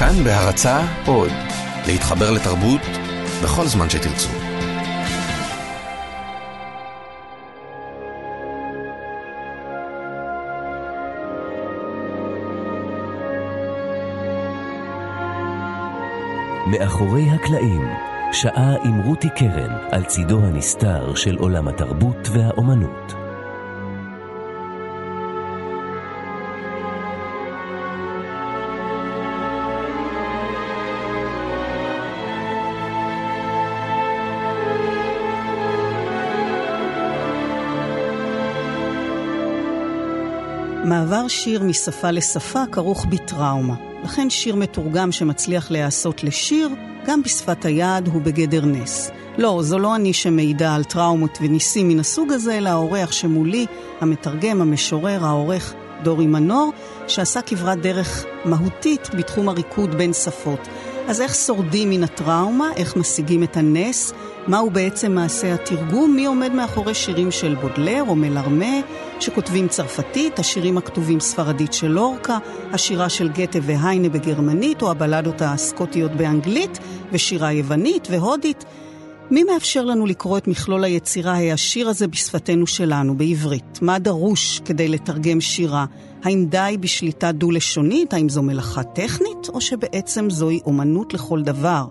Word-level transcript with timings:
כאן 0.00 0.24
בהרצה 0.24 0.80
עוד, 1.06 1.30
להתחבר 1.86 2.30
לתרבות 2.30 2.80
בכל 3.42 3.66
זמן 3.66 3.90
שתרצו. 3.90 4.28
מאחורי 16.66 17.30
הקלעים, 17.30 17.88
שעה 18.32 18.74
עם 18.84 19.00
רותי 19.00 19.28
קרן 19.36 19.76
על 19.90 20.04
צידו 20.04 20.38
הנסתר 20.44 21.14
של 21.14 21.36
עולם 21.36 21.68
התרבות 21.68 22.28
והאומנות. 22.32 23.29
מעבר 41.00 41.28
שיר 41.28 41.62
משפה 41.62 42.10
לשפה 42.10 42.62
כרוך 42.72 43.06
בטראומה. 43.08 43.74
לכן 44.04 44.30
שיר 44.30 44.56
מתורגם 44.56 45.12
שמצליח 45.12 45.70
להיעשות 45.70 46.24
לשיר, 46.24 46.68
גם 47.06 47.22
בשפת 47.22 47.64
היד 47.64 48.08
הוא 48.08 48.22
בגדר 48.22 48.64
נס. 48.64 49.10
לא, 49.38 49.58
זו 49.62 49.78
לא 49.78 49.96
אני 49.96 50.12
שמעידה 50.12 50.74
על 50.74 50.84
טראומות 50.84 51.38
וניסים 51.42 51.88
מן 51.88 52.00
הסוג 52.00 52.32
הזה, 52.32 52.58
אלא 52.58 52.68
האורח 52.68 53.12
שמולי, 53.12 53.66
המתרגם, 54.00 54.60
המשורר, 54.60 55.24
העורך 55.24 55.74
דורי 56.02 56.26
מנור, 56.26 56.72
שעשה 57.08 57.42
כברת 57.42 57.80
דרך 57.80 58.24
מהותית 58.44 59.08
בתחום 59.14 59.48
הריקוד 59.48 59.94
בין 59.94 60.12
שפות. 60.12 60.68
אז 61.08 61.20
איך 61.20 61.34
שורדים 61.34 61.90
מן 61.90 62.04
הטראומה? 62.04 62.70
איך 62.76 62.96
משיגים 62.96 63.42
את 63.42 63.56
הנס? 63.56 64.12
מהו 64.46 64.70
בעצם 64.70 65.12
מעשה 65.12 65.54
התרגום? 65.54 66.16
מי 66.16 66.26
עומד 66.26 66.52
מאחורי 66.52 66.94
שירים 66.94 67.30
של 67.30 67.54
בודלר 67.54 68.02
או 68.08 68.16
מלרמה, 68.16 68.80
שכותבים 69.20 69.68
צרפתית, 69.68 70.38
השירים 70.38 70.78
הכתובים 70.78 71.20
ספרדית 71.20 71.72
של 71.72 71.88
לורקה, 71.88 72.38
השירה 72.72 73.08
של 73.08 73.28
גתה 73.28 73.58
והיינה 73.62 74.08
בגרמנית, 74.08 74.82
או 74.82 74.90
הבלדות 74.90 75.42
הסקוטיות 75.42 76.12
באנגלית, 76.12 76.78
ושירה 77.12 77.52
יוונית 77.52 78.08
והודית? 78.10 78.64
מי 79.30 79.44
מאפשר 79.44 79.84
לנו 79.84 80.06
לקרוא 80.06 80.38
את 80.38 80.48
מכלול 80.48 80.84
היצירה 80.84 81.32
העשיר 81.32 81.88
הזה 81.88 82.06
בשפתנו 82.06 82.66
שלנו, 82.66 83.16
בעברית? 83.16 83.78
מה 83.82 83.98
דרוש 83.98 84.60
כדי 84.64 84.88
לתרגם 84.88 85.40
שירה? 85.40 85.84
האם 86.24 86.46
די 86.46 86.76
בשליטה 86.80 87.32
דו-לשונית? 87.32 88.14
האם 88.14 88.28
זו 88.28 88.42
מלאכה 88.42 88.82
טכנית? 88.82 89.48
או 89.48 89.60
שבעצם 89.60 90.30
זוהי 90.30 90.60
אומנות 90.66 91.14
לכל 91.14 91.42
דבר? 91.42 91.84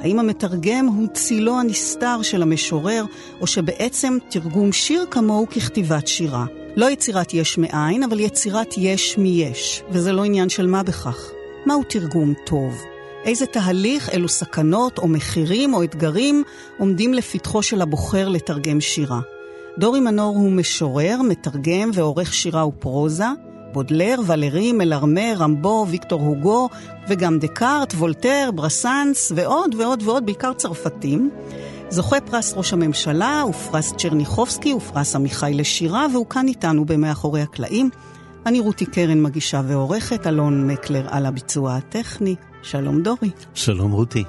האם 0.00 0.18
המתרגם 0.18 0.86
הוא 0.86 1.08
צילו 1.14 1.60
הנסתר 1.60 2.22
של 2.22 2.42
המשורר, 2.42 3.04
או 3.40 3.46
שבעצם 3.46 4.18
תרגום 4.30 4.72
שיר 4.72 5.04
כמוהו 5.10 5.48
ככתיבת 5.48 6.06
שירה? 6.06 6.44
לא 6.76 6.90
יצירת 6.90 7.34
יש 7.34 7.58
מאין, 7.58 8.02
אבל 8.02 8.20
יצירת 8.20 8.74
יש 8.78 9.18
מיש, 9.18 9.82
וזה 9.90 10.12
לא 10.12 10.24
עניין 10.24 10.48
של 10.48 10.66
מה 10.66 10.82
בכך. 10.82 11.30
מהו 11.66 11.82
תרגום 11.88 12.34
טוב? 12.46 12.74
איזה 13.24 13.46
תהליך, 13.46 14.10
אילו 14.10 14.28
סכנות 14.28 14.98
או 14.98 15.08
מחירים 15.08 15.74
או 15.74 15.82
אתגרים 15.82 16.42
עומדים 16.78 17.14
לפתחו 17.14 17.62
של 17.62 17.82
הבוחר 17.82 18.28
לתרגם 18.28 18.80
שירה. 18.80 19.20
דורי 19.78 20.00
מנור 20.00 20.36
הוא 20.36 20.52
משורר, 20.52 21.22
מתרגם 21.22 21.90
ועורך 21.94 22.34
שירה 22.34 22.66
ופרוזה. 22.66 23.24
בודלר, 23.74 24.20
ולרי, 24.26 24.72
מלרמה, 24.72 25.34
רמבו, 25.36 25.86
ויקטור 25.88 26.20
הוגו, 26.20 26.68
וגם 27.08 27.38
דקארט, 27.38 27.92
וולטר, 27.92 28.50
ברסנס, 28.54 29.32
ועוד 29.34 29.74
ועוד 29.74 30.02
ועוד, 30.02 30.26
בעיקר 30.26 30.52
צרפתים. 30.52 31.30
זוכה 31.90 32.20
פרס 32.20 32.54
ראש 32.56 32.72
הממשלה, 32.72 33.44
ופרס 33.48 33.92
צ'רניחובסקי, 33.96 34.74
ופרס 34.74 35.16
עמיחי 35.16 35.52
לשירה, 35.54 36.06
והוא 36.12 36.26
כאן 36.26 36.48
איתנו 36.48 36.84
במאחורי 36.84 37.42
הקלעים. 37.42 37.90
אני 38.46 38.60
רותי 38.60 38.86
קרן, 38.86 39.22
מגישה 39.22 39.62
ועורכת, 39.66 40.26
אלון 40.26 40.66
מקלר 40.66 41.06
על 41.10 41.26
הביצוע 41.26 41.74
הטכני. 41.74 42.34
שלום 42.62 43.02
דורי. 43.02 43.30
שלום 43.54 43.92
רותי. 43.92 44.24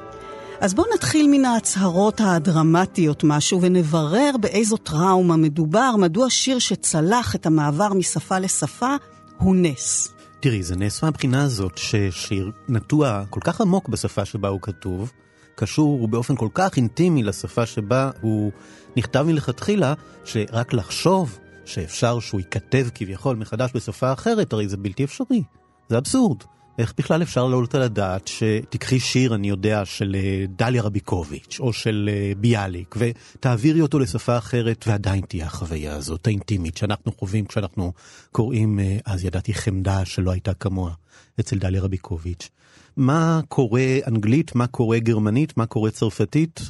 אז 0.59 0.73
בואו 0.73 0.88
נתחיל 0.94 1.28
מן 1.28 1.45
ההצהרות 1.45 2.22
הדרמטיות 2.23 3.23
משהו 3.23 3.61
ונברר 3.61 4.31
באיזו 4.39 4.78
טראומה 4.78 5.35
מדובר, 5.38 5.95
מדוע 5.97 6.29
שיר 6.29 6.59
שצלח 6.59 7.35
את 7.35 7.45
המעבר 7.45 7.94
משפה 7.94 8.39
לשפה 8.39 8.95
הוא 9.38 9.56
נס. 9.56 10.13
תראי, 10.40 10.63
זה 10.63 10.75
נס 10.75 11.03
מהבחינה 11.03 11.44
הזאת 11.44 11.78
ששיר 11.78 12.51
נטוע 12.69 13.23
כל 13.29 13.40
כך 13.44 13.62
עמוק 13.62 13.90
בשפה 13.90 14.25
שבה 14.25 14.50
הוא 14.50 14.62
כתוב, 14.62 15.12
קשור 15.56 16.07
באופן 16.07 16.35
כל 16.35 16.50
כך 16.53 16.78
אינטימי 16.78 17.23
לשפה 17.23 17.66
שבה 17.66 18.12
הוא 18.22 18.51
נכתב 18.97 19.22
מלכתחילה, 19.28 19.94
שרק 20.25 20.73
לחשוב 20.73 21.40
שאפשר 21.66 22.19
שהוא 22.19 22.40
ייכתב 22.40 22.88
כביכול 22.96 23.35
מחדש 23.35 23.72
בשפה 23.75 24.13
אחרת, 24.13 24.53
הרי 24.53 24.68
זה 24.68 24.78
בלתי 24.78 25.03
אפשרי. 25.03 25.44
זה 25.90 25.97
אבסורד. 25.97 26.38
איך 26.80 26.94
בכלל 26.97 27.22
אפשר 27.22 27.47
לעלות 27.47 27.75
על 27.75 27.81
הדעת 27.81 28.28
שתיקחי 28.28 29.00
שיר, 29.00 29.36
אני 29.36 29.50
יודע, 29.50 29.86
של 29.86 30.16
אה, 30.16 30.46
דליה 30.50 30.81
רביקוביץ' 30.81 31.58
או 31.59 31.74
של 31.74 32.09
אה, 32.13 32.31
ביאליק, 32.38 32.96
ותעבירי 32.97 33.81
אותו 33.81 34.00
לשפה 34.00 34.38
אחרת, 34.38 34.85
ועדיין 34.88 35.22
תהיה 35.22 35.46
החוויה 35.46 35.96
הזאת, 35.96 36.28
האינטימית, 36.28 36.78
שאנחנו 36.78 37.12
חווים 37.12 37.46
כשאנחנו 37.46 37.94
קוראים, 38.31 38.80
אה, 38.80 38.97
אז 39.06 39.25
ידעתי 39.25 39.53
חמדה 39.53 40.06
שלא 40.06 40.31
הייתה 40.31 40.53
כמוה, 40.53 40.91
אצל 41.40 41.58
דליה 41.58 41.81
רביקוביץ'. 41.81 42.50
מה 42.97 43.41
קורה 43.47 43.97
אנגלית, 44.08 44.56
מה 44.56 44.68
קורה 44.68 45.00
גרמנית, 45.00 45.58
מה 45.58 45.66
קורה 45.66 45.91
צרפתית? 45.91 46.62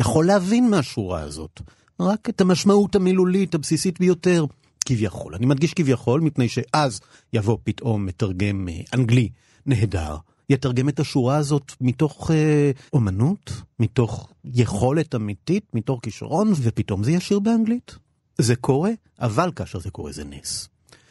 יכול 0.00 0.26
להבין 0.26 0.70
מהשורה 0.70 1.20
הזאת. 1.20 1.60
רק 2.00 2.28
את 2.28 2.40
המשמעות 2.40 2.96
המילולית 2.96 3.54
הבסיסית 3.54 4.00
ביותר. 4.00 4.44
כביכול. 4.88 5.34
אני 5.34 5.46
מדגיש 5.46 5.74
כביכול, 5.74 6.20
מפני 6.20 6.48
שאז 6.48 7.00
יבוא 7.32 7.58
פתאום 7.64 8.06
מתרגם 8.06 8.68
אה, 8.68 8.80
אנגלי 8.94 9.28
נהדר, 9.66 10.16
יתרגם 10.50 10.88
את 10.88 11.00
השורה 11.00 11.36
הזאת 11.36 11.72
מתוך 11.80 12.30
אה, 12.30 12.70
אומנות, 12.92 13.62
מתוך 13.80 14.32
יכולת 14.44 15.14
אמיתית, 15.14 15.64
מתוך 15.74 16.00
כישרון, 16.02 16.52
ופתאום 16.56 17.04
זה 17.04 17.12
ישיר 17.12 17.38
באנגלית. 17.38 17.96
זה 18.38 18.56
קורה, 18.56 18.90
אבל 19.20 19.50
כאשר 19.56 19.78
זה 19.78 19.90
קורה 19.90 20.12
זה 20.12 20.24
נס. 20.24 20.68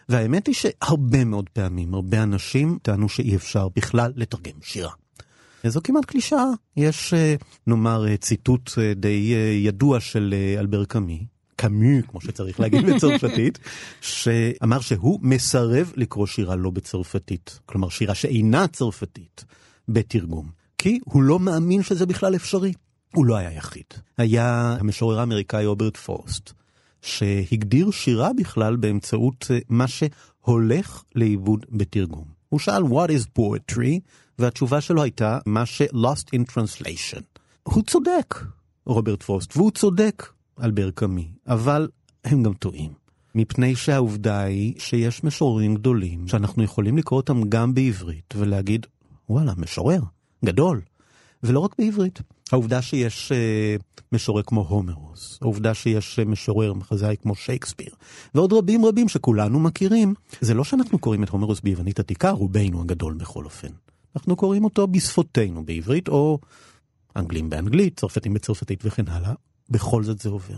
והאמת 0.09 0.47
היא 0.47 0.55
שהרבה 0.55 1.23
מאוד 1.25 1.49
פעמים, 1.49 1.93
הרבה 1.93 2.23
אנשים 2.23 2.77
טענו 2.81 3.09
שאי 3.09 3.35
אפשר 3.35 3.67
בכלל 3.75 4.13
לתרגם 4.15 4.59
שירה. 4.61 4.91
זו 5.67 5.79
כמעט 5.83 6.05
קלישאה. 6.05 6.45
יש, 6.77 7.13
אה, 7.13 7.35
נאמר, 7.67 8.07
אה, 8.07 8.17
ציטוט 8.17 8.71
די 8.95 9.33
ידוע 9.63 9.99
של 9.99 10.35
אלבר 10.59 10.85
קאמי, 10.85 11.25
קאמי, 11.57 12.01
כמו 12.07 12.21
שצריך 12.21 12.59
להגיד 12.59 12.85
בצרפתית, 12.89 13.59
שאמר 14.01 14.79
שהוא 14.79 15.19
מסרב 15.21 15.93
לקרוא 15.95 16.25
שירה 16.25 16.55
לא 16.55 16.69
בצרפתית, 16.69 17.59
כלומר 17.65 17.89
שירה 17.89 18.15
שאינה 18.15 18.67
צרפתית, 18.67 19.45
בתרגום, 19.89 20.49
כי 20.77 20.99
הוא 21.05 21.23
לא 21.23 21.39
מאמין 21.39 21.83
שזה 21.83 22.05
בכלל 22.05 22.35
אפשרי. 22.35 22.73
הוא 23.13 23.25
לא 23.25 23.35
היה 23.35 23.51
יחיד. 23.51 23.85
היה 24.17 24.77
המשורר 24.79 25.19
האמריקאי 25.19 25.65
רוברט 25.65 25.97
פרוסט, 25.97 26.53
שהגדיר 27.01 27.91
שירה 27.91 28.33
בכלל 28.33 28.75
באמצעות 28.75 29.45
אה, 29.51 29.59
מה 29.69 29.85
שהולך 29.87 31.03
לאיבוד 31.15 31.65
בתרגום. 31.71 32.25
הוא 32.49 32.59
שאל 32.59 32.83
what 32.83 33.09
is 33.09 33.39
poetry, 33.39 33.99
והתשובה 34.39 34.81
שלו 34.81 35.03
הייתה 35.03 35.39
מה 35.45 35.65
ש-lost 35.65 36.35
in 36.35 36.51
translation. 36.51 37.21
הוא 37.63 37.83
צודק, 37.83 38.35
רוברט 38.85 39.23
פרוסט, 39.23 39.57
והוא 39.57 39.71
צודק. 39.71 40.36
אלבר 40.63 40.91
קאמי, 40.91 41.27
אבל 41.47 41.87
הם 42.25 42.43
גם 42.43 42.53
טועים. 42.53 42.91
מפני 43.35 43.75
שהעובדה 43.75 44.41
היא 44.41 44.73
שיש 44.79 45.23
משוררים 45.23 45.75
גדולים 45.75 46.27
שאנחנו 46.27 46.63
יכולים 46.63 46.97
לקרוא 46.97 47.19
אותם 47.19 47.49
גם 47.49 47.73
בעברית 47.73 48.33
ולהגיד, 48.37 48.85
וואלה, 49.29 49.53
משורר, 49.57 50.01
גדול. 50.45 50.81
ולא 51.43 51.59
רק 51.59 51.75
בעברית. 51.79 52.21
העובדה 52.51 52.81
שיש 52.81 53.31
uh, 53.31 54.01
משורר 54.11 54.43
כמו 54.43 54.61
הומרוס, 54.61 55.37
העובדה 55.41 55.73
שיש 55.73 56.19
uh, 56.19 56.25
משורר 56.25 56.73
מחזאי 56.73 57.15
כמו 57.21 57.35
שייקספיר, 57.35 57.89
ועוד 58.35 58.53
רבים 58.53 58.85
רבים 58.85 59.09
שכולנו 59.09 59.59
מכירים, 59.59 60.13
זה 60.41 60.53
לא 60.53 60.63
שאנחנו 60.63 60.99
קוראים 60.99 61.23
את 61.23 61.29
הומרוס 61.29 61.61
ביוונית 61.61 61.99
עתיקה, 61.99 62.31
רובנו 62.31 62.81
הגדול 62.81 63.13
בכל 63.13 63.45
אופן. 63.45 63.67
אנחנו 64.15 64.35
קוראים 64.35 64.63
אותו 64.63 64.87
בשפותינו, 64.87 65.65
בעברית 65.65 66.07
או 66.07 66.39
אנגלים 67.15 67.49
באנגלית, 67.49 67.99
צרפתים 67.99 68.33
בצרפתית 68.33 68.81
וכן 68.85 69.07
הלאה, 69.07 69.33
בכל 69.69 70.03
זאת 70.03 70.19
זה 70.19 70.29
עובר. 70.29 70.57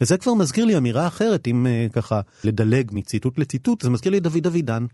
וזה 0.00 0.18
כבר 0.18 0.34
מזכיר 0.34 0.64
לי 0.64 0.76
אמירה 0.76 1.06
אחרת, 1.06 1.48
אם 1.48 1.66
uh, 1.66 1.92
ככה 1.92 2.20
לדלג 2.44 2.90
מציטוט 2.92 3.38
לציטוט, 3.38 3.82
זה 3.82 3.90
מזכיר 3.90 4.12
לי 4.12 4.18
את 4.18 4.22
דוד 4.22 4.46
אבידן. 4.46 4.86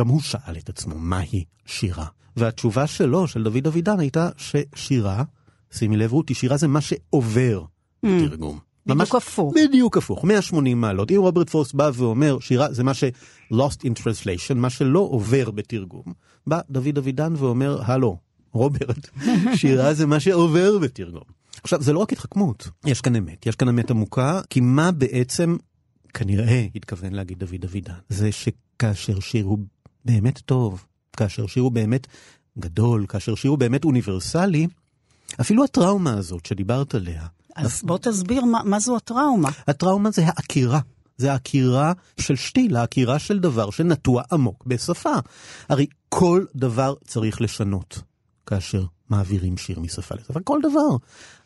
גם 0.00 0.08
הוא 0.08 0.20
שאל 0.20 0.56
את 0.58 0.68
עצמו, 0.68 0.98
מהי 0.98 1.44
שירה? 1.66 2.06
והתשובה 2.36 2.86
שלו, 2.86 3.28
של 3.28 3.42
דוד 3.42 3.66
אבידן, 3.66 4.00
הייתה 4.00 4.28
ששירה, 4.36 5.24
שימי 5.72 5.96
לב 5.96 6.12
רותי, 6.12 6.34
שירה 6.34 6.56
זה 6.56 6.68
מה 6.68 6.80
שעובר 6.80 7.64
mm. 8.04 8.08
בתרגום. 8.08 8.58
בדיוק 8.86 9.14
הפוך. 9.14 9.54
בדיוק 9.56 9.96
הפוך, 9.96 10.24
180 10.24 10.80
מעלות. 10.80 11.10
אם 11.10 11.16
רוברט 11.16 11.50
פרוסט 11.50 11.74
בא 11.74 11.90
ואומר, 11.94 12.38
שירה 12.40 12.72
זה 12.72 12.84
מה 12.84 12.94
ש- 12.94 13.04
lost 13.52 13.80
in 13.84 14.00
translation, 14.00 14.54
מה 14.54 14.70
שלא 14.70 14.98
עובר 14.98 15.50
בתרגום, 15.50 16.12
בא 16.46 16.60
דוד 16.70 16.98
אבידן 16.98 17.34
ואומר, 17.36 17.80
הלו, 17.82 18.16
רוברט, 18.52 19.08
שירה 19.58 19.94
זה 19.94 20.06
מה 20.06 20.20
שעובר 20.20 20.78
בתרגום. 20.78 21.43
עכשיו, 21.64 21.82
זה 21.82 21.92
לא 21.92 21.98
רק 21.98 22.12
התחכמות, 22.12 22.68
יש 22.84 23.00
כאן 23.00 23.16
אמת, 23.16 23.46
יש 23.46 23.56
כאן 23.56 23.68
אמת 23.68 23.90
עמוקה, 23.90 24.40
כי 24.50 24.60
מה 24.60 24.90
בעצם, 24.92 25.56
כנראה, 26.14 26.66
התכוון 26.74 27.12
להגיד 27.12 27.38
דוד 27.38 27.64
אבידן, 27.64 27.94
זה 28.08 28.32
שכאשר 28.32 29.20
שיר 29.20 29.44
הוא 29.44 29.58
באמת 30.04 30.38
טוב, 30.38 30.84
כאשר 31.16 31.46
שיר 31.46 31.62
הוא 31.62 31.72
באמת 31.72 32.06
גדול, 32.58 33.06
כאשר 33.08 33.34
שיר 33.34 33.50
הוא 33.50 33.58
באמת 33.58 33.84
אוניברסלי, 33.84 34.66
אפילו 35.40 35.64
הטראומה 35.64 36.18
הזאת 36.18 36.46
שדיברת 36.46 36.94
עליה, 36.94 37.26
אז 37.56 37.82
בוא 37.84 37.98
תסביר 37.98 38.44
מה, 38.44 38.60
מה 38.64 38.80
זו 38.80 38.96
הטראומה. 38.96 39.48
הטראומה 39.66 40.10
זה 40.10 40.26
העקירה. 40.26 40.80
זה 41.16 41.32
העקירה 41.32 41.92
של 42.20 42.36
שתיל, 42.36 42.76
העקירה 42.76 43.18
של 43.18 43.38
דבר 43.38 43.70
שנטוע 43.70 44.22
עמוק 44.32 44.64
בשפה. 44.66 45.14
הרי 45.68 45.86
כל 46.08 46.44
דבר 46.54 46.94
צריך 47.04 47.40
לשנות 47.40 48.02
כאשר 48.46 48.84
מעבירים 49.10 49.56
שיר 49.56 49.80
משפה 49.80 50.14
לשפה. 50.14 50.40
כל 50.44 50.58
דבר. 50.62 50.96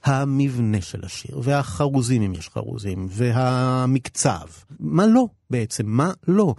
המבנה 0.05 0.81
של 0.81 1.05
השיר, 1.05 1.41
והחרוזים 1.43 2.23
אם 2.23 2.35
יש 2.35 2.49
חרוזים, 2.49 3.07
והמקצב. 3.11 4.47
מה 4.81 5.07
לא 5.07 5.27
בעצם? 5.51 5.87
מה 5.87 6.13
לא? 6.29 6.55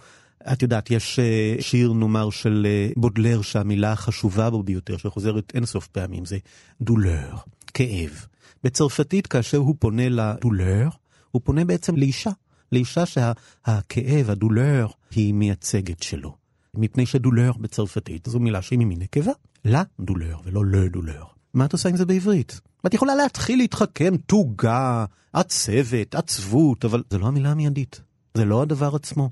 את 0.51 0.61
יודעת, 0.61 0.91
יש 0.91 1.19
אה, 1.19 1.55
שיר 1.59 1.93
נאמר 1.93 2.29
של 2.29 2.67
אה, 2.69 2.89
בודלר 2.97 3.41
שהמילה 3.41 3.91
החשובה 3.91 4.49
בו 4.49 4.63
ביותר, 4.63 4.97
שחוזרת 4.97 5.51
אינסוף 5.55 5.87
פעמים, 5.87 6.25
זה 6.25 6.37
דולר, 6.81 7.35
כאב. 7.73 8.25
בצרפתית, 8.63 9.27
כאשר 9.27 9.57
הוא 9.57 9.75
פונה 9.79 10.09
לדולר, 10.09 10.89
הוא 11.31 11.41
פונה 11.45 11.65
בעצם 11.65 11.95
לאישה. 11.95 12.31
לאישה 12.71 13.05
שהכאב, 13.05 14.29
הדולר, 14.29 14.87
היא 15.11 15.33
מייצגת 15.33 16.03
שלו. 16.03 16.35
מפני 16.73 17.05
שדולר 17.05 17.51
בצרפתית 17.59 18.27
זו 18.31 18.39
מילה 18.39 18.61
שהיא 18.61 18.79
ממין 18.79 18.99
נקבה. 18.99 19.31
לה 19.65 19.83
דולר 19.99 20.37
ולא 20.43 20.65
לא 20.65 20.87
דולר. 20.87 21.23
מה 21.53 21.65
את 21.65 21.73
עושה 21.73 21.89
עם 21.89 21.97
זה 21.97 22.05
בעברית? 22.05 22.61
ואת 22.83 22.93
יכולה 22.93 23.15
להתחיל 23.15 23.57
להתחכם, 23.57 24.17
תוגה, 24.17 25.05
עצבת, 25.33 26.15
עצבות, 26.15 26.85
אבל 26.85 27.03
זו 27.09 27.19
לא 27.19 27.27
המילה 27.27 27.51
המיידית. 27.51 28.01
זה 28.33 28.45
לא 28.45 28.61
הדבר 28.61 28.95
עצמו. 28.95 29.29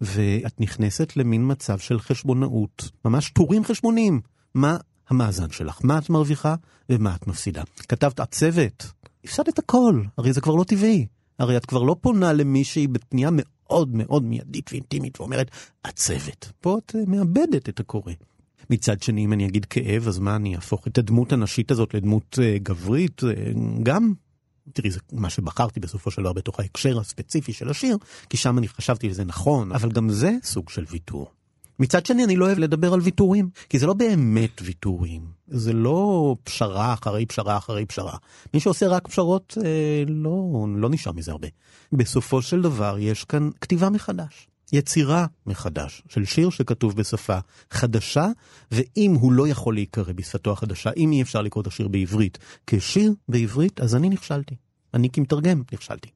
ואת 0.00 0.60
נכנסת 0.60 1.16
למין 1.16 1.50
מצב 1.50 1.78
של 1.78 2.00
חשבונאות, 2.00 2.90
ממש 3.04 3.30
טורים 3.30 3.64
חשבוניים. 3.64 4.20
מה 4.54 4.76
המאזן 5.08 5.50
שלך? 5.50 5.80
מה 5.84 5.98
את 5.98 6.10
מרוויחה 6.10 6.54
ומה 6.88 7.14
את 7.14 7.26
מפסידה? 7.26 7.62
כתבת 7.88 8.20
עצבת, 8.20 8.86
הפסדת 9.24 9.58
הכל, 9.58 10.02
הרי 10.18 10.32
זה 10.32 10.40
כבר 10.40 10.54
לא 10.54 10.64
טבעי. 10.64 11.06
הרי 11.38 11.56
את 11.56 11.66
כבר 11.66 11.82
לא 11.82 11.96
פונה 12.00 12.32
למישהי 12.32 12.86
בפנייה 12.86 13.30
מאוד 13.32 13.94
מאוד 13.94 14.24
מיידית 14.24 14.70
ואינטימית 14.72 15.20
ואומרת, 15.20 15.50
עצבת. 15.82 16.52
פה 16.60 16.78
את 16.78 16.94
אה, 16.96 17.00
מאבדת 17.06 17.68
את 17.68 17.80
הקורא. 17.80 18.12
מצד 18.70 19.02
שני, 19.02 19.24
אם 19.24 19.32
אני 19.32 19.46
אגיד 19.46 19.64
כאב, 19.64 20.08
אז 20.08 20.18
מה 20.18 20.36
אני 20.36 20.56
אהפוך 20.56 20.86
את 20.86 20.98
הדמות 20.98 21.32
הנשית 21.32 21.70
הזאת 21.70 21.94
לדמות 21.94 22.38
uh, 22.38 22.62
גברית? 22.62 23.22
Uh, 23.22 23.26
גם, 23.82 24.12
תראי, 24.72 24.90
זה 24.90 25.00
מה 25.12 25.30
שבחרתי 25.30 25.80
בסופו 25.80 26.10
של 26.10 26.22
דבר 26.22 26.32
בתוך 26.32 26.60
ההקשר 26.60 26.98
הספציפי 26.98 27.52
של 27.52 27.70
השיר, 27.70 27.96
כי 28.30 28.36
שם 28.36 28.58
אני 28.58 28.68
חשבתי 28.68 29.10
שזה 29.10 29.24
נכון, 29.24 29.72
אבל 29.72 29.92
גם 29.92 30.10
זה 30.10 30.32
סוג 30.42 30.70
של 30.70 30.84
ויתור. 30.90 31.30
מצד 31.80 32.06
שני, 32.06 32.24
אני 32.24 32.36
לא 32.36 32.46
אוהב 32.46 32.58
לדבר 32.58 32.94
על 32.94 33.00
ויתורים, 33.00 33.50
כי 33.68 33.78
זה 33.78 33.86
לא 33.86 33.94
באמת 33.94 34.62
ויתורים. 34.62 35.22
זה 35.48 35.72
לא 35.72 36.36
פשרה 36.44 36.92
אחרי 36.92 37.26
פשרה 37.26 37.56
אחרי 37.56 37.86
פשרה. 37.86 38.16
מי 38.54 38.60
שעושה 38.60 38.88
רק 38.88 39.08
פשרות, 39.08 39.58
אה, 39.64 40.04
לא, 40.08 40.66
לא 40.76 40.90
נשאר 40.90 41.12
מזה 41.12 41.30
הרבה. 41.30 41.48
בסופו 41.92 42.42
של 42.42 42.62
דבר, 42.62 42.96
יש 42.98 43.24
כאן 43.24 43.50
כתיבה 43.60 43.90
מחדש. 43.90 44.49
יצירה 44.72 45.26
מחדש 45.46 46.02
של 46.08 46.24
שיר 46.24 46.50
שכתוב 46.50 46.96
בשפה 46.96 47.38
חדשה, 47.70 48.26
ואם 48.70 49.14
הוא 49.20 49.32
לא 49.32 49.48
יכול 49.48 49.74
להיקרא 49.74 50.12
בשפתו 50.12 50.52
החדשה, 50.52 50.90
אם 50.96 51.12
אי 51.12 51.22
אפשר 51.22 51.42
לקרוא 51.42 51.62
את 51.62 51.66
השיר 51.66 51.88
בעברית 51.88 52.38
כשיר 52.66 53.14
בעברית, 53.28 53.80
אז 53.80 53.96
אני 53.96 54.08
נכשלתי. 54.08 54.54
אני 54.94 55.10
כמתרגם 55.10 55.62
נכשלתי. 55.72 56.08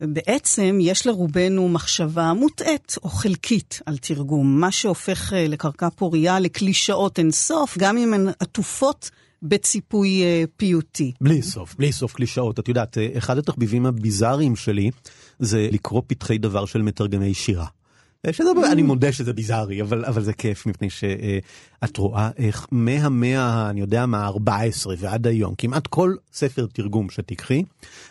בעצם 0.00 0.78
יש 0.80 1.06
לרובנו 1.06 1.68
מחשבה 1.68 2.32
מוטעית 2.32 2.96
או 3.02 3.08
חלקית 3.08 3.80
על 3.86 3.98
תרגום, 3.98 4.60
מה 4.60 4.72
שהופך 4.72 5.32
אה, 5.32 5.48
לקרקע 5.48 5.90
פורייה 5.90 6.40
לקלישאות 6.40 7.18
אינסוף, 7.18 7.78
גם 7.78 7.98
אם 7.98 8.14
הן 8.14 8.28
עטופות 8.40 9.10
בציפוי 9.42 10.22
אה, 10.22 10.44
פיוטי. 10.56 11.12
בלי 11.20 11.42
סוף, 11.42 11.74
בלי 11.74 11.92
סוף 11.92 12.12
קלישאות. 12.12 12.58
את 12.58 12.68
יודעת, 12.68 12.98
אה, 12.98 13.08
אחד 13.18 13.38
התחביבים 13.38 13.86
הביזאריים 13.86 14.56
שלי 14.56 14.90
זה 15.38 15.68
לקרוא 15.72 16.02
פתחי 16.06 16.38
דבר 16.38 16.64
של 16.64 16.82
מתרגמי 16.82 17.34
שירה. 17.34 17.66
שזה, 18.32 18.50
אני 18.72 18.82
מודה 18.82 19.12
שזה 19.12 19.32
ביזארי, 19.32 19.82
אבל, 19.82 20.04
אבל 20.04 20.22
זה 20.22 20.32
כיף, 20.32 20.66
מפני 20.66 20.90
שאת 20.90 21.96
רואה 21.96 22.30
איך 22.36 22.66
מהמאה, 22.70 23.70
אני 23.70 23.80
יודע 23.80 24.06
מה, 24.06 24.26
14 24.26 24.94
ועד 24.98 25.26
היום, 25.26 25.54
כמעט 25.58 25.86
כל 25.86 26.14
ספר 26.32 26.66
תרגום 26.72 27.10
שתיקחי, 27.10 27.62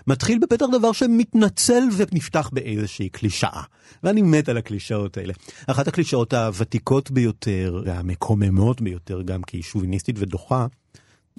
מתחיל 0.07 0.39
בפתח 0.39 0.65
דבר 0.73 0.91
שמתנצל 0.91 1.83
ונפתח 1.97 2.49
באיזושהי 2.53 3.09
קלישאה. 3.09 3.61
ואני 4.03 4.21
מת 4.21 4.49
על 4.49 4.57
הקלישאות 4.57 5.17
האלה. 5.17 5.33
אחת 5.67 5.87
הקלישאות 5.87 6.33
הוותיקות 6.33 7.11
ביותר, 7.11 7.81
והמקוממות 7.85 8.81
ביותר, 8.81 9.21
גם 9.21 9.43
כי 9.43 9.57
היא 9.57 9.63
שוביניסטית 9.63 10.15
ודוחה, 10.19 10.67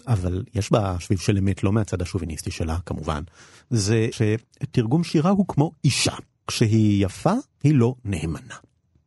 אבל 0.06 0.42
יש 0.54 0.72
בה 0.72 0.96
שביב 0.98 1.18
של 1.18 1.38
אמת 1.38 1.64
לא 1.64 1.72
מהצד 1.72 2.02
השוביניסטי 2.02 2.50
שלה 2.50 2.76
כמובן, 2.86 3.22
זה 3.70 4.08
שתרגום 4.12 5.04
שירה 5.04 5.30
הוא 5.30 5.44
כמו 5.48 5.72
אישה. 5.84 6.14
כשהיא 6.50 7.04
יפה, 7.04 7.32
היא 7.62 7.74
לא 7.74 7.94
נאמנה. 8.04 8.54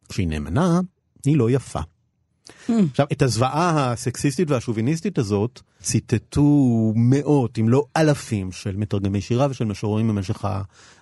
כשהיא 0.10 0.28
נאמנה, 0.28 0.80
היא 1.26 1.38
לא 1.38 1.50
יפה. 1.50 1.80
עכשיו, 2.70 3.08
את 3.12 3.22
הזוועה 3.22 3.92
הסקסיסטית 3.92 4.52
והשוביניסטית 4.52 5.18
הזאת 5.18 5.62
ציטטו 5.82 6.94
מאות, 6.96 7.60
אם 7.60 7.70
לא 7.70 7.86
אלפים, 7.98 8.52
של 8.52 8.76
מתרגמי 8.76 9.22
שירה 9.22 9.48
ושל 9.50 9.66
משוררים 9.66 10.08
במשך 10.08 10.46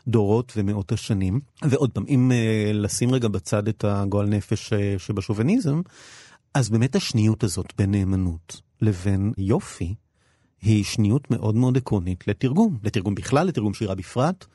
הדורות 0.07 0.53
ומאות 0.55 0.91
השנים. 0.91 1.39
ועוד 1.61 1.91
פעם, 1.91 2.03
אם 2.07 2.31
uh, 2.31 2.73
לשים 2.73 3.11
רגע 3.13 3.27
בצד 3.27 3.67
את 3.67 3.85
הגועל 3.87 4.27
נפש 4.27 4.73
uh, 4.73 4.75
שבשוביניזם, 4.97 5.81
אז 6.53 6.69
באמת 6.69 6.95
השניות 6.95 7.43
הזאת 7.43 7.73
בין 7.77 7.91
נאמנות 7.91 8.61
לבין 8.81 9.33
יופי, 9.37 9.95
היא 10.61 10.83
שניות 10.83 11.31
מאוד 11.31 11.55
מאוד 11.55 11.77
עקרונית 11.77 12.27
לתרגום. 12.27 12.77
לתרגום 12.83 13.15
בכלל, 13.15 13.47
לתרגום 13.47 13.73
שירה 13.73 13.95
בפרט. 13.95 14.45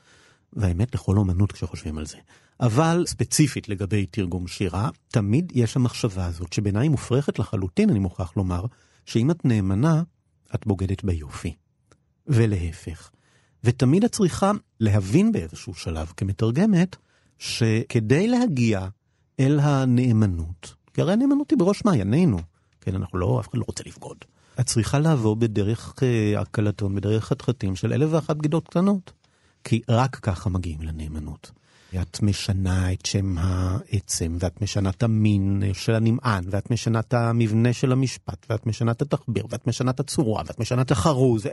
והאמת 0.53 0.95
לכל 0.95 1.17
אומנות 1.17 1.51
כשחושבים 1.51 1.97
על 1.97 2.05
זה. 2.05 2.17
אבל 2.59 3.03
ספציפית 3.07 3.69
לגבי 3.69 4.05
תרגום 4.05 4.47
שירה, 4.47 4.89
תמיד 5.07 5.51
יש 5.55 5.75
המחשבה 5.75 6.25
הזאת, 6.25 6.53
שבעיניי 6.53 6.89
מופרכת 6.89 7.39
לחלוטין, 7.39 7.89
אני 7.89 7.99
מוכרח 7.99 8.33
לומר, 8.37 8.65
שאם 9.05 9.31
את 9.31 9.45
נאמנה, 9.45 10.03
את 10.55 10.67
בוגדת 10.67 11.03
ביופי. 11.03 11.55
ולהפך. 12.27 13.09
ותמיד 13.63 14.03
את 14.03 14.11
צריכה 14.11 14.51
להבין 14.79 15.31
באיזשהו 15.31 15.73
שלב 15.73 16.13
כמתרגמת, 16.17 16.95
שכדי 17.39 18.27
להגיע 18.27 18.87
אל 19.39 19.59
הנאמנות, 19.59 20.73
כי 20.93 21.01
הרי 21.01 21.13
הנאמנות 21.13 21.51
היא 21.51 21.59
בראש 21.59 21.85
מעיינינו, 21.85 22.37
כן, 22.81 22.95
אנחנו 22.95 23.17
לא, 23.17 23.39
אף 23.39 23.49
אחד 23.49 23.57
לא 23.57 23.63
רוצה 23.67 23.83
לבגוד. 23.85 24.17
את 24.59 24.65
צריכה 24.65 24.99
לעבור 24.99 25.35
בדרך 25.35 25.93
הקלטון, 26.37 26.95
בדרך 26.95 27.25
חתחתים 27.25 27.75
של 27.75 27.93
אלף 27.93 28.09
ואחת 28.11 28.35
בגידות 28.35 28.67
קטנות. 28.67 29.11
כי 29.63 29.81
רק 29.89 30.15
ככה 30.15 30.49
מגיעים 30.49 30.81
לנאמנות. 30.81 31.51
את 32.01 32.21
משנה 32.21 32.93
את 32.93 33.05
שם 33.05 33.37
העצם, 33.37 34.37
ואת 34.39 34.61
משנה 34.61 34.89
את 34.89 35.03
המין 35.03 35.63
של 35.73 35.95
הנמען, 35.95 36.43
ואת 36.49 36.71
משנה 36.71 36.99
את 36.99 37.13
המבנה 37.13 37.73
של 37.73 37.91
המשפט, 37.91 38.45
ואת 38.49 38.65
משנה 38.65 38.91
את 38.91 39.01
התחביר, 39.01 39.45
ואת 39.49 39.67
משנה 39.67 39.91
את 39.91 39.99
הצורה, 39.99 40.43
ואת 40.47 40.59
משנה 40.59 40.81
את 40.81 40.91
החרוז. 40.91 41.47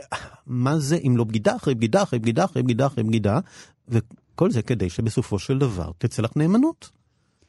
מה 0.47 0.79
זה 0.79 0.97
אם 1.07 1.17
לא 1.17 1.23
בגידה 1.23 1.55
אחרי 1.55 1.75
בגידה 1.75 2.03
אחרי 2.03 2.19
בגידה 2.19 2.45
אחרי 2.45 2.63
בגידה 2.63 2.85
אחרי 2.85 3.03
בגידה, 3.03 3.39
וכל 3.87 4.51
זה 4.51 4.61
כדי 4.61 4.89
שבסופו 4.89 5.39
של 5.39 5.57
דבר 5.57 5.91
תצא 5.97 6.21
לך 6.21 6.31
נאמנות. 6.35 6.89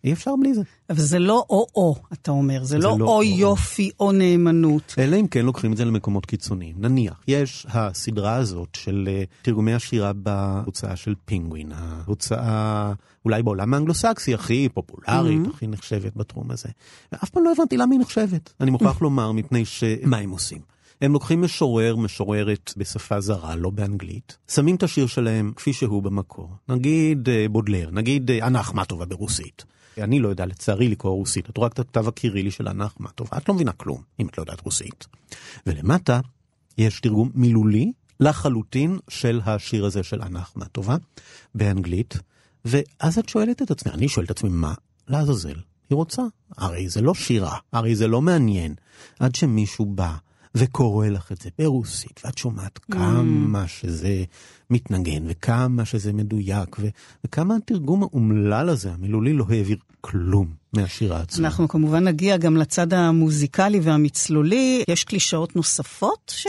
אי 0.06 0.12
אפשר 0.12 0.34
בלי 0.40 0.54
זה. 0.54 0.62
אבל 0.90 0.98
זה 0.98 1.18
לא 1.18 1.44
או-או, 1.50 1.96
אתה 2.12 2.30
אומר, 2.30 2.64
זה, 2.64 2.68
זה 2.68 2.78
לא, 2.78 2.96
לא 2.98 3.06
או 3.06 3.22
יופי 3.22 3.90
או 4.00 4.12
נאמנות. 4.12 4.94
אלא 4.98 5.16
אם 5.16 5.26
כן 5.26 5.46
לוקחים 5.46 5.72
את 5.72 5.76
זה 5.76 5.84
למקומות 5.84 6.26
קיצוניים. 6.26 6.74
נניח, 6.78 7.20
יש 7.28 7.66
הסדרה 7.70 8.34
הזאת 8.34 8.68
של 8.72 9.08
uh, 9.08 9.44
תרגומי 9.44 9.74
השירה 9.74 10.12
בהוצאה 10.12 10.96
של 10.96 11.14
פינגווין, 11.24 11.72
ההוצאה 11.74 12.92
אולי 13.24 13.42
בעולם 13.42 13.74
האנגלוסקסי 13.74 14.34
הכי 14.34 14.68
פופולרית, 14.74 15.46
mm-hmm. 15.46 15.50
הכי 15.54 15.66
נחשבת 15.66 16.16
בתחום 16.16 16.50
הזה. 16.50 16.68
ואף 17.12 17.30
פעם 17.30 17.44
לא 17.44 17.52
הבנתי 17.52 17.76
למה 17.76 17.94
היא 17.94 18.00
נחשבת. 18.00 18.52
אני 18.60 18.70
מוכרח 18.70 19.02
לומר, 19.02 19.32
מפני 19.32 19.64
שמה 19.64 20.16
הם 20.16 20.30
עושים? 20.30 20.60
הם 21.00 21.12
לוקחים 21.12 21.42
משורר, 21.42 21.96
משוררת 21.96 22.74
בשפה 22.76 23.20
זרה, 23.20 23.56
לא 23.56 23.70
באנגלית, 23.70 24.38
שמים 24.48 24.76
את 24.76 24.82
השיר 24.82 25.06
שלהם 25.06 25.52
כפי 25.56 25.72
שהוא 25.72 26.02
במקור. 26.02 26.50
נגיד 26.68 27.28
בודלר, 27.50 27.90
נגיד 27.92 28.30
אנה 28.30 28.60
אחמטובה 28.60 29.04
ברוסית. 29.04 29.64
אני 29.98 30.20
לא 30.20 30.28
יודע 30.28 30.46
לצערי 30.46 30.88
לקרוא 30.88 31.12
רוסית, 31.12 31.50
את 31.50 31.56
רואה 31.56 31.68
את 31.68 31.78
הכתב 31.78 32.08
הקירילי 32.08 32.50
של 32.50 32.68
אנה 32.68 32.86
אחמטובה, 32.86 33.36
את 33.36 33.48
לא 33.48 33.54
מבינה 33.54 33.72
כלום 33.72 34.02
אם 34.20 34.26
את 34.26 34.38
לא 34.38 34.42
יודעת 34.42 34.60
רוסית. 34.60 35.06
ולמטה 35.66 36.20
יש 36.78 37.00
תרגום 37.00 37.30
מילולי 37.34 37.92
לחלוטין 38.20 38.98
של 39.08 39.40
השיר 39.46 39.86
הזה 39.86 40.02
של 40.02 40.22
אנה 40.22 40.40
אחמטובה, 40.40 40.96
באנגלית, 41.54 42.18
ואז 42.64 43.18
את 43.18 43.28
שואלת 43.28 43.62
את 43.62 43.70
עצמי, 43.70 43.92
אני 43.92 44.08
שואל 44.08 44.24
את 44.24 44.30
עצמי, 44.30 44.50
מה 44.50 44.74
לעזאזל 45.08 45.56
היא 45.90 45.96
רוצה? 45.96 46.22
הרי 46.56 46.88
זה 46.88 47.00
לא 47.00 47.14
שירה, 47.14 47.58
הרי 47.72 47.96
זה 47.96 48.06
לא 48.06 48.22
מעניין. 48.22 48.74
עד 49.20 49.34
שמישהו 49.34 49.86
בא 49.86 50.16
וקורא 50.56 51.08
לך 51.08 51.32
את 51.32 51.40
זה 51.40 51.50
ברוסית, 51.58 52.20
ואת 52.24 52.38
שומעת 52.38 52.78
mm. 52.78 52.92
כמה 52.92 53.68
שזה 53.68 54.24
מתנגן, 54.70 55.24
וכמה 55.28 55.84
שזה 55.84 56.12
מדויק, 56.12 56.76
ו- 56.78 56.88
וכמה 57.24 57.56
התרגום 57.56 58.02
האומלל 58.02 58.68
הזה, 58.68 58.92
המילולי, 58.92 59.32
לא 59.32 59.44
העביר 59.50 59.76
כלום 60.00 60.46
מהשירה 60.72 61.20
עצמה. 61.20 61.46
אנחנו 61.46 61.68
כמובן 61.68 62.04
נגיע 62.04 62.36
גם 62.36 62.56
לצד 62.56 62.92
המוזיקלי 62.92 63.80
והמצלולי. 63.80 64.84
יש 64.88 65.04
קלישאות 65.04 65.56
נוספות 65.56 66.32
ש... 66.36 66.46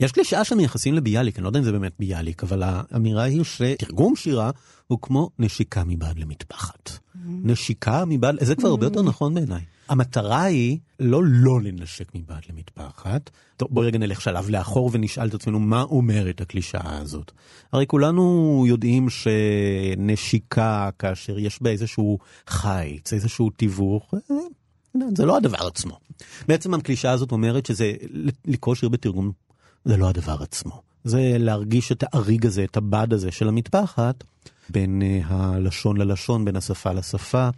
יש 0.00 0.12
קלישאה 0.12 0.44
שמייחסים 0.44 0.94
לביאליק, 0.94 1.36
אני 1.36 1.44
לא 1.44 1.48
יודע 1.48 1.58
אם 1.58 1.64
זה 1.64 1.72
באמת 1.72 1.92
ביאליק, 1.98 2.42
אבל 2.42 2.62
האמירה 2.64 3.22
היא 3.22 3.42
שתרגום 3.44 4.16
שירה 4.16 4.50
הוא 4.86 4.98
כמו 5.02 5.30
נשיקה 5.38 5.84
מבעד 5.86 6.18
למטפחת. 6.18 6.90
Mm. 7.26 7.28
נשיקה 7.44 8.04
מבעד, 8.06 8.44
זה 8.44 8.54
כבר 8.54 8.68
הרבה 8.68 8.86
יותר 8.86 9.02
נכון 9.02 9.34
בעיניי. 9.34 9.60
המטרה 9.88 10.42
היא 10.42 10.78
לא 11.00 11.22
לא 11.24 11.60
לנשק 11.60 12.14
מבעד 12.14 12.42
למטפחת. 12.50 13.30
טוב, 13.56 13.68
בואי 13.70 13.86
רגע 13.86 13.98
נלך 13.98 14.20
שלב 14.20 14.50
לאחור 14.50 14.90
ונשאל 14.92 15.28
את 15.28 15.34
עצמנו 15.34 15.60
מה 15.60 15.82
אומרת 15.82 16.40
הקלישאה 16.40 16.98
הזאת. 16.98 17.32
הרי 17.72 17.86
כולנו 17.86 18.64
יודעים 18.68 19.08
שנשיקה, 19.10 20.90
כאשר 20.98 21.38
יש 21.38 21.62
בה 21.62 21.70
איזשהו 21.70 22.18
חיץ, 22.46 23.12
איזשהו 23.12 23.50
תיווך, 23.50 24.14
אה, 24.14 24.36
זה 25.16 25.26
לא 25.26 25.36
הדבר 25.36 25.66
עצמו. 25.66 25.98
בעצם 26.48 26.74
הקלישאה 26.74 27.12
הזאת 27.12 27.32
אומרת 27.32 27.66
שזה 27.66 27.92
לקרוא 28.46 28.74
שיר 28.74 28.88
בתרגום 28.88 29.32
זה 29.84 29.96
לא 29.96 30.08
הדבר 30.08 30.42
עצמו. 30.42 30.82
זה 31.04 31.36
להרגיש 31.38 31.92
את 31.92 32.04
האריג 32.06 32.46
הזה, 32.46 32.64
את 32.64 32.76
הבד 32.76 33.12
הזה 33.12 33.30
של 33.30 33.48
המטפחת, 33.48 34.24
בין 34.72 35.02
uh, 35.02 35.32
הלשון 35.32 35.96
ללשון, 35.96 36.44
בין 36.44 36.56
השפה 36.56 36.92
לשפה. 36.92 37.48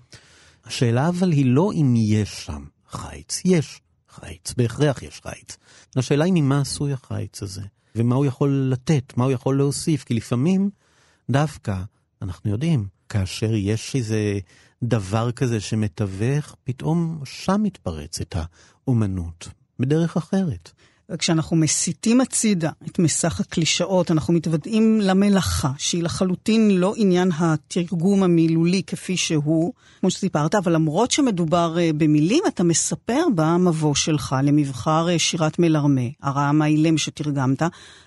השאלה 0.64 1.08
אבל 1.08 1.32
היא 1.32 1.46
לא 1.46 1.70
אם 1.74 1.94
יש 1.96 2.46
שם 2.46 2.64
חיץ, 2.90 3.42
יש 3.44 3.80
חיץ, 4.10 4.54
בהכרח 4.56 5.02
יש 5.02 5.20
חיץ. 5.22 5.56
השאלה 5.96 6.24
היא 6.24 6.32
ממה 6.36 6.60
עשוי 6.60 6.92
החיץ 6.92 7.42
הזה, 7.42 7.62
ומה 7.96 8.14
הוא 8.14 8.26
יכול 8.26 8.68
לתת, 8.70 9.12
מה 9.16 9.24
הוא 9.24 9.32
יכול 9.32 9.56
להוסיף, 9.56 10.04
כי 10.04 10.14
לפעמים 10.14 10.70
דווקא, 11.30 11.82
אנחנו 12.22 12.50
יודעים, 12.50 12.86
כאשר 13.08 13.54
יש 13.54 13.94
איזה 13.94 14.38
דבר 14.82 15.32
כזה 15.32 15.60
שמתווך, 15.60 16.56
פתאום 16.64 17.20
שם 17.24 17.60
מתפרצת 17.62 18.34
האומנות, 18.36 19.48
בדרך 19.78 20.16
אחרת. 20.16 20.72
וכשאנחנו 21.12 21.56
מסיטים 21.56 22.20
הצידה 22.20 22.70
את 22.86 22.98
מסך 22.98 23.40
הקלישאות, 23.40 24.10
אנחנו 24.10 24.34
מתוודעים 24.34 25.00
למלאכה, 25.00 25.70
שהיא 25.78 26.02
לחלוטין 26.02 26.70
לא 26.70 26.94
עניין 26.96 27.30
התרגום 27.38 28.22
המילולי 28.22 28.82
כפי 28.86 29.16
שהוא, 29.16 29.72
כמו 30.00 30.10
שסיפרת, 30.10 30.54
אבל 30.54 30.72
למרות 30.72 31.10
שמדובר 31.10 31.78
אה, 31.78 31.90
במילים, 31.96 32.42
אתה 32.48 32.64
מספר 32.64 33.22
במבוא 33.34 33.94
שלך 33.94 34.36
למבחר 34.42 35.08
אה, 35.10 35.18
שירת 35.18 35.58
מלרמה, 35.58 36.00
הרעם 36.22 36.62
האילם 36.62 36.98
שתרגמת, 36.98 37.62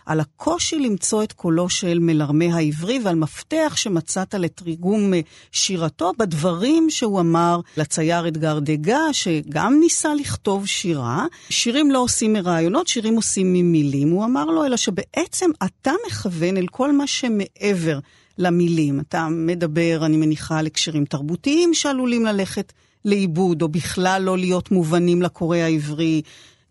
על 0.06 0.20
הקושי 0.20 0.80
למצוא 0.80 1.24
את 1.24 1.34
קולו 1.34 1.70
של 1.70 2.00
מלרמה 2.00 2.46
העברי 2.56 3.00
ועל 3.04 3.16
מפתח 3.16 3.74
שמצאת 3.76 4.34
לתרגום 4.34 5.14
אה, 5.14 5.20
שירתו 5.52 6.12
בדברים 6.20 6.90
שהוא 6.90 7.20
אמר 7.20 7.60
לצייר 7.78 8.28
אדגר 8.28 8.60
דגה, 8.60 9.02
שגם 9.12 9.80
ניסה 9.80 10.14
לכתוב 10.14 10.66
שירה. 10.66 11.26
שירים 11.50 11.92
לא 11.92 12.00
עושים 12.00 12.34
מרעיונות, 12.34 12.88
שירים 12.88 13.16
עושים 13.16 13.54
ממילים, 13.54 14.10
הוא 14.10 14.26
אמר 14.26 14.46
לו, 14.46 14.66
אלא 14.66 14.78
שבעצם 14.78 15.50
אתה 15.66 15.92
מכוון 16.08 16.58
אל 16.58 16.68
כל 16.68 16.92
מה 16.92 17.08
שמעבר 17.08 18.00
למילים. 18.38 19.00
אתה 19.00 19.28
מדבר, 19.32 20.02
אני 20.06 20.18
מניחה, 20.18 20.60
על 20.60 20.66
הקשרים 20.66 21.06
תרבותיים 21.06 21.74
שעלולים 21.74 22.26
ללכת 22.26 22.74
לאיבוד, 23.06 23.62
או 23.62 23.68
בכלל 23.68 24.22
לא 24.26 24.38
להיות 24.38 24.72
מובנים 24.72 25.22
לקורא 25.22 25.58
העברי. 25.58 26.22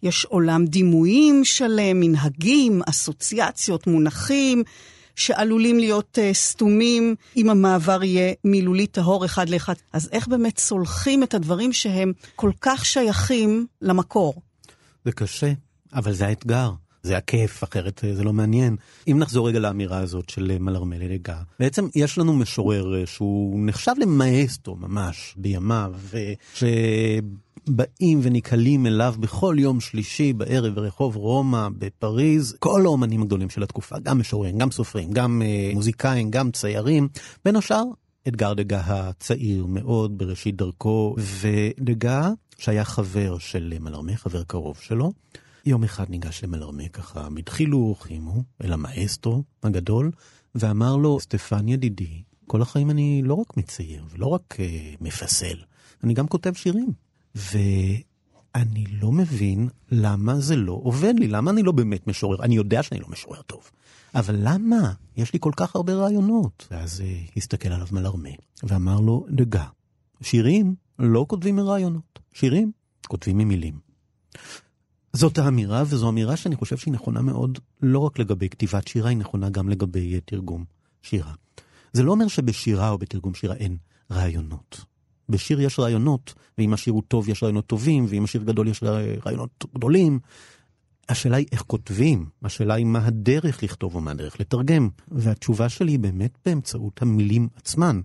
יש 0.04 0.24
עולם 0.24 0.64
דימויים 0.66 1.44
שלם, 1.44 2.00
מנהגים, 2.00 2.82
אסוציאציות, 2.86 3.86
מונחים. 3.86 4.62
שעלולים 5.16 5.78
להיות 5.78 6.18
uh, 6.18 6.34
סתומים 6.34 7.14
אם 7.36 7.50
המעבר 7.50 8.04
יהיה 8.04 8.32
מילולי 8.44 8.86
טהור 8.86 9.24
אחד 9.24 9.48
לאחד. 9.48 9.74
אז 9.92 10.08
איך 10.12 10.28
באמת 10.28 10.56
צולחים 10.56 11.22
את 11.22 11.34
הדברים 11.34 11.72
שהם 11.72 12.12
כל 12.36 12.50
כך 12.60 12.84
שייכים 12.84 13.66
למקור? 13.82 14.34
זה 15.04 15.12
קשה. 15.12 15.52
אבל 15.94 16.12
זה 16.12 16.26
האתגר. 16.26 16.70
זה 17.04 17.16
הכיף, 17.16 17.64
אחרת 17.64 18.04
אה, 18.04 18.14
זה 18.14 18.24
לא 18.24 18.32
מעניין. 18.32 18.76
אם 19.08 19.18
נחזור 19.18 19.48
רגע 19.48 19.58
לאמירה 19.58 19.98
הזאת 19.98 20.30
של 20.30 20.50
אה, 20.50 20.58
מלרמל 20.58 21.02
אלגה, 21.02 21.36
בעצם 21.60 21.88
יש 21.94 22.18
לנו 22.18 22.32
משורר 22.32 23.04
שהוא 23.04 23.66
נחשב 23.66 23.92
למאסטו 23.98 24.76
ממש 24.76 25.34
בימיו, 25.36 25.94
שבאים 27.68 28.20
וניקלים 28.22 28.86
אליו 28.86 29.14
בכל 29.20 29.56
יום 29.58 29.80
שלישי 29.80 30.32
בערב 30.32 30.74
ברחוב 30.74 31.16
רומא 31.16 31.68
בפריז, 31.78 32.56
כל 32.58 32.82
האומנים 32.84 33.22
הגדולים 33.22 33.50
של 33.50 33.62
התקופה, 33.62 33.98
גם 34.02 34.18
משוררים, 34.18 34.58
גם 34.58 34.70
סופרים, 34.70 35.10
גם 35.10 35.42
מוזיקאים, 35.74 36.30
גם 36.30 36.50
ציירים, 36.50 37.08
בין 37.44 37.56
השאר 37.56 37.84
אתגר 38.28 38.54
דגה 38.54 38.80
הצעיר 38.86 39.66
מאוד 39.66 40.18
בראשית 40.18 40.56
דרכו, 40.56 41.16
ודגה 41.18 42.30
שהיה 42.58 42.84
חבר 42.84 43.38
של 43.38 43.74
מלרמה, 43.80 44.16
חבר 44.16 44.44
קרוב 44.44 44.78
שלו. 44.80 45.12
יום 45.66 45.84
אחד 45.84 46.10
ניגש 46.10 46.44
למלרמה 46.44 46.88
ככה, 46.88 47.28
מתחילוך 47.28 48.06
עימו, 48.06 48.42
אל 48.64 48.72
המאסטרו 48.72 49.42
הגדול, 49.62 50.10
ואמר 50.54 50.96
לו, 50.96 51.20
סטפן 51.20 51.68
ידידי, 51.68 52.22
כל 52.46 52.62
החיים 52.62 52.90
אני 52.90 53.22
לא 53.24 53.34
רק 53.34 53.56
מצייר 53.56 54.04
ולא 54.10 54.26
רק 54.26 54.56
uh, 54.56 54.96
מפסל, 55.00 55.56
אני 56.04 56.14
גם 56.14 56.26
כותב 56.26 56.52
שירים. 56.54 57.03
ואני 57.34 58.84
לא 59.00 59.12
מבין 59.12 59.68
למה 59.90 60.40
זה 60.40 60.56
לא 60.56 60.80
עובד 60.82 61.14
לי, 61.18 61.28
למה 61.28 61.50
אני 61.50 61.62
לא 61.62 61.72
באמת 61.72 62.06
משורר, 62.06 62.42
אני 62.42 62.56
יודע 62.56 62.82
שאני 62.82 63.00
לא 63.00 63.08
משורר 63.08 63.42
טוב, 63.42 63.70
אבל 64.14 64.36
למה? 64.38 64.92
יש 65.16 65.32
לי 65.32 65.38
כל 65.42 65.52
כך 65.56 65.76
הרבה 65.76 65.94
רעיונות. 65.94 66.68
ואז 66.70 67.00
uh, 67.00 67.32
הסתכל 67.36 67.68
עליו 67.68 67.86
מלרמה, 67.92 68.28
ואמר 68.62 69.00
לו, 69.00 69.26
דגה, 69.30 69.66
שירים 70.22 70.74
לא 70.98 71.26
כותבים 71.28 71.56
מרעיונות, 71.56 72.18
שירים 72.32 72.72
כותבים 73.08 73.38
ממילים. 73.38 73.78
זאת 75.12 75.38
האמירה, 75.38 75.82
וזו 75.86 76.08
אמירה 76.08 76.36
שאני 76.36 76.56
חושב 76.56 76.76
שהיא 76.76 76.94
נכונה 76.94 77.22
מאוד, 77.22 77.58
לא 77.82 77.98
רק 77.98 78.18
לגבי 78.18 78.48
כתיבת 78.48 78.88
שירה, 78.88 79.08
היא 79.08 79.18
נכונה 79.18 79.50
גם 79.50 79.68
לגבי 79.68 80.20
תרגום 80.20 80.64
שירה. 81.02 81.32
זה 81.92 82.02
לא 82.02 82.12
אומר 82.12 82.28
שבשירה 82.28 82.90
או 82.90 82.98
בתרגום 82.98 83.34
שירה 83.34 83.54
אין 83.54 83.76
רעיונות. 84.10 84.84
בשיר 85.28 85.60
יש 85.60 85.78
רעיונות, 85.78 86.34
ואם 86.58 86.72
השיר 86.72 86.92
הוא 86.92 87.02
טוב 87.08 87.28
יש 87.28 87.42
רעיונות 87.42 87.66
טובים, 87.66 88.06
ואם 88.08 88.24
השיר 88.24 88.42
גדול 88.42 88.68
יש 88.68 88.82
רעיונות 89.26 89.64
גדולים. 89.74 90.18
השאלה 91.08 91.36
היא 91.36 91.46
איך 91.52 91.62
כותבים, 91.62 92.26
השאלה 92.42 92.74
היא 92.74 92.86
מה 92.86 93.06
הדרך 93.06 93.62
לכתוב 93.62 93.96
ומה 93.96 94.10
הדרך 94.10 94.40
לתרגם. 94.40 94.88
והתשובה 95.08 95.68
שלי 95.68 95.92
היא 95.92 95.98
באמת 95.98 96.38
באמצעות 96.46 97.02
המילים 97.02 97.48
עצמן. 97.56 98.00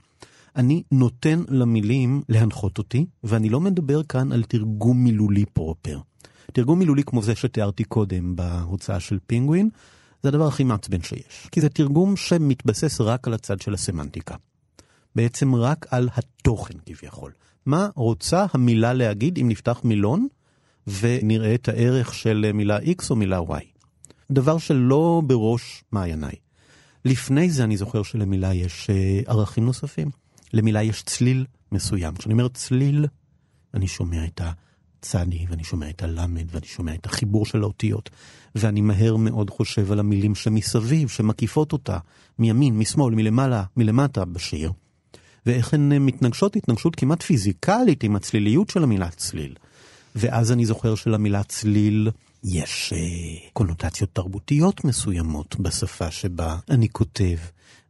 אני 0.55 0.83
נותן 0.91 1.43
למילים 1.49 2.21
להנחות 2.29 2.77
אותי, 2.77 3.05
ואני 3.23 3.49
לא 3.49 3.59
מדבר 3.59 4.03
כאן 4.03 4.31
על 4.31 4.43
תרגום 4.43 5.03
מילולי 5.03 5.45
פרופר. 5.45 5.99
תרגום 6.53 6.79
מילולי 6.79 7.03
כמו 7.03 7.21
זה 7.21 7.35
שתיארתי 7.35 7.83
קודם 7.83 8.35
בהוצאה 8.35 8.99
של 8.99 9.17
פינגווין, 9.27 9.69
זה 10.23 10.29
הדבר 10.29 10.47
הכי 10.47 10.63
מעצבן 10.63 11.01
שיש. 11.01 11.47
כי 11.51 11.61
זה 11.61 11.69
תרגום 11.69 12.15
שמתבסס 12.15 13.01
רק 13.01 13.27
על 13.27 13.33
הצד 13.33 13.61
של 13.61 13.73
הסמנטיקה. 13.73 14.35
בעצם 15.19 15.55
רק 15.55 15.85
על 15.89 16.09
התוכן 16.13 16.73
כביכול. 16.85 17.31
מה 17.65 17.87
רוצה 17.95 18.45
המילה 18.53 18.93
להגיד 18.93 19.37
אם 19.37 19.49
נפתח 19.49 19.81
מילון 19.83 20.27
ונראה 20.87 21.55
את 21.55 21.67
הערך 21.67 22.13
של 22.13 22.51
מילה 22.53 22.79
X 22.79 23.09
או 23.09 23.15
מילה 23.15 23.39
Y. 23.39 23.63
דבר 24.31 24.57
שלא 24.57 25.21
בראש 25.27 25.83
מעייניי. 25.91 26.35
לפני 27.05 27.49
זה 27.49 27.63
אני 27.63 27.77
זוכר 27.77 28.03
שלמילה 28.03 28.53
יש 28.53 28.89
אה, 28.89 29.21
ערכים 29.27 29.65
נוספים. 29.65 30.09
למילה 30.53 30.83
יש 30.83 31.03
צליל 31.03 31.45
מסוים. 31.71 32.15
כשאני 32.15 32.33
אומר 32.33 32.47
צליל, 32.47 33.05
אני 33.73 33.87
שומע 33.87 34.25
את 34.25 34.41
ה... 34.41 34.51
צדי, 35.01 35.45
ואני 35.49 35.63
שומע 35.63 35.89
את 35.89 36.03
הלמד, 36.03 36.45
ואני 36.51 36.65
שומע 36.65 36.93
את 36.93 37.05
החיבור 37.05 37.45
של 37.45 37.61
האותיות, 37.61 38.09
ואני 38.55 38.81
מהר 38.81 39.15
מאוד 39.15 39.49
חושב 39.49 39.91
על 39.91 39.99
המילים 39.99 40.35
שמסביב, 40.35 41.09
שמקיפות 41.09 41.73
אותה, 41.73 41.97
מימין, 42.39 42.77
משמאל, 42.77 43.15
מלמעלה, 43.15 43.63
מלמטה 43.77 44.25
בשיר, 44.25 44.71
ואיך 45.49 45.73
הן 45.73 45.97
מתנגשות 45.97 46.55
התנגשות 46.55 46.95
כמעט 46.95 47.23
פיזיקלית 47.23 48.03
עם 48.03 48.15
הצליליות 48.15 48.69
של 48.69 48.83
המילה 48.83 49.09
צליל. 49.09 49.55
ואז 50.15 50.51
אני 50.51 50.65
זוכר 50.65 50.95
שלמילה 50.95 51.43
צליל 51.43 52.09
יש 52.43 52.93
אה, 52.95 53.49
קונוטציות 53.53 54.09
תרבותיות 54.13 54.83
מסוימות 54.85 55.59
בשפה 55.59 56.11
שבה 56.11 56.57
אני 56.69 56.89
כותב, 56.89 57.37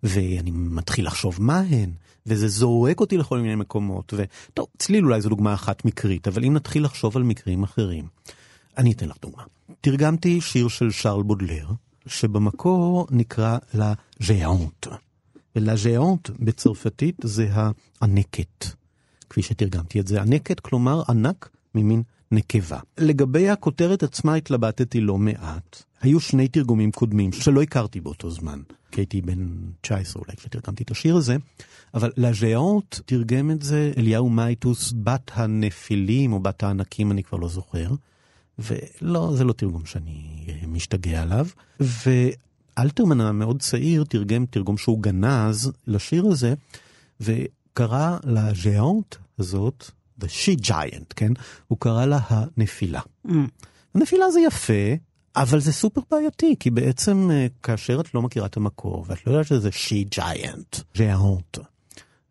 ואני 0.04 0.52
מתחיל 0.52 1.06
לחשוב 1.06 1.38
מה 1.40 1.60
הן, 1.60 1.92
וזה 2.26 2.48
זורק 2.48 3.00
אותי 3.00 3.18
לכל 3.18 3.40
מיני 3.40 3.56
מקומות, 3.56 4.14
וטוב, 4.18 4.68
צליל 4.78 5.06
אולי 5.06 5.22
זו 5.22 5.30
דוגמה 5.30 5.54
אחת 5.54 5.86
מקרית, 5.86 6.28
אבל 6.28 6.46
אם 6.46 6.54
נתחיל 6.54 6.84
לחשוב 6.84 7.18
על 7.18 7.24
מקרים 7.24 7.64
אחרים, 7.64 8.08
אני 8.78 8.92
אתן 8.92 9.08
לך 9.08 9.16
דוגמה. 9.22 9.44
תרגמתי 9.82 10.42
שיר 10.42 10.68
של 10.68 10.92
שרל 10.92 11.24
בודלר, 11.24 11.68
שבמקור 12.08 13.08
נקרא 13.12 13.58
La 13.74 13.94
Géante. 14.20 14.88
ו 15.60 15.67
La 15.67 15.83
Géante 15.83 16.30
בצרפתית 16.40 17.16
זה 17.24 17.50
הענקת. 17.52 18.66
כפי 19.30 19.42
שתרגמתי 19.42 20.00
את 20.00 20.08
זה, 20.08 20.22
ענקת, 20.22 20.60
כלומר 20.60 21.02
ענק 21.10 21.50
ממין 21.76 22.04
נקבה. 22.32 22.80
לגבי 22.98 23.50
הכותרת 23.50 24.04
עצמה 24.04 24.36
התלבטתי 24.36 25.02
לא 25.02 25.18
מעט. 25.18 25.84
היו 26.02 26.20
שני 26.20 26.48
תרגומים 26.48 26.92
קודמים 26.92 27.32
שלא 27.32 27.62
הכרתי 27.62 28.02
באותו 28.02 28.32
זמן, 28.32 28.60
כי 28.92 29.02
הייתי 29.02 29.22
בן 29.22 29.48
19 29.82 30.22
אולי 30.22 30.38
כשתרגמתי 30.38 30.84
את 30.84 30.92
השיר 30.92 31.16
הזה, 31.16 31.38
אבל 31.94 32.12
La 32.18 32.37
Géante 32.37 32.96
תרגם 33.06 33.52
את 33.52 33.62
זה 33.62 33.92
אליהו 33.98 34.30
מייטוס, 34.30 34.94
בת 35.04 35.32
הנפילים 35.34 36.34
או 36.34 36.40
בת 36.40 36.64
הענקים, 36.64 37.12
אני 37.12 37.24
כבר 37.24 37.38
לא 37.38 37.50
זוכר. 37.50 37.90
ולא, 38.60 39.32
זה 39.36 39.44
לא 39.44 39.54
תרגום 39.54 39.86
שאני 39.86 40.46
משתגע 40.68 41.22
עליו. 41.22 41.48
ואלתרמן 42.80 43.22
המאוד 43.22 43.62
צעיר 43.62 44.04
תרגם 44.04 44.46
תרגום 44.46 44.78
שהוא 44.78 45.00
גנז 45.00 45.72
לשיר 45.88 46.26
הזה, 46.26 46.54
וקרא 47.22 48.18
ל 48.24 48.37
Géante 48.37 49.16
הזאת, 49.40 49.92
The 50.22 50.26
She 50.26 50.66
Giant, 50.66 51.14
כן? 51.16 51.32
הוא 51.68 51.78
קרא 51.80 52.06
לה 52.06 52.20
הנפילה. 52.28 53.02
Mm. 53.28 53.32
הנפילה 53.96 54.32
זה 54.32 54.40
יפה, 54.40 54.94
אבל 55.36 55.60
זה 55.60 55.74
סופר 55.74 56.02
בעייתי, 56.12 56.56
כי 56.60 56.70
בעצם 56.70 57.30
אה, 57.32 57.48
כאשר 57.64 58.00
את 58.00 58.14
לא 58.14 58.22
מכירה 58.22 58.46
את 58.46 58.58
המקור, 58.58 59.06
ואת 59.08 59.28
לא 59.28 59.32
יודעת 59.32 59.48
שזה 59.48 59.70
She 59.70 60.20
Giant, 60.20 60.82
Géante, 60.98 61.58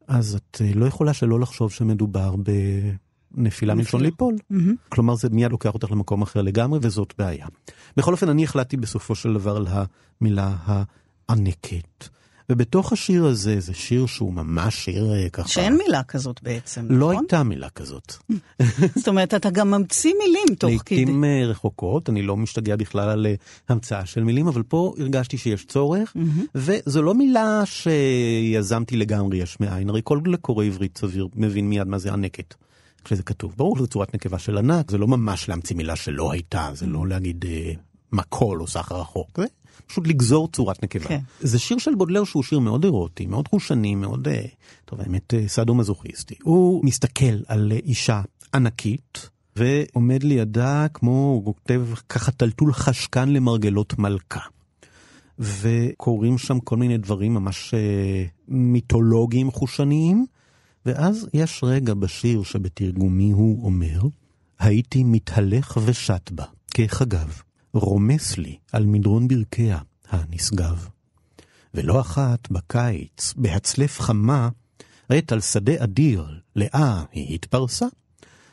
אז 0.08 0.34
את 0.34 0.62
אה, 0.64 0.70
לא 0.74 0.86
יכולה 0.86 1.12
שלא 1.12 1.40
לחשוב 1.40 1.72
שמדובר 1.72 2.34
בנפילה 3.30 3.74
מלשון 3.74 4.00
ליפול. 4.00 4.34
Mm-hmm. 4.34 4.56
כלומר, 4.88 5.14
זה 5.14 5.28
מיד 5.28 5.50
לוקח 5.50 5.74
אותך 5.74 5.90
למקום 5.90 6.22
אחר 6.22 6.42
לגמרי, 6.42 6.78
וזאת 6.82 7.14
בעיה. 7.18 7.46
בכל 7.96 8.12
אופן, 8.12 8.28
אני 8.28 8.44
החלטתי 8.44 8.76
בסופו 8.76 9.14
של 9.14 9.34
דבר 9.34 9.56
על 9.56 9.66
המילה 10.20 10.56
הענקת. 11.28 12.08
ובתוך 12.52 12.92
השיר 12.92 13.24
הזה, 13.24 13.60
זה 13.60 13.74
שיר 13.74 14.06
שהוא 14.06 14.32
ממש 14.32 14.84
שיר 14.84 15.12
אה, 15.12 15.28
ככה... 15.28 15.48
שאין 15.48 15.76
מילה 15.76 16.02
כזאת 16.02 16.42
בעצם, 16.42 16.86
לא 16.90 16.96
נכון? 16.96 17.24
הייתה 17.24 17.42
מילה 17.42 17.68
כזאת. 17.70 18.14
זאת 18.96 19.08
אומרת, 19.08 19.34
אתה 19.34 19.50
גם 19.50 19.70
ממציא 19.70 20.14
מילים 20.18 20.54
תוך 20.58 20.70
כדי. 20.84 20.96
לעיתים 20.96 21.24
אה, 21.24 21.46
רחוקות, 21.46 22.08
אני 22.08 22.22
לא 22.22 22.36
משתגע 22.36 22.76
בכלל 22.76 23.08
על 23.08 23.26
אה, 23.26 23.34
המצאה 23.68 24.06
של 24.06 24.24
מילים, 24.24 24.48
אבל 24.48 24.62
פה 24.62 24.94
הרגשתי 24.98 25.38
שיש 25.38 25.64
צורך, 25.64 26.16
וזו 26.54 27.02
לא 27.02 27.14
מילה 27.14 27.62
שיזמתי 27.64 28.96
לגמרי 28.96 29.38
יש 29.38 29.60
מאין, 29.60 29.88
הרי 29.88 30.00
כל 30.04 30.20
קורא 30.40 30.64
עברית 30.64 30.98
סביר 30.98 31.28
מבין 31.34 31.68
מיד 31.68 31.86
מה 31.86 31.98
זה 31.98 32.12
ענקת. 32.12 32.54
כשזה 33.08 33.22
כתוב, 33.22 33.54
ברור 33.56 33.76
שזו 33.76 33.86
צורת 33.86 34.14
נקבה 34.14 34.38
של 34.38 34.58
ענק, 34.58 34.90
זה 34.90 34.98
לא 34.98 35.08
ממש 35.08 35.48
להמציא 35.48 35.76
מילה 35.76 35.96
שלא 35.96 36.32
הייתה, 36.32 36.70
זה 36.74 36.86
לא 36.86 37.06
להגיד 37.06 37.44
אה, 37.48 37.72
מקול 38.12 38.60
או 38.60 38.66
סחר 38.66 39.00
רחוק, 39.00 39.30
זה 39.36 39.46
פשוט 39.86 40.06
לגזור 40.06 40.48
צורת 40.48 40.82
נקבה. 40.84 41.08
כן. 41.08 41.20
זה 41.40 41.58
שיר 41.58 41.78
של 41.78 41.94
בודלר 41.94 42.24
שהוא 42.24 42.42
שיר 42.42 42.58
מאוד 42.58 42.84
אירוטי, 42.84 43.26
מאוד 43.26 43.48
חושני, 43.48 43.94
מאוד, 43.94 44.28
אה, 44.28 44.44
טוב, 44.84 45.00
האמת, 45.00 45.34
אה, 45.34 45.48
סאדו-מזוכיסטי. 45.48 46.34
הוא 46.42 46.84
מסתכל 46.84 47.38
על 47.46 47.72
אה, 47.72 47.76
אישה 47.76 48.22
ענקית, 48.54 49.28
ועומד 49.56 50.22
לידה 50.22 50.86
כמו, 50.94 51.40
הוא 51.44 51.54
כותב 51.54 51.82
ככה 52.08 52.30
טלטול 52.32 52.72
חשקן 52.72 53.28
למרגלות 53.28 53.98
מלכה. 53.98 54.40
וקורים 55.38 56.38
שם 56.38 56.60
כל 56.60 56.76
מיני 56.76 56.98
דברים 56.98 57.34
ממש 57.34 57.74
אה, 57.74 58.24
מיתולוגיים 58.48 59.50
חושניים, 59.50 60.26
ואז 60.86 61.28
יש 61.34 61.60
רגע 61.62 61.94
בשיר 61.94 62.42
שבתרגומי 62.42 63.30
הוא 63.30 63.64
אומר, 63.64 64.00
הייתי 64.58 65.04
מתהלך 65.04 65.78
ושט 65.84 66.30
בה, 66.30 66.44
כחגב, 66.74 67.40
רומס 67.72 68.38
לי 68.38 68.58
על 68.72 68.86
מדרון 68.86 69.28
ברכיה 69.28 69.78
הנשגב. 70.08 70.88
ולא 71.74 72.00
אחת 72.00 72.50
בקיץ, 72.50 73.34
בהצלף 73.36 74.00
חמה, 74.00 74.48
עת 75.08 75.32
על 75.32 75.40
שדה 75.40 75.84
אדיר, 75.84 76.26
לאה 76.56 77.04
היא 77.12 77.34
התפרסה. 77.34 77.86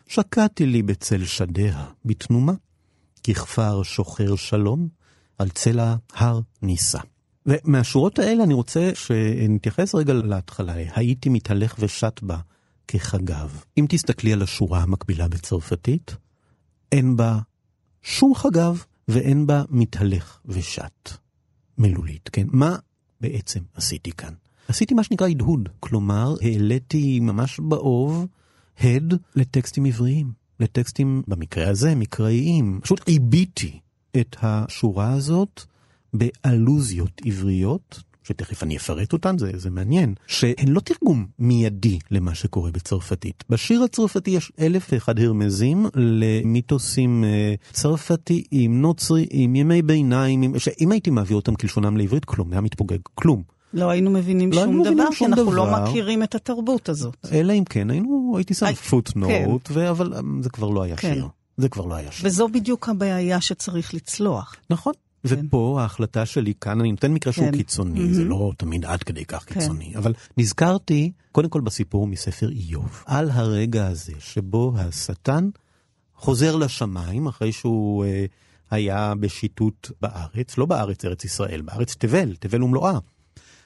שקעתי 0.08 0.66
לי 0.66 0.82
בצל 0.82 1.26
שדיה, 1.26 1.86
בתנומה, 2.06 2.54
ככפר 3.28 3.84
שוחר 3.84 4.36
שלום, 4.36 4.88
על 5.38 5.50
צל 5.50 5.80
ההר 5.80 6.40
נישא. 6.62 7.00
ומהשורות 7.46 8.20
האלה 8.20 8.44
אני 8.44 8.54
רוצה 8.54 8.92
שנתייחס 8.96 9.96
רגע 9.96 10.14
להתחלה. 10.14 10.74
הייתי 10.96 11.30
מתהלך 11.30 11.76
ושט 11.80 12.20
בה 12.24 12.38
כחגב. 12.88 13.64
אם 13.78 13.86
תסתכלי 13.90 14.34
על 14.34 14.42
השורה 14.42 14.82
המקבילה 14.84 15.28
בצרפתית, 15.28 16.16
אין 16.92 17.16
בה 17.16 17.40
שום 18.02 18.36
חגב 18.36 18.84
ואין 19.08 19.48
בה 19.48 19.64
מתהלך 19.70 20.40
ושט. 20.46 21.10
מילולית, 21.78 22.30
כן? 22.34 22.48
מה 22.52 22.76
בעצם 23.22 23.60
עשיתי 23.74 24.12
כאן? 24.12 24.34
עשיתי 24.68 24.94
מה 24.94 25.04
שנקרא 25.04 25.28
הדהוד, 25.28 25.70
כלומר 25.80 26.36
העליתי 26.42 27.20
ממש 27.20 27.60
באוב 27.60 28.28
הד 28.80 29.14
לטקסטים 29.36 29.86
עבריים, 29.86 30.32
לטקסטים, 30.60 31.24
במקרה 31.28 31.70
הזה, 31.70 31.96
מקראיים. 31.96 32.80
פשוט 32.84 33.08
עיביתי 33.08 33.80
את 34.18 34.36
השורה 34.42 35.14
הזאת 35.14 35.64
באלוזיות 36.18 37.22
עבריות, 37.26 38.02
שתכף 38.24 38.64
אני 38.64 38.78
אפרט 38.78 39.14
אותן, 39.14 39.38
זה, 39.38 39.52
זה 39.56 39.70
מעניין, 39.70 40.14
שהן 40.28 40.68
לא 40.68 40.80
תרגום 40.80 41.26
מיידי 41.40 42.00
למה 42.12 42.36
שקורה 42.36 42.72
בצרפתית. 42.72 43.44
בשיר 43.50 43.84
הצרפתי 43.84 44.32
יש 44.32 44.52
אלף 44.60 44.88
ואחד 44.92 45.20
הרמזים 45.20 45.86
למיתוסים 45.96 47.24
אה, 47.24 47.54
צרפתיים, 47.72 48.82
נוצריים, 48.82 49.56
ימי 49.56 49.82
ביניים, 49.82 50.60
שאם 50.60 50.92
הייתי 50.92 51.10
מעביר 51.10 51.36
אותם 51.36 51.56
כלשונם 51.56 51.98
לעברית, 51.98 52.26
כלום, 52.26 52.52
היה 52.52 52.62
מתפוגג, 52.62 52.98
כלום. 53.16 53.44
לא 53.74 53.90
היינו 53.90 54.12
מבינים 54.12 54.52
לא 54.52 54.62
שום 54.62 54.70
היינו 54.70 54.84
דבר, 54.84 55.06
כי 55.18 55.26
אנחנו 55.26 55.52
לא 55.52 55.66
דבר. 55.66 55.84
מכירים 55.90 56.24
את 56.24 56.36
התרבות 56.36 56.90
הזאת. 56.90 57.18
אלא 57.32 57.54
אם 57.54 57.64
כן, 57.64 57.90
היינו, 57.90 58.34
הייתי 58.38 58.54
שם 58.54 58.66
הי- 58.66 58.76
פוטנוט, 58.76 59.72
אבל 59.90 60.14
אה, 60.14 60.20
זה 60.42 60.50
כבר 60.50 60.70
לא 60.70 60.82
היה 60.84 60.96
כן. 60.96 61.14
שיר. 61.14 61.28
זה 61.58 61.70
כבר 61.70 61.86
לא 61.86 61.96
היה 61.96 62.12
שיר. 62.12 62.28
וזו 62.28 62.48
בדיוק 62.48 62.90
הבעיה 62.90 63.42
שצריך 63.42 63.94
לצלוח. 63.94 64.56
נכון. 64.70 64.94
ופה 65.28 65.78
ההחלטה 65.82 66.26
שלי 66.26 66.54
כאן, 66.62 66.80
אני 66.80 66.92
נותן 66.92 67.14
מקרה 67.14 67.34
שהוא 67.34 67.46
כן. 67.46 67.58
קיצוני, 67.58 68.14
זה 68.14 68.24
לא 68.24 68.52
תמיד 68.58 68.86
עד 68.86 69.04
כדי 69.04 69.26
כך 69.26 69.46
קיצוני, 69.46 69.94
אבל 69.96 70.14
נזכרתי 70.38 71.12
קודם 71.32 71.50
כל 71.50 71.62
בסיפור 71.62 72.08
מספר 72.08 72.50
איוב, 72.50 73.04
על 73.06 73.30
הרגע 73.30 73.88
הזה 73.88 74.14
שבו 74.20 74.74
השטן 74.78 75.50
חוזר 76.16 76.56
לשמיים 76.56 77.28
אחרי 77.28 77.52
שהוא 77.52 78.06
אה, 78.06 78.26
היה 78.72 79.14
בשיטוט 79.20 79.92
בארץ, 80.02 80.58
לא 80.58 80.66
בארץ 80.66 81.06
ארץ 81.06 81.26
ישראל, 81.26 81.62
בארץ 81.62 81.96
תבל, 81.96 82.36
תבל 82.40 82.64
ומלואה, 82.64 82.98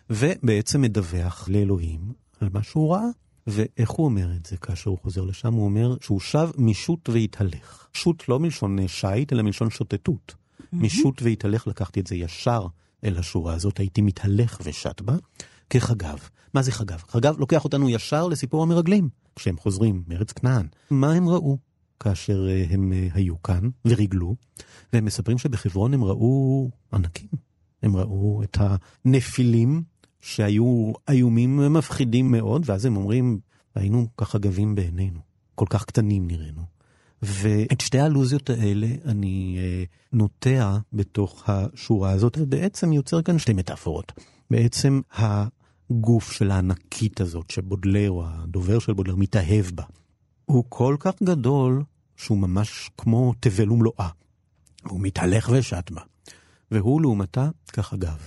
ובעצם 0.09 0.81
מדווח 0.81 1.49
לאלוהים 1.51 2.01
על 2.41 2.49
מה 2.53 2.63
שהוא 2.63 2.93
ראה. 2.93 3.05
ואיך 3.47 3.89
הוא 3.89 4.05
אומר 4.05 4.31
את 4.35 4.45
זה 4.45 4.57
כאשר 4.57 4.89
הוא 4.89 4.97
חוזר 5.01 5.23
לשם? 5.23 5.53
הוא 5.53 5.65
אומר 5.65 5.95
שהוא 6.01 6.19
שב 6.19 6.49
משוט 6.57 7.09
והתהלך. 7.09 7.87
שוט 7.93 8.29
לא 8.29 8.39
מלשון 8.39 8.87
שיט, 8.87 9.33
אלא 9.33 9.43
מלשון 9.43 9.69
שוטטות. 9.69 10.35
משוט 10.83 11.21
והתהלך 11.21 11.67
לקחתי 11.67 11.99
את 11.99 12.07
זה 12.07 12.15
ישר 12.15 12.67
אל 13.03 13.17
השורה 13.17 13.53
הזאת, 13.53 13.77
הייתי 13.77 14.01
מתהלך 14.01 14.59
ושט 14.63 15.01
בה, 15.01 15.15
כחגב. 15.69 16.19
מה 16.53 16.61
זה 16.61 16.71
חגב? 16.71 17.03
חגב 17.07 17.39
לוקח 17.39 17.63
אותנו 17.63 17.89
ישר 17.89 18.27
לסיפור 18.27 18.63
המרגלים, 18.63 19.09
כשהם 19.35 19.57
חוזרים 19.57 20.03
מארץ 20.07 20.31
כנען. 20.31 20.67
מה 20.89 21.13
הם 21.13 21.29
ראו 21.29 21.57
כאשר 21.99 22.47
אה, 22.49 22.65
הם 22.69 22.93
אה, 22.93 23.07
היו 23.13 23.43
כאן 23.43 23.69
וריגלו? 23.85 24.35
והם 24.93 25.05
מספרים 25.05 25.37
שבחברון 25.37 25.93
הם 25.93 26.03
ראו 26.03 26.69
ענקים. 26.93 27.29
הם 27.83 27.95
ראו 27.95 28.43
את 28.43 28.57
הנפילים 28.59 29.83
שהיו 30.21 30.91
איומים 31.09 31.59
ומפחידים 31.59 32.31
מאוד, 32.31 32.61
ואז 32.65 32.85
הם 32.85 32.97
אומרים, 32.97 33.39
היינו 33.75 34.07
כחגבים 34.17 34.75
בעינינו, 34.75 35.19
כל 35.55 35.65
כך 35.69 35.85
קטנים 35.85 36.27
נראינו. 36.27 36.78
ואת 37.21 37.81
שתי 37.81 37.99
האלוזיות 37.99 38.49
האלה 38.49 38.87
אני 39.05 39.57
אה, 39.59 39.83
נוטע 40.13 40.77
בתוך 40.93 41.49
השורה 41.49 42.11
הזאת, 42.11 42.37
ובעצם 42.41 42.93
יוצר 42.93 43.21
כאן 43.21 43.39
שתי 43.39 43.53
מטאפורות. 43.53 44.11
בעצם 44.51 45.01
הגוף 45.11 46.31
של 46.31 46.51
הענקית 46.51 47.21
הזאת, 47.21 47.51
שבודלר, 47.51 48.11
או 48.11 48.23
הדובר 48.27 48.79
של 48.79 48.93
בודלר, 48.93 49.15
מתאהב 49.15 49.65
בה, 49.75 49.83
הוא 50.45 50.63
כל 50.69 50.95
כך 50.99 51.13
גדול, 51.23 51.83
שהוא 52.17 52.37
ממש 52.37 52.89
כמו 52.97 53.33
תבל 53.39 53.71
ומלואה. 53.71 54.09
הוא 54.83 54.99
מתהלך 55.01 55.49
ושט 55.53 55.91
בה. 55.91 56.01
והוא 56.71 57.01
לעומתה 57.01 57.49
כחגב. 57.73 58.17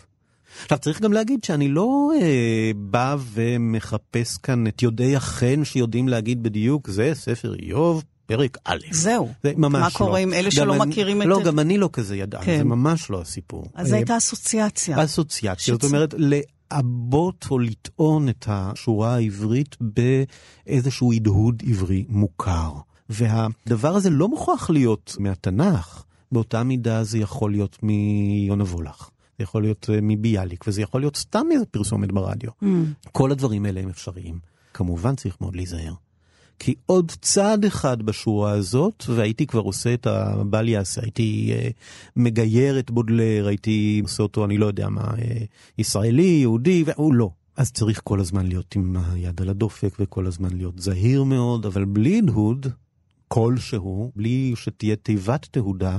עכשיו 0.62 0.78
צריך 0.78 1.00
גם 1.00 1.12
להגיד 1.12 1.44
שאני 1.44 1.68
לא 1.68 2.10
אה, 2.20 2.70
בא 2.76 3.16
ומחפש 3.32 4.36
כאן 4.36 4.66
את 4.66 4.82
יודעי 4.82 5.16
החן 5.16 5.64
שיודעים 5.64 6.08
להגיד 6.08 6.42
בדיוק 6.42 6.90
זה 6.90 7.10
ספר 7.14 7.54
איוב 7.54 8.04
פרק 8.26 8.58
א'. 8.64 8.78
זהו. 8.90 9.28
זה 9.42 9.52
ממש 9.56 9.80
מה 9.80 9.88
לא. 9.88 9.98
קורה 9.98 10.18
עם 10.18 10.32
אלה 10.34 10.50
שלא 10.50 10.74
אני- 10.82 10.90
מכירים 10.90 11.22
את 11.22 11.26
לא? 11.26 11.42
גם 11.44 11.58
אני 11.58 11.78
לא 11.78 11.90
כזה 11.92 12.16
ידען, 12.16 12.44
כן. 12.44 12.58
זה 12.58 12.64
ממש 12.64 13.10
לא 13.10 13.20
הסיפור. 13.20 13.64
אז 13.74 13.86
זו 13.86 13.92
אה, 13.92 13.98
הייתה 13.98 14.16
אסוציאציה. 14.16 15.04
אסוציאציה, 15.04 15.74
זאת 15.74 15.80
שצ- 15.82 15.86
אומרת 15.86 16.14
לעבות 16.18 17.46
או 17.50 17.58
לטעון 17.58 18.28
את 18.28 18.44
השורה 18.48 19.14
העברית 19.14 19.76
באיזשהו 20.66 21.12
הדהוד 21.12 21.62
עברי 21.66 22.04
מוכר. 22.08 22.72
והדבר 23.08 23.96
הזה 23.96 24.10
לא 24.10 24.28
מוכרח 24.28 24.70
להיות 24.70 25.16
מהתנ"ך, 25.18 26.04
באותה 26.32 26.62
מידה 26.62 27.04
זה 27.04 27.18
יכול 27.18 27.50
להיות 27.52 27.78
מיונה 27.82 28.64
וולך. 28.64 29.08
זה 29.38 29.42
יכול 29.42 29.62
להיות 29.62 29.90
אה, 29.92 29.98
מביאליק, 30.02 30.64
וזה 30.68 30.82
יכול 30.82 31.00
להיות 31.00 31.16
סתם 31.16 31.46
איזה 31.52 31.66
פרסומת 31.66 32.12
ברדיו. 32.12 32.50
Mm. 32.62 32.66
כל 33.12 33.32
הדברים 33.32 33.66
האלה 33.66 33.80
הם 33.80 33.88
אפשריים. 33.88 34.38
כמובן 34.74 35.14
צריך 35.16 35.36
מאוד 35.40 35.56
להיזהר. 35.56 35.92
כי 36.64 36.74
עוד 36.86 37.12
צעד 37.20 37.64
אחד 37.64 38.02
בשורה 38.02 38.50
הזאת, 38.52 39.04
והייתי 39.08 39.46
כבר 39.46 39.60
עושה 39.60 39.94
את 39.94 40.06
הבל 40.06 40.68
יעשה, 40.68 41.00
הייתי 41.02 41.52
אה, 41.52 41.68
מגייר 42.16 42.78
את 42.78 42.90
בודלר, 42.90 43.46
הייתי 43.46 44.00
עושה 44.02 44.22
אותו, 44.22 44.44
אני 44.44 44.58
לא 44.58 44.66
יודע 44.66 44.88
מה, 44.88 45.00
אה, 45.18 45.44
ישראלי, 45.78 46.22
יהודי, 46.22 46.84
והוא 46.86 47.14
לא. 47.14 47.30
אז 47.56 47.72
צריך 47.72 48.00
כל 48.04 48.20
הזמן 48.20 48.46
להיות 48.46 48.74
עם 48.76 48.96
היד 49.12 49.40
על 49.40 49.48
הדופק, 49.48 49.94
וכל 50.00 50.26
הזמן 50.26 50.56
להיות 50.56 50.78
זהיר 50.78 51.24
מאוד, 51.24 51.66
אבל 51.66 51.84
בלי 51.84 52.18
הדהוד 52.18 52.66
כלשהו, 53.28 54.12
בלי 54.16 54.52
שתהיה 54.56 54.96
תיבת 54.96 55.46
תהודה, 55.50 55.98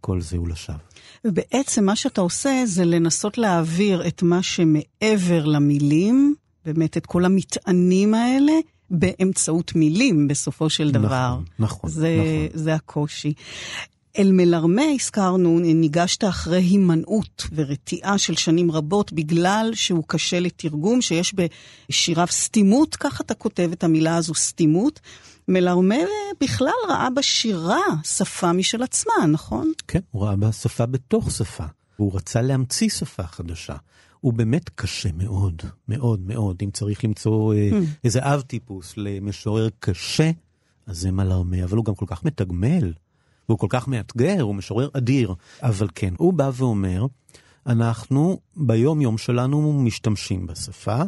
כל 0.00 0.20
זה 0.20 0.36
הוא 0.36 0.48
לשווא. 0.48 0.78
ובעצם 1.24 1.84
מה 1.84 1.96
שאתה 1.96 2.20
עושה 2.20 2.62
זה 2.66 2.84
לנסות 2.84 3.38
להעביר 3.38 4.06
את 4.06 4.22
מה 4.22 4.42
שמעבר 4.42 5.44
למילים, 5.44 6.34
באמת 6.64 6.96
את 6.96 7.06
כל 7.06 7.24
המטענים 7.24 8.14
האלה, 8.14 8.52
באמצעות 8.90 9.74
מילים 9.74 10.28
בסופו 10.28 10.70
של 10.70 10.90
דבר. 10.90 11.08
נכון, 11.08 11.44
נכון, 11.58 11.90
זה, 11.90 12.16
נכון. 12.18 12.62
זה 12.64 12.74
הקושי. 12.74 13.32
אל 14.18 14.32
מלרמה 14.32 14.82
הזכרנו, 14.94 15.58
ניגשת 15.58 16.24
אחרי 16.24 16.62
הימנעות 16.62 17.46
ורתיעה 17.54 18.18
של 18.18 18.36
שנים 18.36 18.70
רבות 18.70 19.12
בגלל 19.12 19.70
שהוא 19.74 20.04
קשה 20.06 20.40
לתרגום, 20.40 21.02
שיש 21.02 21.34
בשיריו 21.88 22.26
סתימות, 22.30 22.96
ככה 22.96 23.24
אתה 23.26 23.34
כותב 23.34 23.70
את 23.72 23.84
המילה 23.84 24.16
הזו 24.16 24.34
סתימות. 24.34 25.00
מלרמה 25.48 25.94
בכלל 26.40 26.68
ראה 26.88 27.10
בשירה 27.10 27.80
שפה 28.04 28.52
משל 28.52 28.82
עצמה, 28.82 29.26
נכון? 29.32 29.72
כן, 29.88 30.00
הוא 30.10 30.22
ראה 30.22 30.36
בה 30.36 30.52
שפה 30.52 30.86
בתוך 30.86 31.30
שפה. 31.30 31.64
הוא 31.96 32.16
רצה 32.16 32.42
להמציא 32.42 32.88
שפה 32.88 33.22
חדשה. 33.22 33.74
הוא 34.24 34.32
באמת 34.32 34.68
קשה 34.74 35.08
מאוד, 35.12 35.62
מאוד 35.88 36.20
מאוד. 36.20 36.56
אם 36.64 36.70
צריך 36.70 37.04
למצוא 37.04 37.54
אה, 37.54 37.70
איזה 38.04 38.20
אב 38.22 38.40
טיפוס 38.40 38.94
למשורר 38.96 39.68
קשה, 39.78 40.30
אז 40.86 40.98
זה 40.98 41.10
מלרמה, 41.10 41.64
אבל 41.64 41.76
הוא 41.76 41.84
גם 41.84 41.94
כל 41.94 42.04
כך 42.08 42.24
מתגמל, 42.24 42.92
והוא 43.48 43.58
כל 43.58 43.66
כך 43.70 43.88
מאתגר, 43.88 44.42
הוא 44.42 44.54
משורר 44.54 44.88
אדיר. 44.92 45.34
אבל 45.62 45.88
כן, 45.94 46.14
הוא 46.18 46.32
בא 46.32 46.50
ואומר, 46.54 47.06
אנחנו 47.66 48.40
ביום 48.56 49.00
יום 49.00 49.18
שלנו 49.18 49.72
משתמשים 49.72 50.46
בשפה. 50.46 51.02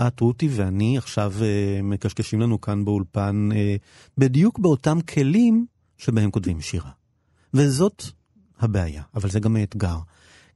את, 0.00 0.20
רותי 0.20 0.48
ואני 0.52 0.98
עכשיו 0.98 1.32
אה, 1.42 1.80
מקשקשים 1.82 2.40
לנו 2.40 2.60
כאן 2.60 2.84
באולפן 2.84 3.48
אה, 3.54 3.76
בדיוק 4.18 4.58
באותם 4.58 4.98
כלים 5.00 5.66
שבהם 5.98 6.30
כותבים 6.30 6.60
שירה. 6.60 6.90
וזאת 7.54 8.04
הבעיה, 8.60 9.02
אבל 9.14 9.30
זה 9.30 9.40
גם 9.40 9.56
האתגר. 9.56 9.98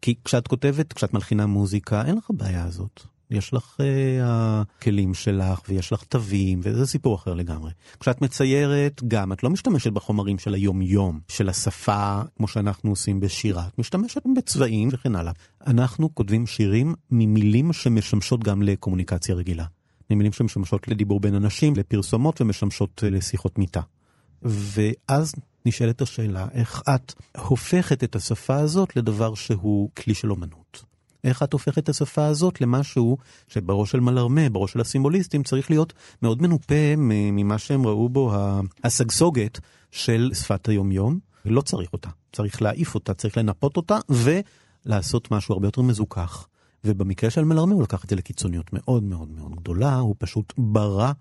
כי 0.03 0.15
כשאת 0.25 0.49
כותבת, 0.49 0.93
כשאת 0.93 1.15
מלחינה 1.15 1.47
מוזיקה, 1.47 2.05
אין 2.07 2.17
לך 2.17 2.31
בעיה 2.31 2.65
הזאת. 2.65 3.01
יש 3.31 3.55
לך 3.55 3.77
אה, 3.81 4.19
הכלים 4.21 5.15
שלך 5.15 5.61
ויש 5.69 5.93
לך 5.93 6.05
תווים, 6.05 6.61
וזה 6.63 6.87
סיפור 6.87 7.15
אחר 7.15 7.35
לגמרי. 7.35 7.71
כשאת 8.01 8.23
מציירת, 8.23 9.03
גם 9.09 9.33
את 9.33 9.43
לא 9.43 9.51
משתמשת 9.51 9.93
בחומרים 9.93 10.39
של 10.39 10.55
היום-יום, 10.55 11.21
של 11.29 11.49
השפה, 11.49 12.21
כמו 12.37 12.49
שאנחנו 12.49 12.91
עושים 12.91 13.21
בשירה, 13.21 13.67
את 13.67 13.79
משתמשת 13.79 14.23
בצבעים 14.37 14.89
וכן 14.93 15.17
הלאה. 15.17 15.33
אנחנו 15.67 16.15
כותבים 16.15 16.47
שירים 16.47 16.95
ממילים 17.11 17.73
שמשמשות 17.73 18.45
גם 18.45 18.63
לקומוניקציה 18.63 19.35
רגילה. 19.35 19.65
ממילים 20.11 20.33
שמשמשות 20.33 20.89
לדיבור 20.89 21.21
בין 21.21 21.35
אנשים, 21.35 21.77
לפרסומות 21.77 22.41
ומשמשות 22.41 23.05
אה, 23.05 23.11
לשיחות 23.11 23.59
מיטה. 23.59 23.81
ואז 24.43 25.35
נשאלת 25.67 26.03
השאלה, 26.03 26.47
איך 26.53 26.83
את 26.95 27.15
הופכת 27.37 28.05
את 28.05 28.17
השפה 28.17 28.57
הזאת 28.57 28.97
לדבר 28.97 29.35
שהוא 29.35 29.91
כלי 29.97 30.15
של 30.15 30.31
אומנות? 30.31 30.85
איך 31.25 31.43
את 31.43 31.53
הופכת 31.53 31.79
את 31.79 31.89
השפה 31.89 32.27
הזאת 32.27 32.61
למשהו 32.61 33.17
שבראש 33.49 33.91
של 33.91 34.01
מלרמה, 34.01 34.49
בראש 34.49 34.73
של 34.73 34.81
הסימבוליסטים, 34.81 35.43
צריך 35.43 35.71
להיות 35.71 35.93
מאוד 36.23 36.43
מנופה 36.43 36.95
ממה 36.97 37.59
שהם 37.59 37.87
ראו 37.87 38.09
בו 38.09 38.33
הסגסוגת 38.85 39.61
של 39.91 40.31
שפת 40.35 40.69
היומיום, 40.69 41.19
ולא 41.47 41.61
צריך 41.61 41.93
אותה. 41.93 42.09
צריך 42.33 42.63
להעיף 42.63 42.95
אותה, 42.95 43.15
צריך 43.15 43.37
לנפות 43.37 43.77
אותה, 43.77 43.99
ולעשות 44.09 45.31
משהו 45.31 45.55
הרבה 45.55 45.67
יותר 45.67 45.83
מזוכח. 45.83 46.49
ובמקרה 46.85 47.31
של 47.31 47.45
מלרמה 47.45 47.75
הוא 47.75 47.83
לקח 47.83 48.05
את 48.05 48.11
זה 48.11 48.17
לקיצוניות 48.17 48.73
מאוד 48.73 49.03
מאוד 49.03 49.29
מאוד 49.31 49.55
גדולה, 49.57 49.99
הוא 49.99 50.15
פשוט 50.19 50.53
ברא 50.59 51.13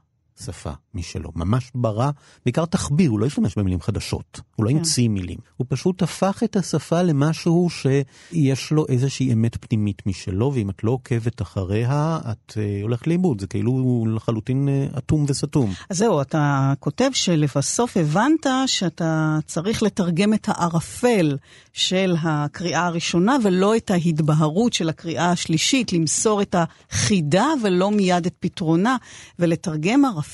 שפה 0.43 0.71
משלו, 0.93 1.31
ממש 1.35 1.71
ברא, 1.75 2.11
בעיקר 2.45 2.65
תחביר, 2.65 3.11
הוא 3.11 3.19
לא 3.19 3.25
השתמש 3.25 3.57
במילים 3.57 3.81
חדשות, 3.81 4.41
הוא 4.55 4.65
לא 4.65 4.69
כן. 4.69 4.77
המציא 4.77 5.09
מילים, 5.09 5.37
הוא 5.57 5.67
פשוט 5.69 6.01
הפך 6.01 6.41
את 6.43 6.55
השפה 6.55 7.01
למשהו 7.01 7.69
שיש 7.69 8.71
לו 8.71 8.85
איזושהי 8.89 9.33
אמת 9.33 9.65
פנימית 9.65 10.01
משלו, 10.05 10.51
ואם 10.55 10.69
את 10.69 10.83
לא 10.83 10.91
עוקבת 10.91 11.41
אחריה, 11.41 12.19
את 12.31 12.51
uh, 12.51 12.83
הולכת 12.83 13.07
לאיבוד, 13.07 13.41
זה 13.41 13.47
כאילו 13.47 14.05
לחלוטין 14.15 14.67
uh, 14.67 14.97
אטום 14.97 15.25
וסתום. 15.27 15.73
אז 15.89 15.97
זהו, 15.97 16.21
אתה 16.21 16.73
כותב 16.79 17.09
שלבסוף 17.13 17.97
הבנת 17.97 18.45
שאתה 18.65 19.39
צריך 19.45 19.83
לתרגם 19.83 20.33
את 20.33 20.49
הערפל 20.49 21.37
של 21.73 22.15
הקריאה 22.21 22.85
הראשונה, 22.85 23.37
ולא 23.43 23.75
את 23.75 23.91
ההתבהרות 23.91 24.73
של 24.73 24.89
הקריאה 24.89 25.31
השלישית, 25.31 25.93
למסור 25.93 26.41
את 26.41 26.55
החידה 26.91 27.47
ולא 27.63 27.91
מיד 27.91 28.25
את 28.25 28.35
פתרונה, 28.39 28.97
ולתרגם 29.39 30.05
ערפל 30.05 30.24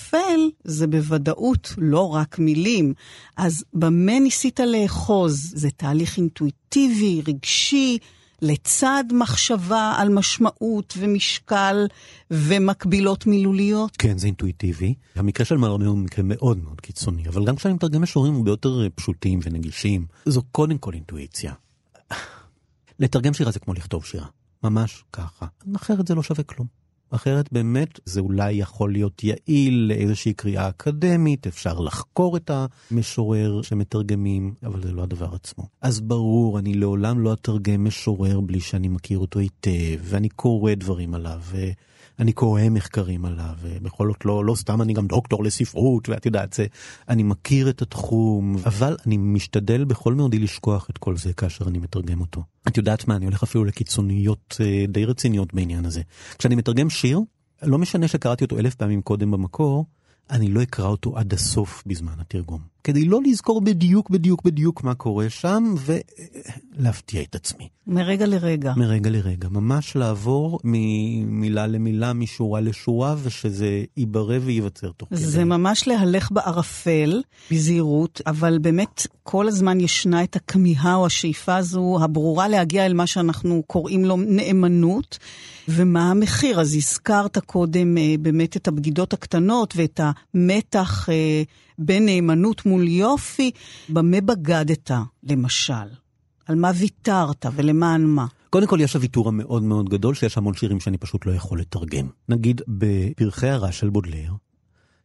זה 0.64 0.88
בוודאות 0.88 1.74
לא 1.78 2.14
רק 2.14 2.40
מילים. 2.40 2.94
אז 3.38 3.64
במה 3.74 4.20
ניסית 4.20 4.60
לאחוז? 4.60 5.54
זה 5.56 5.70
תהליך 5.70 6.18
אינטואיטיבי, 6.18 7.22
רגשי, 7.28 7.98
לצד 8.42 9.04
מחשבה 9.12 9.94
על 9.98 10.10
משמעות 10.10 10.94
ומשקל 10.98 11.88
ומקבילות 12.32 13.26
מילוליות? 13.26 13.98
כן, 13.98 14.18
זה 14.18 14.28
אינטואיטיבי. 14.28 14.94
המקרה 15.16 15.46
של 15.46 15.58
מלרמה 15.58 15.86
הוא 15.86 15.98
מקרה 15.98 16.24
מאוד 16.24 16.64
מאוד 16.64 16.82
קיצוני, 16.82 17.28
אבל 17.28 17.46
גם 17.46 17.56
כשאני 17.56 17.74
מתרגם 17.74 18.02
משוררים 18.02 18.36
הרבה 18.36 18.52
יותר 18.52 18.88
פשוטים 18.96 19.40
ונגישים, 19.44 20.06
זו 20.26 20.42
קודם 20.52 20.78
כל 20.78 20.94
אינטואיציה. 20.94 21.54
לתרגם 23.00 23.34
שירה 23.34 23.52
זה 23.52 23.60
כמו 23.60 23.74
לכתוב 23.74 24.06
שירה, 24.06 24.28
ממש 24.64 25.04
ככה. 25.14 25.46
אחרת 25.76 26.08
זה 26.08 26.16
לא 26.16 26.24
שווה 26.24 26.44
כלום. 26.44 26.81
אחרת 27.12 27.54
באמת 27.54 28.00
זה 28.06 28.20
אולי 28.20 28.52
יכול 28.54 28.92
להיות 28.92 29.24
יעיל 29.24 29.86
לאיזושהי 29.90 30.34
קריאה 30.34 30.70
אקדמית, 30.70 31.48
אפשר 31.48 31.80
לחקור 31.80 32.38
את 32.38 32.52
המשורר 32.52 33.62
שמתרגמים, 33.62 34.54
אבל 34.64 34.82
זה 34.82 34.92
לא 34.92 35.04
הדבר 35.04 35.36
עצמו. 35.36 35.68
אז 35.82 36.02
ברור, 36.02 36.60
אני 36.60 36.74
לעולם 36.74 37.20
לא 37.20 37.34
אתרגם 37.34 37.86
משורר 37.86 38.40
בלי 38.40 38.60
שאני 38.60 38.88
מכיר 38.88 39.20
אותו 39.20 39.40
היטב, 39.40 40.00
ואני 40.02 40.30
קורא 40.30 40.74
דברים 40.74 41.14
עליו, 41.14 41.42
ואני 42.22 42.34
קורא 42.34 42.62
מחקרים 42.72 43.26
עליו, 43.26 43.56
ובכל 43.62 44.08
זאת 44.08 44.26
לא, 44.26 44.46
לא 44.46 44.56
סתם 44.56 44.82
אני 44.82 44.94
גם 44.94 45.08
דוקטור 45.08 45.44
לספרות, 45.44 46.10
ואת 46.10 46.26
יודעת, 46.26 46.54
זה, 46.54 46.66
אני 47.10 47.24
מכיר 47.24 47.70
את 47.70 47.82
התחום, 47.82 48.56
אבל 48.66 48.98
אני 49.06 49.18
משתדל 49.18 49.84
בכל 49.84 50.14
מאודי 50.14 50.40
לשכוח 50.40 50.90
את 50.90 50.98
כל 50.98 51.18
זה 51.18 51.34
כאשר 51.34 51.68
אני 51.68 51.80
מתרגם 51.80 52.22
אותו. 52.22 52.44
את 52.68 52.78
יודעת 52.78 53.08
מה, 53.08 53.16
אני 53.16 53.26
הולך 53.26 53.44
אפילו 53.44 53.66
לקיצוניות 53.66 54.58
אה, 54.62 54.86
די 54.88 55.06
רציניות 55.06 55.54
בעניין 55.54 55.86
הזה. 55.86 56.02
כשאני 56.38 56.56
מתרגם 56.56 56.90
שיר, 56.90 57.20
לא 57.62 57.78
משנה 57.78 58.08
שקראתי 58.08 58.44
אותו 58.44 58.60
אלף 58.60 58.76
פעמים 58.76 59.02
קודם 59.02 59.32
במקור, 59.32 59.86
אני 60.30 60.48
לא 60.48 60.64
אקרא 60.64 60.88
אותו 60.88 61.18
עד 61.18 61.34
הסוף 61.34 61.84
בזמן 61.86 62.14
התרגום. 62.20 62.71
כדי 62.84 63.06
לא 63.06 63.20
לזכור 63.26 63.62
בדיוק 63.62 64.10
בדיוק 64.10 64.44
בדיוק 64.44 64.84
מה 64.84 64.94
קורה 64.94 65.30
שם, 65.30 65.74
ולהפתיע 66.78 67.22
את 67.22 67.36
עצמי. 67.36 67.68
מרגע 67.88 68.26
לרגע. 68.26 68.74
מרגע 68.78 69.10
לרגע. 69.10 69.50
ממש 69.50 69.96
לעבור 69.96 70.60
ממילה 70.64 71.68
למילה, 71.68 72.14
משורה 72.14 72.62
לשורה, 72.62 73.16
ושזה 73.24 73.84
ייברא 73.98 74.38
וייווצר 74.42 74.92
תוך 74.98 75.10
כדי. 75.10 75.20
זה 75.20 75.46
ממש 75.46 75.88
להלך 75.88 76.32
בערפל, 76.32 77.22
בזהירות, 77.52 78.22
אבל 78.28 78.58
באמת 78.58 79.08
כל 79.24 79.48
הזמן 79.48 79.80
ישנה 79.80 80.24
את 80.24 80.36
הכמיהה 80.36 80.96
או 80.96 81.06
השאיפה 81.06 81.56
הזו 81.56 81.98
הברורה 82.02 82.48
להגיע 82.48 82.86
אל 82.86 82.94
מה 82.94 83.08
שאנחנו 83.08 83.64
קוראים 83.68 84.06
לו 84.06 84.18
נאמנות. 84.18 85.20
ומה 85.68 86.12
המחיר? 86.12 86.62
אז 86.62 86.76
הזכרת 86.76 87.38
קודם 87.38 87.98
אה, 87.98 88.16
באמת 88.20 88.58
את 88.58 88.68
הבגידות 88.68 89.14
הקטנות 89.14 89.74
ואת 89.78 90.00
המתח 90.04 91.10
אה, 91.10 91.44
בין 91.86 92.06
נאמנות 92.06 92.66
מול 92.66 92.88
יופי. 92.88 93.52
במה 93.90 94.22
בגדת, 94.22 94.92
למשל? 95.24 95.74
על 96.46 96.56
מה 96.56 96.72
ויתרת 96.76 97.46
ולמען 97.56 98.06
מה? 98.06 98.26
קודם 98.50 98.68
כל 98.68 98.82
יש 98.82 98.94
הוויתור 98.94 99.28
המאוד 99.28 99.64
מאוד 99.64 99.90
גדול 99.90 100.16
שיש 100.16 100.38
המון 100.38 100.54
שירים 100.54 100.80
שאני 100.80 100.98
פשוט 100.98 101.26
לא 101.26 101.32
יכול 101.32 101.60
לתרגם. 101.60 102.08
נגיד 102.30 102.62
בפרחי 102.68 103.50
הרע 103.50 103.72
של 103.72 103.90
בודלר, 103.90 104.32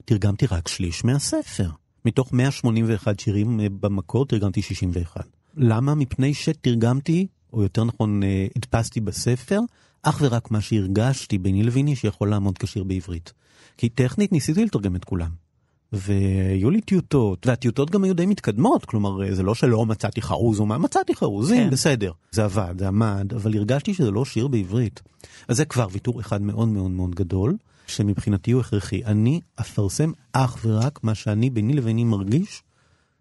תרגמתי 0.04 0.46
רק 0.46 0.68
שליש 0.68 1.04
מהספר. 1.04 1.70
מתוך 2.04 2.32
181 2.32 3.20
שירים 3.20 3.60
אה, 3.60 3.66
במקור 3.80 4.26
תרגמתי 4.26 4.62
61. 4.62 5.26
למה? 5.56 5.94
מפני 5.94 6.34
שתרגמתי, 6.34 7.26
או 7.52 7.62
יותר 7.62 7.84
נכון 7.84 8.22
אה, 8.22 8.46
הדפסתי 8.56 9.00
בספר, 9.00 9.60
אך 10.02 10.18
ורק 10.20 10.50
מה 10.50 10.60
שהרגשתי 10.60 11.38
ביני 11.38 11.62
לביני 11.62 11.96
שיכול 11.96 12.30
לעמוד 12.30 12.58
כשיר 12.58 12.84
בעברית. 12.84 13.32
כי 13.76 13.88
טכנית 13.88 14.32
ניסיתי 14.32 14.64
לתרגם 14.64 14.96
את 14.96 15.04
כולם. 15.04 15.45
והיו 15.92 16.70
לי 16.70 16.81
טיוטות, 16.81 17.46
והטיוטות 17.46 17.90
גם 17.90 18.05
היו 18.05 18.14
די 18.14 18.27
מתקדמות, 18.27 18.85
כלומר 18.85 19.35
זה 19.35 19.42
לא 19.42 19.55
שלא 19.55 19.87
מצאתי 19.87 20.22
חרוז 20.22 20.61
או 20.61 20.66
מה, 20.66 20.79
מצאתי 20.79 21.14
חרוזים, 21.14 21.64
כן. 21.64 21.70
בסדר, 21.70 22.12
זה 22.33 22.44
עבד, 22.44 22.75
זה 22.79 22.88
עמד, 22.88 23.33
אבל 23.37 23.57
הרגשתי 23.57 23.94
שזה 23.94 24.11
לא 24.11 24.25
שיר 24.25 24.49
בעברית. 24.49 25.03
אז 25.49 25.57
זה 25.57 25.64
כבר 25.64 25.87
ויתור 25.92 26.20
אחד 26.20 26.42
מאוד 26.42 26.68
מאוד 26.68 26.90
מאוד 26.90 27.14
גדול, 27.14 27.57
שמבחינתי 27.87 28.53
הוא 28.53 28.61
הכרחי. 28.61 29.05
אני 29.05 29.40
אפרסם 29.61 30.12
אך 30.33 30.59
ורק 30.64 31.05
מה 31.05 31.14
שאני 31.14 31.51
ביני 31.51 31.72
לביני 31.72 32.05
מרגיש 32.05 32.62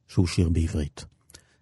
שהוא 0.07 0.27
שיר 0.27 0.49
בעברית. 0.49 1.05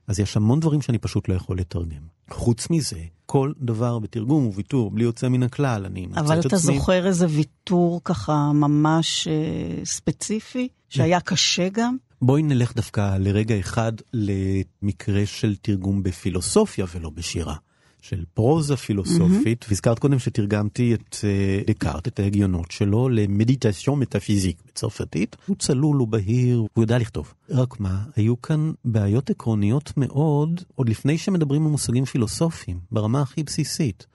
אז 0.07 0.19
יש 0.19 0.37
המון 0.37 0.59
דברים 0.59 0.81
שאני 0.81 0.97
פשוט 0.97 1.29
לא 1.29 1.33
יכול 1.33 1.57
לתרגם. 1.57 2.01
חוץ 2.29 2.69
מזה, 2.69 2.99
כל 3.33 3.51
דבר 3.59 3.99
בתרגום 3.99 4.47
וויתור, 4.47 4.91
בלי 4.91 5.03
יוצא 5.03 5.29
מן 5.29 5.43
הכלל, 5.43 5.85
אני 5.85 6.05
מוצא 6.05 6.19
את 6.19 6.25
עצמי... 6.25 6.35
אבל 6.35 6.39
אתה 6.47 6.57
זוכר 6.57 7.07
איזה 7.07 7.25
ויתור 7.29 8.01
ככה 8.03 8.51
ממש 8.53 9.27
אה, 9.27 9.85
ספציפי, 9.85 10.67
שהיה 10.89 11.19
קשה 11.19 11.69
גם? 11.69 11.97
בואי 12.21 12.43
נלך 12.43 12.75
דווקא 12.75 13.17
לרגע 13.19 13.59
אחד 13.59 13.91
למקרה 14.13 15.25
של 15.25 15.55
תרגום 15.55 16.03
בפילוסופיה 16.03 16.85
ולא 16.95 17.09
בשירה. 17.09 17.55
של 18.03 18.23
פרוזה 18.33 18.75
פילוסופית, 18.75 19.63
mm-hmm. 19.63 19.67
והזכרת 19.69 19.99
קודם 19.99 20.19
שתרגמתי 20.19 20.93
את 20.93 21.15
uh, 21.15 21.67
דקארט, 21.67 22.07
את 22.07 22.19
ההגיונות 22.19 22.71
שלו, 22.71 23.09
למדיטציון 23.09 23.99
מטאפיזיק 23.99 24.57
בצרפתית. 24.67 25.35
הוא 25.45 25.55
צלול, 25.59 25.97
הוא 25.97 26.07
בהיר, 26.07 26.57
הוא 26.73 26.83
יודע 26.83 26.97
לכתוב. 26.97 27.33
רק 27.49 27.79
מה, 27.79 28.03
היו 28.15 28.41
כאן 28.41 28.71
בעיות 28.85 29.29
עקרוניות 29.29 29.93
מאוד, 29.97 30.61
עוד 30.75 30.89
לפני 30.89 31.17
שמדברים 31.17 31.65
על 31.65 31.71
מושגים 31.71 32.05
פילוסופיים, 32.05 32.79
ברמה 32.91 33.21
הכי 33.21 33.43
בסיסית. 33.43 34.05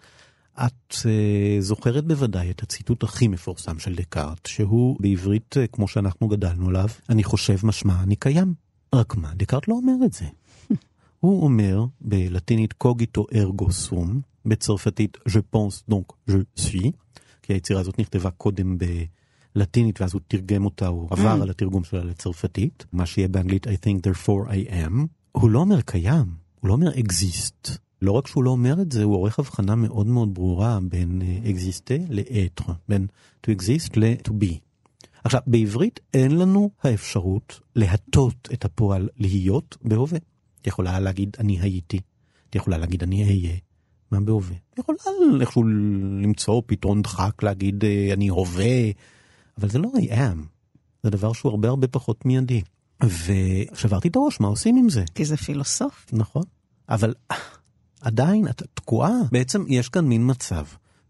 את 0.55 0.93
uh, 0.93 1.05
זוכרת 1.61 2.05
בוודאי 2.05 2.51
את 2.51 2.63
הציטוט 2.63 3.03
הכי 3.03 3.29
מפורסם 3.29 3.79
של 3.79 3.95
דקארט, 3.95 4.47
שהוא 4.47 4.97
בעברית, 5.01 5.57
uh, 5.57 5.67
כמו 5.73 5.89
שאנחנו 5.89 6.29
גדלנו 6.29 6.69
עליו, 6.69 6.89
אני 7.09 7.25
חושב 7.25 7.57
משמע 7.63 8.03
אני 8.03 8.17
קיים. 8.17 8.55
רק 8.95 9.17
מה, 9.17 9.31
דקארט 9.35 9.69
לא 9.69 9.75
אומר 9.75 10.07
את 10.07 10.13
זה. 10.13 10.25
הוא 11.21 11.45
אומר 11.45 11.85
בלטינית 12.01 12.73
קוגיטו 12.73 13.27
ארגו 13.35 13.73
סום, 13.73 14.21
בצרפתית 14.47 15.17
je 15.29 15.39
pense 15.55 15.91
donc 15.91 16.31
je 16.31 16.61
suis, 16.61 16.91
כי 17.43 17.53
היצירה 17.53 17.81
הזאת 17.81 17.99
נכתבה 17.99 18.31
קודם 18.31 18.79
בלטינית 19.55 20.01
ואז 20.01 20.15
הוא 20.15 20.21
תרגם 20.29 20.65
אותה, 20.65 20.87
הוא 20.87 21.09
עבר. 21.11 21.43
על 21.43 21.51
התרגום 21.51 21.85
שלה 21.85 22.05
לצרפתית, 22.05 22.87
מה 22.93 23.07
שיהיה 23.07 23.29
באנגלית 23.29 23.67
I 23.67 23.71
think 23.71 24.11
therefore 24.11 24.49
I 24.49 24.71
am. 24.71 25.07
הוא 25.33 25.51
לא 25.51 25.59
אומר 25.59 25.81
קיים, 25.81 26.27
הוא 26.61 26.69
לא 26.69 26.73
אומר 26.73 26.91
exist. 26.91 27.79
לא 28.03 28.13
רק 28.13 28.27
שהוא 28.27 28.45
לא 28.45 28.51
אומר 28.51 28.83
את 28.83 28.93
זה, 28.93 29.03
הוא 29.03 29.15
עורך 29.15 29.39
הבחנה 29.39 29.75
מאוד 29.75 30.07
מאוד 30.07 30.35
ברורה 30.35 30.79
בין 30.83 31.23
אקזיסטה 31.51 31.95
לאתר, 32.11 32.73
בין 32.89 33.07
to 33.47 33.51
exist 33.51 33.91
ל-to 33.97 34.31
be. 34.31 34.55
עכשיו, 35.25 35.41
בעברית 35.47 36.01
אין 36.15 36.39
לנו 36.39 36.71
האפשרות 36.83 37.61
להטות 37.77 38.49
את 38.53 38.65
הפועל 38.65 39.09
להיות 39.17 39.77
בהווה. 39.83 40.19
את 40.63 40.67
יכולה 40.67 41.01
להגיד 41.01 41.37
אני 41.39 41.61
הייתי, 41.61 42.01
את 42.51 42.55
יכולה 42.55 42.79
להגיד 42.79 43.03
אני 43.03 43.25
אהיה, 43.25 43.57
מה 44.11 44.21
בהווה? 44.21 44.57
את 44.75 44.79
יכולה 44.79 44.99
איכשהו 45.41 45.65
למצוא 46.23 46.63
פתרון 46.67 47.03
דחק 47.03 47.43
להגיד 47.43 47.85
אה, 47.85 48.11
אני 48.13 48.29
הווה, 48.29 48.91
אבל 49.59 49.69
זה 49.69 49.79
לא 49.79 49.89
I 49.97 50.11
am, 50.11 50.39
זה 51.03 51.11
דבר 51.11 51.33
שהוא 51.33 51.51
הרבה 51.51 51.69
הרבה 51.69 51.89
פחות 51.89 52.27
מיידי. 52.27 52.63
ושברתי 53.05 54.09
את 54.09 54.17
הראש, 54.17 54.41
מה 54.41 54.49
עושים 54.49 54.77
עם 54.77 54.89
זה? 54.89 55.05
כי 55.15 55.25
זה 55.25 55.37
פילוסוף. 55.37 56.07
נכון, 56.13 56.43
אבל 56.89 57.15
עדיין 58.01 58.49
את 58.49 58.63
תקועה. 58.75 59.13
בעצם 59.33 59.65
יש 59.69 59.89
כאן 59.89 60.05
מין 60.05 60.31
מצב 60.31 60.65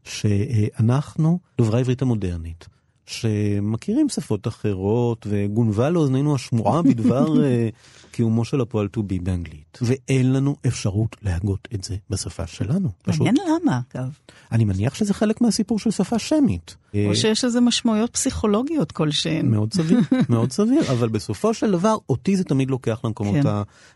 שאנחנו, 0.04 1.38
דוברי 1.58 1.76
העברית 1.78 2.02
המודרנית, 2.02 2.68
שמכירים 3.08 4.08
שפות 4.08 4.48
אחרות, 4.48 5.26
וגונבה 5.30 5.90
לאוזנינו 5.90 6.34
השמועה 6.34 6.82
בדבר 6.88 7.44
אה, 7.44 7.68
קיומו 8.10 8.44
של 8.44 8.60
הפועל 8.60 8.88
to 8.96 9.00
be 9.00 9.22
באנגלית. 9.22 9.78
ואין 9.82 10.32
לנו 10.32 10.56
אפשרות 10.66 11.16
להגות 11.22 11.68
את 11.74 11.84
זה 11.84 11.96
בשפה 12.10 12.46
שלנו. 12.46 12.90
מעניין 13.06 13.36
למה, 13.36 13.80
אגב. 13.94 14.18
אני 14.52 14.64
מניח 14.64 14.94
שזה 14.94 15.14
חלק 15.14 15.40
מהסיפור 15.40 15.78
של 15.78 15.90
שפה 15.90 16.18
שמית. 16.18 16.76
או 16.94 16.98
אה, 17.10 17.14
שיש 17.14 17.44
לזה 17.44 17.60
משמעויות 17.60 18.10
פסיכולוגיות 18.12 18.92
כלשהן. 18.92 19.48
מאוד 19.50 19.72
סביר, 19.74 19.98
מאוד 20.30 20.52
סביר, 20.52 20.92
אבל 20.92 21.08
בסופו 21.08 21.54
של 21.54 21.70
דבר, 21.70 21.96
אותי 22.08 22.36
זה 22.36 22.44
תמיד 22.44 22.70
לוקח 22.70 23.00
למקומות 23.04 23.42
כן. 23.42 23.48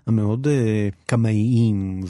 המאוד 0.07 0.47
uh, 0.47 0.51
קמאיים, 1.07 2.05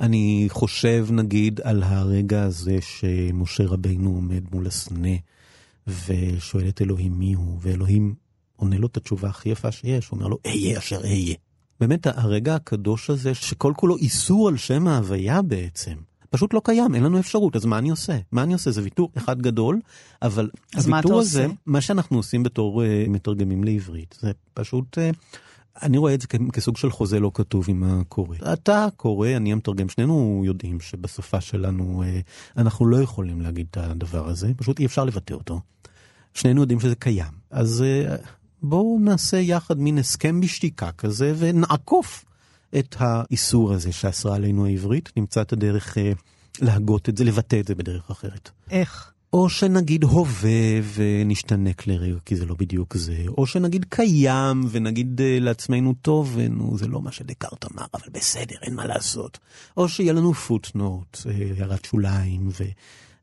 ואני 0.00 0.46
חושב 0.50 1.06
נגיד 1.10 1.60
על 1.64 1.82
הרגע 1.82 2.42
הזה 2.42 2.78
שמשה 2.80 3.64
רבינו 3.64 4.10
עומד 4.10 4.42
מול 4.52 4.66
הסנה. 4.66 5.16
ושואל 5.86 6.68
את 6.68 6.82
אלוהים 6.82 7.18
מי 7.18 7.32
הוא, 7.32 7.58
ואלוהים 7.60 8.14
עונה 8.56 8.78
לו 8.78 8.86
את 8.86 8.96
התשובה 8.96 9.28
הכי 9.28 9.48
יפה 9.48 9.72
שיש, 9.72 10.08
הוא 10.08 10.16
אומר 10.16 10.28
לו, 10.28 10.38
אהיה 10.46 10.78
אשר 10.78 11.00
אהיה. 11.04 11.34
באמת, 11.80 12.06
הרגע 12.06 12.54
הקדוש 12.54 13.10
הזה, 13.10 13.34
שכל 13.34 13.72
כולו 13.76 13.96
איסור 13.96 14.48
על 14.48 14.56
שם 14.56 14.88
ההוויה 14.88 15.42
בעצם, 15.42 15.94
פשוט 16.30 16.54
לא 16.54 16.60
קיים, 16.64 16.94
אין 16.94 17.02
לנו 17.02 17.20
אפשרות, 17.20 17.56
אז 17.56 17.64
מה 17.64 17.78
אני 17.78 17.90
עושה? 17.90 18.18
מה 18.32 18.42
אני 18.42 18.52
עושה? 18.52 18.70
זה 18.70 18.82
ויתור 18.82 19.10
אחד 19.16 19.42
גדול, 19.42 19.80
אבל 20.22 20.50
הוויתור 20.74 21.20
הזה, 21.20 21.44
עושה? 21.44 21.54
מה 21.66 21.80
שאנחנו 21.80 22.16
עושים 22.16 22.42
בתור 22.42 22.82
uh, 22.82 23.10
מתרגמים 23.10 23.64
לעברית, 23.64 24.18
זה 24.20 24.32
פשוט... 24.54 24.98
Uh, 24.98 25.16
אני 25.82 25.98
רואה 25.98 26.14
את 26.14 26.20
זה 26.20 26.26
כסוג 26.52 26.76
של 26.76 26.90
חוזה 26.90 27.20
לא 27.20 27.30
כתוב 27.34 27.64
עם 27.68 27.84
הקורא. 27.84 28.36
אתה 28.52 28.86
קורא, 28.96 29.28
אני 29.28 29.52
המתרגם, 29.52 29.88
שנינו 29.88 30.42
יודעים 30.44 30.80
שבשפה 30.80 31.40
שלנו 31.40 32.02
אה, 32.02 32.20
אנחנו 32.56 32.86
לא 32.86 32.96
יכולים 32.96 33.40
להגיד 33.40 33.66
את 33.70 33.76
הדבר 33.76 34.28
הזה, 34.28 34.52
פשוט 34.56 34.80
אי 34.80 34.86
אפשר 34.86 35.04
לבטא 35.04 35.34
אותו. 35.34 35.60
שנינו 36.34 36.60
יודעים 36.60 36.80
שזה 36.80 36.94
קיים. 36.94 37.32
אז 37.50 37.82
אה, 37.82 38.16
בואו 38.62 38.98
נעשה 39.00 39.36
יחד 39.36 39.78
מין 39.78 39.98
הסכם 39.98 40.40
בשתיקה 40.40 40.92
כזה 40.92 41.34
ונעקוף 41.38 42.24
את 42.78 42.96
האיסור 42.98 43.72
הזה 43.72 43.92
שאסרה 43.92 44.34
עלינו 44.34 44.66
העברית, 44.66 45.12
נמצא 45.16 45.42
את 45.42 45.52
הדרך 45.52 45.98
אה, 45.98 46.12
להגות 46.60 47.08
את 47.08 47.16
זה, 47.16 47.24
לבטא 47.24 47.60
את 47.60 47.66
זה 47.66 47.74
בדרך 47.74 48.10
אחרת. 48.10 48.50
איך? 48.70 49.13
או 49.34 49.48
שנגיד 49.48 50.04
הווה 50.04 50.80
ונשתנק 50.94 51.86
לרגע, 51.86 52.16
כי 52.24 52.36
זה 52.36 52.46
לא 52.46 52.54
בדיוק 52.58 52.96
זה, 52.96 53.24
או 53.38 53.46
שנגיד 53.46 53.86
קיים 53.88 54.64
ונגיד 54.70 55.20
uh, 55.20 55.44
לעצמנו 55.44 55.94
טוב, 56.02 56.38
נו, 56.50 56.78
זה 56.78 56.86
לא 56.86 57.02
מה 57.02 57.12
שדקארט 57.12 57.64
אמר, 57.72 57.84
אבל 57.94 58.08
בסדר, 58.12 58.56
אין 58.62 58.74
מה 58.74 58.86
לעשות. 58.86 59.38
או 59.76 59.88
שיהיה 59.88 60.12
לנו 60.12 60.34
פוטנוט, 60.34 61.16
uh, 61.16 61.28
הערת 61.60 61.84
שוליים, 61.84 62.48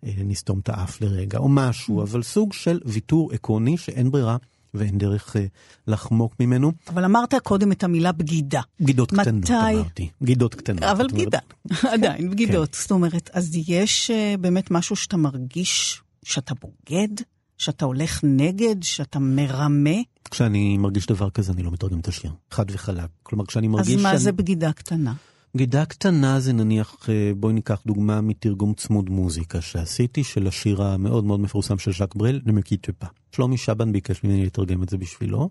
ונסתום 0.03 0.57
uh, 0.57 0.61
את 0.61 0.69
האף 0.69 1.01
לרגע, 1.01 1.37
או 1.37 1.49
משהו, 1.49 2.01
אבל 2.01 2.23
סוג 2.23 2.53
של 2.53 2.79
ויתור 2.85 3.31
עקרוני 3.33 3.77
שאין 3.77 4.11
ברירה. 4.11 4.37
ואין 4.73 4.97
דרך 4.97 5.35
uh, 5.35 5.39
לחמוק 5.87 6.35
ממנו. 6.39 6.71
אבל 6.87 7.05
אמרת 7.05 7.33
קודם 7.43 7.71
את 7.71 7.83
המילה 7.83 8.11
בגידה. 8.11 8.61
בגידות 8.79 9.13
מתי... 9.13 9.21
קטנות 9.21 9.49
אמרתי, 9.49 10.09
בגידות 10.21 10.55
קטנות. 10.55 10.83
אבל 10.83 11.07
בגידה, 11.07 11.39
עדיין, 11.93 12.29
בגידות. 12.29 12.75
כן. 12.75 12.81
זאת 12.81 12.91
אומרת, 12.91 13.29
אז 13.33 13.51
יש 13.67 14.11
uh, 14.11 14.37
באמת 14.37 14.71
משהו 14.71 14.95
שאתה 14.95 15.17
מרגיש 15.17 16.01
שאתה 16.23 16.53
בוגד? 16.61 17.23
שאתה 17.57 17.85
הולך 17.85 18.19
נגד? 18.23 18.83
שאתה 18.83 19.19
מרמה? 19.19 19.99
כשאני 20.31 20.77
מרגיש 20.77 21.05
דבר 21.05 21.29
כזה, 21.29 21.53
אני 21.53 21.63
לא 21.63 21.71
מתרגם 21.71 21.99
את 21.99 22.07
השיר. 22.07 22.31
חד 22.51 22.65
וחלק. 22.71 23.09
כלומר, 23.23 23.45
כשאני 23.45 23.67
מרגיש... 23.67 23.95
אז 23.95 24.01
מה 24.01 24.09
שאני... 24.09 24.19
זה 24.19 24.31
בגידה 24.31 24.71
קטנה? 24.71 25.13
בגידה 25.55 25.85
קטנה 25.85 26.39
זה 26.39 26.53
נניח, 26.53 27.09
אה, 27.09 27.31
בואי 27.37 27.53
ניקח 27.53 27.81
דוגמה 27.85 28.21
מתרגום 28.21 28.73
צמוד 28.73 29.09
מוזיקה 29.09 29.61
שעשיתי, 29.61 30.23
של 30.23 30.47
השיר 30.47 30.83
המאוד 30.83 31.25
מאוד 31.25 31.39
מפורסם 31.39 31.77
של 31.77 31.91
ז'אק 31.93 32.15
ברל, 32.15 32.41
נמקי 32.45 32.77
טופה. 32.77 33.05
שלומי 33.31 33.57
שבן 33.57 33.91
ביקש 33.91 34.23
ממני 34.23 34.45
לתרגם 34.45 34.83
את 34.83 34.89
זה 34.89 34.97
בשבילו, 34.97 35.49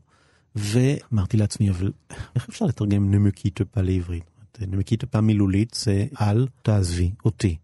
ואמרתי 0.54 1.36
לעצמי, 1.36 1.70
אבל 1.70 1.92
איך 2.34 2.48
אפשר 2.48 2.64
לתרגם 2.64 3.14
נמקי 3.14 3.50
טופה 3.50 3.80
לעברית? 3.80 4.24
נמקי 4.60 4.96
טופה 4.96 5.20
מילולית 5.20 5.74
זה 5.74 6.06
אל 6.20 6.46
תעזבי 6.62 7.10
אותי. 7.24 7.56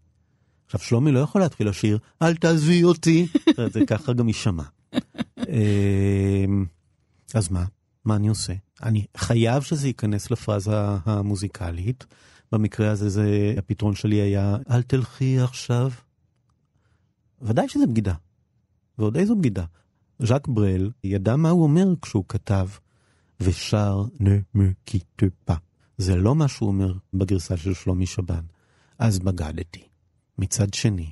עכשיו, 0.65 0.79
שלומי 0.79 1.11
לא 1.11 1.19
יכול 1.19 1.41
להתחיל 1.41 1.69
לשיר, 1.69 1.97
אל 2.21 2.35
תעזבי 2.35 2.83
אותי, 2.83 3.27
זה 3.73 3.85
ככה 3.85 4.13
גם 4.13 4.27
יישמע. 4.27 4.63
אמ, 5.37 6.65
אז 7.33 7.51
מה? 7.51 7.76
מה 8.07 8.15
אני 8.15 8.27
עושה? 8.27 8.53
אני 8.83 9.05
חייב 9.17 9.63
שזה 9.63 9.87
ייכנס 9.87 10.31
לפרזה 10.31 10.71
המוזיקלית. 11.05 12.05
במקרה 12.51 12.91
הזה 12.91 13.09
זה, 13.09 13.55
הפתרון 13.57 13.95
שלי 13.95 14.15
היה, 14.15 14.57
אל 14.69 14.81
תלכי 14.81 15.39
עכשיו. 15.39 15.91
ודאי 17.41 17.69
שזה 17.69 17.87
בגידה. 17.87 18.13
ועוד 18.97 19.17
איזו 19.17 19.35
בגידה. 19.35 19.65
ז'אק 20.19 20.47
ברל 20.47 20.91
ידע 21.03 21.35
מה 21.35 21.49
הוא 21.49 21.63
אומר 21.63 21.87
כשהוא 22.01 22.23
כתב, 22.27 22.67
ושר 23.39 24.03
נמקיטפה. 24.55 25.53
זה 25.97 26.15
לא 26.15 26.35
מה 26.35 26.47
שהוא 26.47 26.67
אומר 26.67 26.93
בגרסה 27.13 27.57
של 27.57 27.73
שלומי 27.73 28.05
שבן. 28.05 28.43
אז 28.99 29.19
בגדתי. 29.19 29.83
מצד 30.37 30.73
שני, 30.73 31.11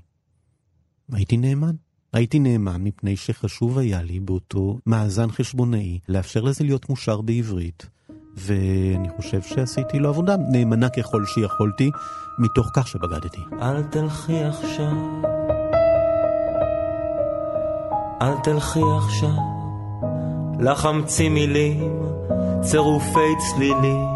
הייתי 1.11 1.37
נאמן. 1.37 1.75
הייתי 2.15 2.39
נאמן 2.39 2.83
מפני 2.83 3.15
שחשוב 3.15 3.77
היה 3.77 4.01
לי 4.01 4.19
באותו 4.19 4.79
מאזן 4.85 5.31
חשבונאי 5.31 5.99
לאפשר 6.09 6.41
לזה 6.41 6.63
להיות 6.63 6.89
מושר 6.89 7.21
בעברית, 7.21 7.85
ואני 8.37 9.09
חושב 9.15 9.41
שעשיתי 9.41 9.99
לו 9.99 10.09
עבודה 10.09 10.35
נאמנה 10.51 10.89
ככל 10.89 11.25
שיכולתי, 11.25 11.91
מתוך 12.39 12.69
כך 12.75 12.87
שבגדתי. 12.87 13.41
אל 13.61 13.83
תלכי 13.83 14.43
עכשיו, 14.43 14.95
אל 18.21 18.33
תלכי 18.43 18.83
עכשיו, 18.97 19.43
לחמצי 20.59 21.29
מילים, 21.29 21.99
צירופי 22.61 23.35
צלילים, 23.39 24.07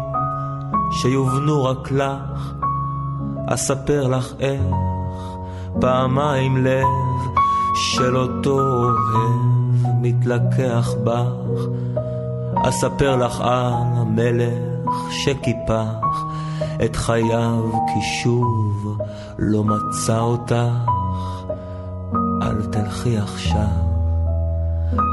שיובנו 1.02 1.64
רק 1.64 1.90
לך, 1.90 2.54
אספר 3.46 4.06
לך 4.06 4.32
איך, 4.40 4.62
פעמיים 5.80 6.56
לב 6.56 6.86
של 7.74 8.16
אותו 8.16 8.60
אוהב 8.60 9.86
מתלקח 10.00 10.94
בך, 11.04 11.60
אספר 12.68 13.16
לך 13.16 13.40
על 13.40 13.72
המלך 13.96 14.90
שקיפח 15.10 16.24
את 16.84 16.96
חייו 16.96 17.62
כי 17.72 18.00
שוב 18.22 18.98
לא 19.38 19.64
מצא 19.64 20.18
אותך, 20.18 20.54
אל 22.42 22.62
תלכי 22.62 23.18
עכשיו. 23.18 23.90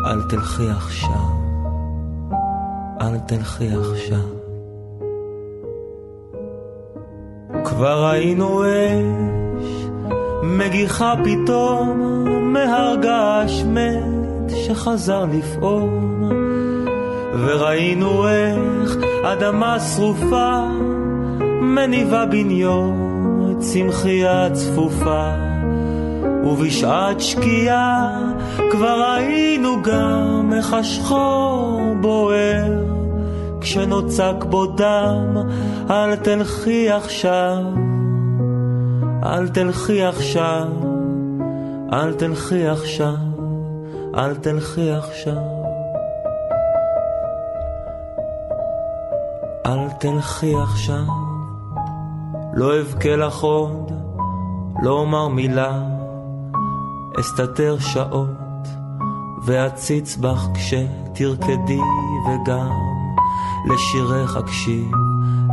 אל 0.05 0.21
תלכי 0.29 0.69
עכשיו, 0.69 1.29
אל 3.01 3.19
תלכי 3.19 3.69
עכשיו. 3.73 4.37
כבר 7.65 8.09
ראינו 8.09 8.63
אש, 8.63 9.86
מגיחה 10.47 11.13
פתאום 11.23 11.99
מהר 12.53 12.95
געש 12.95 13.63
מת 13.63 14.49
שחזר 14.65 15.25
לפעום, 15.33 16.31
וראינו 17.33 18.27
איך 18.27 18.95
אדמה 19.23 19.79
שרופה 19.79 20.67
מניבה 21.61 22.25
בן 22.25 22.51
יום 22.51 23.55
צמחייה 23.59 24.49
צפופה. 24.53 25.29
ובשעת 26.43 27.21
שקיעה 27.21 28.19
כבר 28.71 29.01
ראינו 29.01 29.81
גם 29.83 30.53
איך 30.57 30.73
השחור 30.73 31.81
בוער. 32.01 32.83
כשנוצק 33.61 34.43
בו 34.49 34.65
דם 34.65 35.37
אל 35.89 36.15
תלכי 36.15 36.91
עכשיו 36.91 37.86
אל 39.27 39.47
תלכי 39.47 40.03
עכשיו 40.03 40.67
אל 41.93 42.13
תלכי 42.13 42.67
עכשיו 42.67 43.27
אל 44.17 44.35
תלכי 44.35 44.91
עכשיו. 44.91 45.43
אל 49.65 49.89
תלכי 49.99 50.53
עכשיו. 50.55 51.05
לא 52.53 52.81
אבכה 52.81 53.15
לך 53.15 53.39
עוד 53.41 53.91
לא 54.81 54.91
אומר 54.91 55.27
מילה. 55.27 55.83
אסתתר 57.19 57.77
שעות 57.79 58.67
ואציץ 59.45 60.17
בך 60.17 60.47
כשתרקדי 60.53 61.79
וגם 62.27 62.71
לשירך 63.69 64.37
אקשיב, 64.37 64.91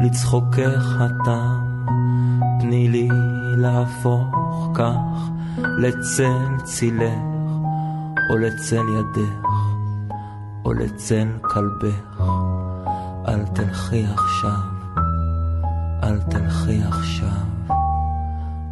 לצחוקך 0.04 1.00
התם. 1.00 1.63
תני 2.66 2.88
לי 2.88 3.08
להפוך 3.56 4.36
כך 4.74 5.30
לצל 5.78 6.62
צילך, 6.62 7.18
או 8.30 8.36
לצל 8.36 8.84
ידך, 8.98 9.48
או 10.64 10.72
לצל 10.72 11.28
כלבך. 11.42 12.22
אל 13.28 13.44
תלכי 13.54 14.04
עכשיו, 14.04 14.60
אל 16.02 16.20
תלכי 16.20 16.82
עכשיו, 16.82 17.46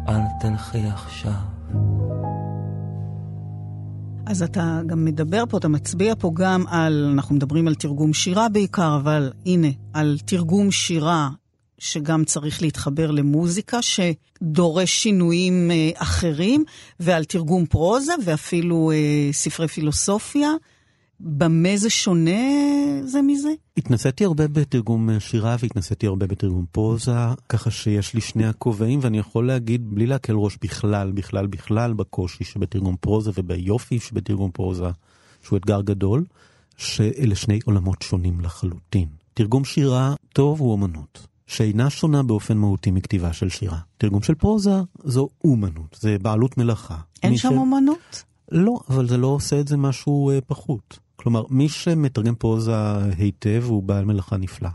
אל 0.09 0.21
תלכי 0.39 0.87
עכשיו. 0.87 1.41
אז 4.25 4.43
אתה 4.43 4.81
גם 4.85 5.05
מדבר 5.05 5.43
פה, 5.49 5.57
אתה 5.57 5.67
מצביע 5.67 6.13
פה 6.19 6.31
גם 6.33 6.63
על, 6.67 7.09
אנחנו 7.13 7.35
מדברים 7.35 7.67
על 7.67 7.75
תרגום 7.75 8.13
שירה 8.13 8.49
בעיקר, 8.49 8.95
אבל 8.95 9.31
הנה, 9.45 9.67
על 9.93 10.17
תרגום 10.25 10.71
שירה 10.71 11.29
שגם 11.83 12.25
צריך 12.25 12.61
להתחבר 12.61 13.11
למוזיקה, 13.11 13.79
שדורש 13.81 14.91
שינויים 14.91 15.71
אה, 15.71 15.89
אחרים, 15.95 16.63
ועל 16.99 17.23
תרגום 17.23 17.65
פרוזה 17.65 18.13
ואפילו 18.25 18.91
אה, 18.91 19.29
ספרי 19.31 19.67
פילוסופיה. 19.67 20.49
במה 21.19 21.77
זה 21.77 21.89
שונה 21.89 22.41
זה 23.05 23.21
מזה? 23.21 23.49
התנסיתי 23.77 24.25
הרבה 24.25 24.47
בתרגום 24.47 25.19
שירה 25.19 25.55
והתנסיתי 25.59 26.07
הרבה 26.07 26.27
בתרגום 26.27 26.65
פרוזה, 26.71 27.11
ככה 27.49 27.71
שיש 27.71 28.13
לי 28.13 28.21
שני 28.21 28.45
הכובעים, 28.45 28.99
ואני 29.01 29.17
יכול 29.17 29.47
להגיד 29.47 29.89
בלי 29.89 30.05
להקל 30.05 30.33
ראש 30.33 30.57
בכלל, 30.61 31.11
בכלל, 31.11 31.47
בכלל 31.47 31.93
בקושי 31.93 32.43
שבתרגום 32.43 32.95
פרוזה 32.99 33.31
וביופי 33.35 33.99
שבתרגום 33.99 34.51
פרוזה, 34.51 34.89
שהוא 35.43 35.57
אתגר 35.57 35.81
גדול, 35.81 36.23
שאלה 36.77 37.35
שני 37.35 37.59
עולמות 37.65 38.01
שונים 38.01 38.41
לחלוטין. 38.41 39.07
תרגום 39.33 39.65
שירה 39.65 40.15
טוב 40.33 40.59
הוא 40.59 40.71
אומנות. 40.71 41.32
שאינה 41.47 41.89
שונה 41.89 42.23
באופן 42.23 42.57
מהותי 42.57 42.91
מכתיבה 42.91 43.33
של 43.33 43.49
שירה. 43.49 43.79
תרגום 43.97 44.21
של 44.21 44.35
פרוזה 44.35 44.75
זו 45.03 45.29
אומנות, 45.43 45.97
זה 46.01 46.17
בעלות 46.21 46.57
מלאכה. 46.57 46.97
אין 47.23 47.37
שם 47.37 47.49
ש... 47.49 47.53
אומנות? 47.57 48.23
לא, 48.51 48.79
אבל 48.89 49.07
זה 49.07 49.17
לא 49.17 49.27
עושה 49.27 49.59
את 49.59 49.67
זה 49.67 49.77
משהו 49.77 50.29
אה, 50.29 50.41
פחות. 50.41 50.99
כלומר, 51.15 51.43
מי 51.49 51.69
שמתרגם 51.69 52.35
פרוזה 52.35 52.75
היטב 53.17 53.63
הוא 53.67 53.83
בעל 53.83 54.05
מלאכה 54.05 54.37
נפלא. 54.37 54.69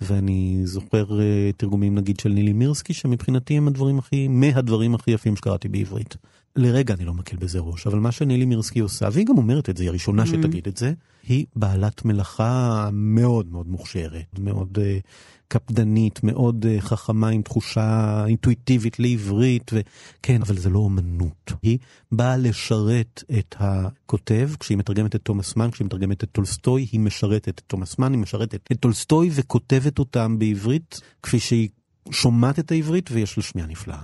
ואני 0.00 0.60
זוכר 0.64 1.04
uh, 1.08 1.20
תרגומים 1.56 1.94
נגיד 1.94 2.20
של 2.20 2.28
נילי 2.28 2.52
מירסקי, 2.52 2.94
שמבחינתי 2.94 3.56
הם 3.56 3.68
הדברים 3.68 3.98
הכי, 3.98 4.28
מהדברים 4.28 4.94
הכי 4.94 5.10
יפים 5.10 5.36
שקראתי 5.36 5.68
בעברית. 5.68 6.16
לרגע 6.58 6.94
אני 6.94 7.04
לא 7.04 7.14
מקל 7.14 7.36
בזה 7.36 7.58
ראש, 7.58 7.86
אבל 7.86 7.98
מה 7.98 8.12
שנילי 8.12 8.44
מירסקי 8.44 8.80
עושה, 8.80 9.08
והיא 9.12 9.26
גם 9.26 9.38
אומרת 9.38 9.70
את 9.70 9.76
זה, 9.76 9.82
היא 9.82 9.90
הראשונה 9.90 10.22
mm-hmm. 10.22 10.26
שתגיד 10.26 10.68
את 10.68 10.76
זה, 10.76 10.92
היא 11.28 11.46
בעלת 11.56 12.04
מלאכה 12.04 12.88
מאוד 12.92 13.52
מאוד 13.52 13.68
מוכשרת, 13.68 14.38
מאוד 14.38 14.78
uh, 14.78 15.06
קפדנית, 15.48 16.20
מאוד 16.22 16.66
uh, 16.66 16.80
חכמה 16.80 17.28
עם 17.28 17.42
תחושה 17.42 18.24
אינטואיטיבית 18.26 18.98
לעברית, 18.98 19.70
וכן, 19.74 20.42
אבל 20.42 20.58
זה 20.58 20.70
לא 20.70 20.78
אומנות. 20.78 21.52
היא 21.62 21.78
באה 22.12 22.36
לשרת 22.36 23.24
את 23.38 23.54
הכותב, 23.58 24.50
כשהיא 24.60 24.78
מתרגמת 24.78 25.14
את 25.14 25.22
תומאס 25.22 25.56
מן, 25.56 25.70
כשהיא 25.70 25.86
מתרגמת 25.86 26.24
את 26.24 26.28
טולסטוי, 26.32 26.86
היא 26.92 27.00
משרתת 27.00 27.48
את 27.48 27.62
תומאס 27.66 27.98
מן, 27.98 28.12
היא 28.12 28.20
משרתת 28.20 28.72
את 28.72 28.80
טולסטוי 28.80 29.30
וכותבת 29.32 29.98
אותם 29.98 30.38
בעברית, 30.38 31.00
כפי 31.22 31.40
שהיא 31.40 31.68
שומעת 32.10 32.58
את 32.58 32.70
העברית, 32.70 33.10
ויש 33.12 33.36
לה 33.36 33.42
שמיעה 33.42 33.68
נפלאה. 33.68 34.02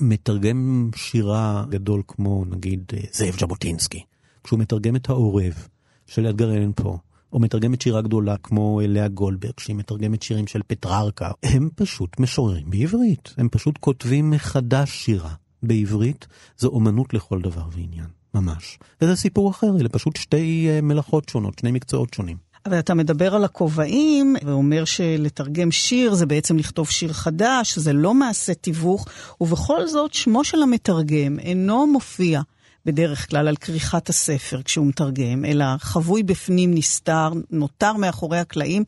מתרגם 0.00 0.90
שירה 0.96 1.64
גדול 1.68 2.02
כמו 2.08 2.44
נגיד 2.44 2.84
אה, 2.92 3.00
זאב 3.12 3.38
ז'בוטינסקי, 3.40 4.04
כשהוא 4.44 4.60
מתרגם 4.60 4.96
את 4.96 5.08
העורב 5.08 5.68
של 6.06 6.26
אדגר 6.26 6.54
אלן 6.54 6.72
פה, 6.76 6.98
או 7.32 7.38
מתרגמת 7.38 7.82
שירה 7.82 8.02
גדולה 8.02 8.36
כמו 8.36 8.80
לאה 8.88 9.08
גולדברג, 9.08 9.60
שהיא 9.60 9.76
מתרגמת 9.76 10.22
שירים 10.22 10.46
של 10.46 10.60
פטררקה, 10.66 11.30
הם 11.42 11.68
פשוט 11.74 12.20
משוררים 12.20 12.70
בעברית. 12.70 13.34
הם 13.36 13.48
פשוט 13.48 13.78
כותבים 13.78 14.30
מחדש 14.30 14.90
שירה 14.90 15.34
בעברית. 15.62 16.26
זו 16.58 16.68
אומנות 16.68 17.14
לכל 17.14 17.40
דבר 17.40 17.68
ועניין, 17.72 18.06
ממש. 18.34 18.78
וזה 19.00 19.16
סיפור 19.16 19.50
אחר, 19.50 19.76
אלה 19.80 19.88
פשוט 19.88 20.16
שתי 20.16 20.68
אה, 20.68 20.80
מלאכות 20.80 21.28
שונות, 21.28 21.58
שני 21.58 21.72
מקצועות 21.72 22.14
שונים. 22.14 22.36
אבל 22.66 22.78
אתה 22.78 22.94
מדבר 22.94 23.34
על 23.34 23.44
הכובעים, 23.44 24.36
ואומר 24.44 24.84
שלתרגם 24.84 25.70
שיר 25.70 26.14
זה 26.14 26.26
בעצם 26.26 26.58
לכתוב 26.58 26.90
שיר 26.90 27.12
חדש, 27.12 27.78
זה 27.78 27.92
לא 27.92 28.14
מעשה 28.14 28.54
תיווך, 28.54 29.06
ובכל 29.40 29.86
זאת 29.86 30.14
שמו 30.14 30.44
של 30.44 30.62
המתרגם 30.62 31.38
אינו 31.38 31.86
מופיע 31.86 32.40
בדרך 32.86 33.30
כלל 33.30 33.48
על 33.48 33.56
כריכת 33.56 34.08
הספר 34.08 34.62
כשהוא 34.62 34.86
מתרגם, 34.86 35.44
אלא 35.44 35.64
חבוי 35.78 36.22
בפנים 36.22 36.74
נסתר, 36.74 37.32
נותר 37.50 37.92
מאחורי 37.92 38.38
הקלעים. 38.38 38.84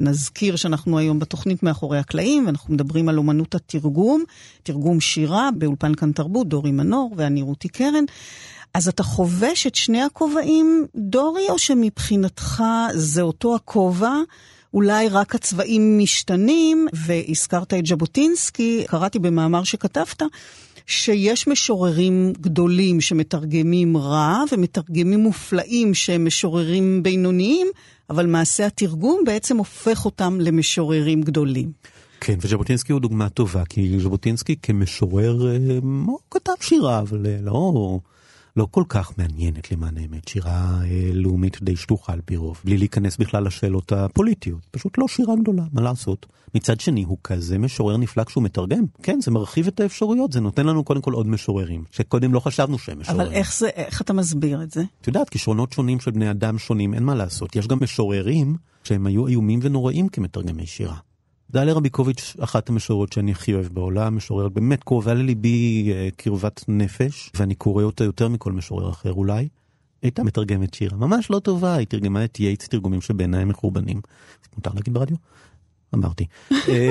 נזכיר 0.00 0.56
שאנחנו 0.56 0.98
היום 0.98 1.18
בתוכנית 1.18 1.62
מאחורי 1.62 1.98
הקלעים, 1.98 2.46
ואנחנו 2.46 2.74
מדברים 2.74 3.08
על 3.08 3.18
אומנות 3.18 3.54
התרגום, 3.54 4.24
תרגום 4.62 5.00
שירה 5.00 5.48
באולפן 5.58 5.94
כאן 5.94 6.12
תרבות, 6.12 6.48
דורי 6.48 6.70
מנור 6.70 7.14
ואני 7.16 7.42
רותי 7.42 7.68
קרן. 7.68 8.04
אז 8.74 8.88
אתה 8.88 9.02
חובש 9.02 9.66
את 9.66 9.74
שני 9.74 10.02
הכובעים, 10.02 10.86
דורי, 10.96 11.48
או 11.48 11.58
שמבחינתך 11.58 12.62
זה 12.94 13.22
אותו 13.22 13.54
הכובע? 13.54 14.14
אולי 14.74 15.08
רק 15.08 15.34
הצבעים 15.34 15.98
משתנים, 15.98 16.86
והזכרת 16.92 17.74
את 17.74 17.86
ז'בוטינסקי, 17.86 18.84
קראתי 18.86 19.18
במאמר 19.18 19.64
שכתבת, 19.64 20.22
שיש 20.90 21.48
משוררים 21.48 22.32
גדולים 22.40 23.00
שמתרגמים 23.00 23.96
רע, 23.96 24.42
ומתרגמים 24.52 25.20
מופלאים 25.20 25.94
שהם 25.94 26.24
משוררים 26.24 27.02
בינוניים, 27.02 27.66
אבל 28.10 28.26
מעשה 28.26 28.66
התרגום 28.66 29.22
בעצם 29.26 29.56
הופך 29.56 30.04
אותם 30.04 30.38
למשוררים 30.40 31.22
גדולים. 31.22 31.72
כן, 32.20 32.38
וז'בוטינסקי 32.40 32.92
הוא 32.92 33.00
דוגמה 33.00 33.28
טובה, 33.28 33.64
כי 33.64 33.98
ז'בוטינסקי 33.98 34.56
כמשורר, 34.62 35.32
הוא 36.06 36.18
אה, 36.18 36.24
כתב 36.30 36.52
שירה, 36.60 36.98
אבל 36.98 37.26
אה, 37.26 37.36
לא... 37.42 37.98
לא 38.60 38.66
כל 38.70 38.84
כך 38.88 39.18
מעניינת 39.18 39.72
למען 39.72 39.98
האמת, 39.98 40.28
שירה 40.28 40.80
אה, 40.84 41.10
לאומית 41.12 41.62
די 41.62 41.76
שטוחה 41.76 42.12
על 42.12 42.20
פי 42.24 42.36
רוב, 42.36 42.60
בלי 42.64 42.78
להיכנס 42.78 43.16
בכלל 43.16 43.46
לשאלות 43.46 43.92
הפוליטיות. 43.92 44.66
פשוט 44.70 44.98
לא 44.98 45.08
שירה 45.08 45.34
גדולה, 45.42 45.62
מה 45.72 45.80
לעשות? 45.80 46.26
מצד 46.54 46.80
שני, 46.80 47.02
הוא 47.02 47.18
כזה 47.24 47.58
משורר 47.58 47.96
נפלא 47.96 48.24
כשהוא 48.24 48.44
מתרגם. 48.44 48.84
כן, 49.02 49.20
זה 49.20 49.30
מרחיב 49.30 49.66
את 49.66 49.80
האפשרויות, 49.80 50.32
זה 50.32 50.40
נותן 50.40 50.66
לנו 50.66 50.84
קודם 50.84 51.00
כל 51.00 51.12
עוד 51.12 51.26
משוררים, 51.26 51.84
שקודם 51.90 52.34
לא 52.34 52.40
חשבנו 52.40 52.78
שהם 52.78 53.00
משוררים. 53.00 53.26
אבל 53.26 53.32
איך 53.32 53.54
זה, 53.54 53.68
איך 53.68 54.02
אתה 54.02 54.12
מסביר 54.12 54.62
את 54.62 54.70
זה? 54.70 54.82
את 55.00 55.06
יודעת, 55.06 55.28
כישרונות 55.28 55.72
שונים 55.72 56.00
של 56.00 56.10
בני 56.10 56.30
אדם 56.30 56.58
שונים, 56.58 56.94
אין 56.94 57.02
מה 57.02 57.14
לעשות. 57.14 57.56
יש 57.56 57.66
גם 57.66 57.78
משוררים 57.82 58.56
שהם 58.84 59.06
היו 59.06 59.26
איומים 59.26 59.60
ונוראים 59.62 60.08
כמתרגמי 60.08 60.66
שירה. 60.66 60.96
דליה 61.52 61.74
רביקוביץ', 61.74 62.36
אחת 62.40 62.68
המשוררות 62.68 63.12
שאני 63.12 63.32
הכי 63.32 63.54
אוהב 63.54 63.66
בעולם, 63.66 64.16
משוררת 64.16 64.52
באמת 64.52 64.84
קרובה 64.84 65.14
לליבי 65.14 65.92
אה, 65.92 66.08
קרבת 66.16 66.64
נפש, 66.68 67.30
ואני 67.34 67.54
קורא 67.54 67.82
אותה 67.82 68.04
יותר 68.04 68.28
מכל 68.28 68.52
משורר 68.52 68.90
אחר 68.90 69.12
אולי. 69.12 69.48
הייתה 70.02 70.22
מתרגמת 70.22 70.74
שירה, 70.74 70.96
ממש 70.96 71.30
לא 71.30 71.38
טובה, 71.38 71.74
היא 71.74 71.86
תרגמה 71.86 72.24
את 72.24 72.40
יייטס 72.40 72.68
תרגומים 72.68 73.00
שבעיניי 73.00 73.44
מחורבנים. 73.44 74.00
מותר 74.56 74.70
להגיד 74.74 74.94
ברדיו? 74.94 75.16
אמרתי. 75.94 76.26
אה, 76.52 76.90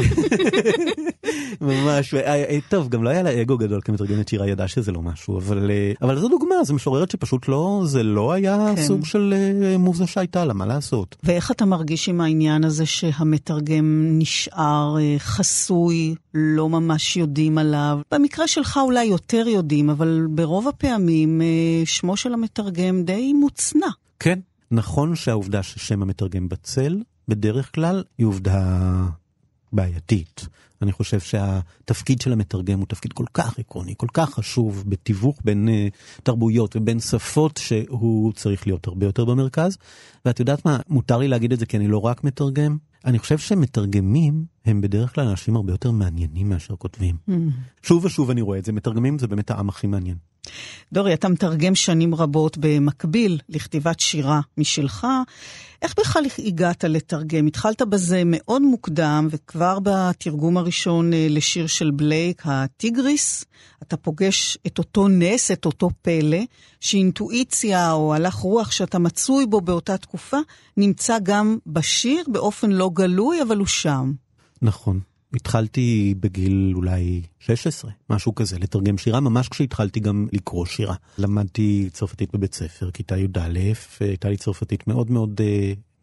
ממש, 1.61 2.13
אה, 2.13 2.43
אה, 2.43 2.57
טוב, 2.69 2.89
גם 2.89 3.03
לא 3.03 3.09
היה 3.09 3.23
לה 3.23 3.41
אגו 3.41 3.57
גדול 3.57 3.81
כמתרגמת 3.83 4.27
שירה, 4.27 4.47
ידעה 4.47 4.67
שזה 4.67 4.91
לא 4.91 5.01
משהו, 5.01 5.37
אבל, 5.37 5.71
אבל 6.01 6.19
זו 6.19 6.27
דוגמה, 6.27 6.55
זו 6.63 6.73
משוררת 6.73 7.11
שפשוט 7.11 7.47
לא, 7.47 7.81
זה 7.85 8.03
לא 8.03 8.31
היה 8.31 8.73
כן. 8.75 8.81
סוג 8.81 9.05
של 9.05 9.33
מוזה 9.79 10.07
שהייתה 10.07 10.45
לה, 10.45 10.53
מה 10.53 10.65
לעשות. 10.65 11.15
ואיך 11.23 11.51
אתה 11.51 11.65
מרגיש 11.65 12.09
עם 12.09 12.21
העניין 12.21 12.63
הזה 12.63 12.85
שהמתרגם 12.85 14.05
נשאר 14.11 14.95
חסוי, 15.17 16.15
לא 16.33 16.69
ממש 16.69 17.17
יודעים 17.17 17.57
עליו? 17.57 17.99
במקרה 18.11 18.47
שלך 18.47 18.79
אולי 18.83 19.05
יותר 19.05 19.47
יודעים, 19.47 19.89
אבל 19.89 20.27
ברוב 20.29 20.67
הפעמים 20.67 21.41
שמו 21.85 22.17
של 22.17 22.33
המתרגם 22.33 23.03
די 23.03 23.33
מוצנע. 23.33 23.87
כן, 24.19 24.39
נכון 24.71 25.15
שהעובדה 25.15 25.63
ששם 25.63 26.01
המתרגם 26.01 26.49
בצל, 26.49 26.97
בדרך 27.29 27.75
כלל 27.75 28.03
היא 28.17 28.25
עובדה 28.25 29.05
בעייתית. 29.73 30.47
אני 30.81 30.91
חושב 30.91 31.19
שהתפקיד 31.19 32.21
של 32.21 32.33
המתרגם 32.33 32.79
הוא 32.79 32.87
תפקיד 32.87 33.13
כל 33.13 33.25
כך 33.33 33.59
עקרוני, 33.59 33.93
כל 33.97 34.07
כך 34.13 34.29
חשוב 34.29 34.83
בתיווך 34.87 35.39
בין 35.43 35.67
uh, 35.67 36.21
תרבויות 36.23 36.75
ובין 36.75 36.99
שפות, 36.99 37.57
שהוא 37.57 38.33
צריך 38.33 38.67
להיות 38.67 38.87
הרבה 38.87 39.05
יותר 39.05 39.25
במרכז. 39.25 39.77
ואת 40.25 40.39
יודעת 40.39 40.65
מה, 40.65 40.79
מותר 40.89 41.17
לי 41.17 41.27
להגיד 41.27 41.53
את 41.53 41.59
זה 41.59 41.65
כי 41.65 41.77
אני 41.77 41.87
לא 41.87 41.97
רק 41.97 42.23
מתרגם. 42.23 42.77
אני 43.05 43.19
חושב 43.19 43.37
שמתרגמים 43.37 44.45
הם 44.65 44.81
בדרך 44.81 45.15
כלל 45.15 45.27
אנשים 45.27 45.55
הרבה 45.55 45.73
יותר 45.73 45.91
מעניינים 45.91 46.49
מאשר 46.49 46.75
כותבים. 46.75 47.15
Mm. 47.29 47.33
שוב 47.83 48.05
ושוב 48.05 48.29
אני 48.29 48.41
רואה 48.41 48.59
את 48.59 48.65
זה, 48.65 48.71
מתרגמים 48.71 49.19
זה 49.19 49.27
באמת 49.27 49.51
העם 49.51 49.69
הכי 49.69 49.87
מעניין. 49.87 50.17
דורי, 50.93 51.13
אתה 51.13 51.29
מתרגם 51.29 51.75
שנים 51.75 52.15
רבות 52.15 52.57
במקביל 52.57 53.39
לכתיבת 53.49 53.99
שירה 53.99 54.39
משלך. 54.57 55.07
איך 55.81 55.95
בכלל 55.99 56.23
הגעת 56.39 56.83
לתרגם? 56.83 57.47
התחלת 57.47 57.81
בזה 57.81 58.21
מאוד 58.25 58.61
מוקדם, 58.61 59.27
וכבר 59.31 59.77
בתרגום 59.83 60.57
הראשון 60.57 61.13
אה, 61.13 61.27
לשיר 61.29 61.67
של 61.67 61.91
בלייק, 61.91 62.41
הטיגריס, 62.45 63.45
אתה 63.83 63.97
פוגש 63.97 64.57
את 64.67 64.77
אותו 64.77 65.07
נס, 65.07 65.51
את 65.51 65.65
אותו 65.65 65.89
פלא, 66.01 66.39
שאינטואיציה 66.79 67.91
או 67.91 68.13
הלך 68.13 68.33
רוח 68.33 68.71
שאתה 68.71 68.99
מצוי 68.99 69.45
בו 69.45 69.61
באותה 69.61 69.97
תקופה, 69.97 70.37
נמצא 70.77 71.17
גם 71.23 71.57
בשיר 71.67 72.23
באופן 72.27 72.71
לא 72.71 72.89
גלוי, 72.93 73.41
אבל 73.41 73.57
הוא 73.57 73.67
שם. 73.67 74.11
נכון. 74.61 74.99
התחלתי 75.33 76.13
בגיל 76.19 76.71
אולי 76.75 77.21
16, 77.39 77.91
משהו 78.09 78.35
כזה, 78.35 78.59
לתרגם 78.59 78.97
שירה, 78.97 79.19
ממש 79.19 79.49
כשהתחלתי 79.49 79.99
גם 79.99 80.27
לקרוא 80.33 80.65
שירה. 80.65 80.95
למדתי 81.17 81.89
צרפתית 81.93 82.29
בבית 82.33 82.53
ספר, 82.53 82.91
כיתה 82.91 83.17
י"א, 83.17 83.59
הייתה 83.99 84.29
לי 84.29 84.37
צרפתית 84.37 84.87
מאוד 84.87 85.11
מאוד 85.11 85.41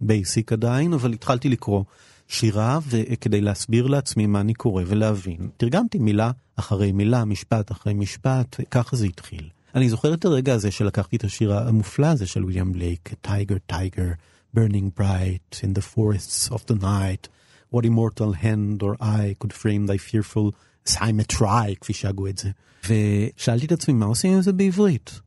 בייסיק 0.00 0.52
uh, 0.52 0.54
עדיין, 0.54 0.92
אבל 0.92 1.12
התחלתי 1.12 1.48
לקרוא 1.48 1.84
שירה, 2.28 2.78
וכדי 2.88 3.40
להסביר 3.40 3.86
לעצמי 3.86 4.26
מה 4.26 4.40
אני 4.40 4.54
קורא 4.54 4.82
ולהבין, 4.86 5.48
תרגמתי 5.56 5.98
מילה 5.98 6.30
אחרי 6.56 6.92
מילה, 6.92 7.24
משפט 7.24 7.72
אחרי 7.72 7.94
משפט, 7.94 8.60
ככה 8.70 8.96
זה 8.96 9.06
התחיל. 9.06 9.48
אני 9.74 9.88
זוכר 9.88 10.14
את 10.14 10.24
הרגע 10.24 10.54
הזה 10.54 10.70
שלקחתי 10.70 11.16
את 11.16 11.24
השיר 11.24 11.54
המופלא 11.54 12.06
הזה 12.06 12.26
של 12.26 12.44
ויליאם 12.44 12.72
בלייק, 12.72 13.14
Tyger, 13.20 13.56
Tyger, 13.66 14.08
burning 14.56 14.90
bright 14.90 15.60
in 15.62 15.74
the 15.74 15.82
forests 15.82 16.48
of 16.48 16.60
the 16.66 16.74
night. 16.74 17.28
What 17.74 17.84
immortal 17.84 18.32
hand 18.32 18.82
or 18.82 18.96
eye 19.00 19.34
could 19.38 19.52
frame 19.52 19.86
thy 19.86 19.98
fearful 19.98 20.50
symmetry, 20.88 21.74
כפי 21.80 21.92
שהגו 21.92 22.26
את 22.26 22.38
זה. 22.38 22.50
ושאלתי 22.88 23.66
את 23.66 23.72
עצמי, 23.72 23.94
מה 23.94 24.06
עושים 24.06 24.32
עם 24.32 24.42
זה 24.42 24.52
בעברית? 24.52 25.20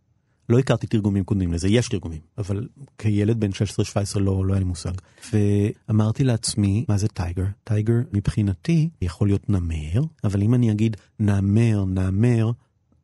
לא 0.50 0.60
הכרתי 0.60 0.88
תרגומים 0.88 1.24
קודמים 1.24 1.54
לזה, 1.54 1.68
יש 1.68 1.90
תרגומים, 1.90 2.20
אבל 2.38 2.68
כילד 2.98 3.40
בן 3.40 3.50
16-17 4.16 4.20
לא, 4.20 4.46
לא 4.46 4.54
היה 4.54 4.60
לי 4.60 4.66
מושג. 4.66 4.92
ואמרתי 5.34 6.24
לעצמי, 6.24 6.86
מה 6.88 6.98
זה 6.98 7.08
Tyger? 7.08 7.46
Tyger 7.64 7.94
מבחינתי 8.14 8.90
יכול 9.02 9.28
להיות 9.28 9.50
נמר, 9.50 10.02
אבל 10.24 10.42
אם 10.42 10.54
אני 10.54 10.72
אגיד 10.72 10.98
נמר, 11.20 11.86
נמר, 11.86 12.52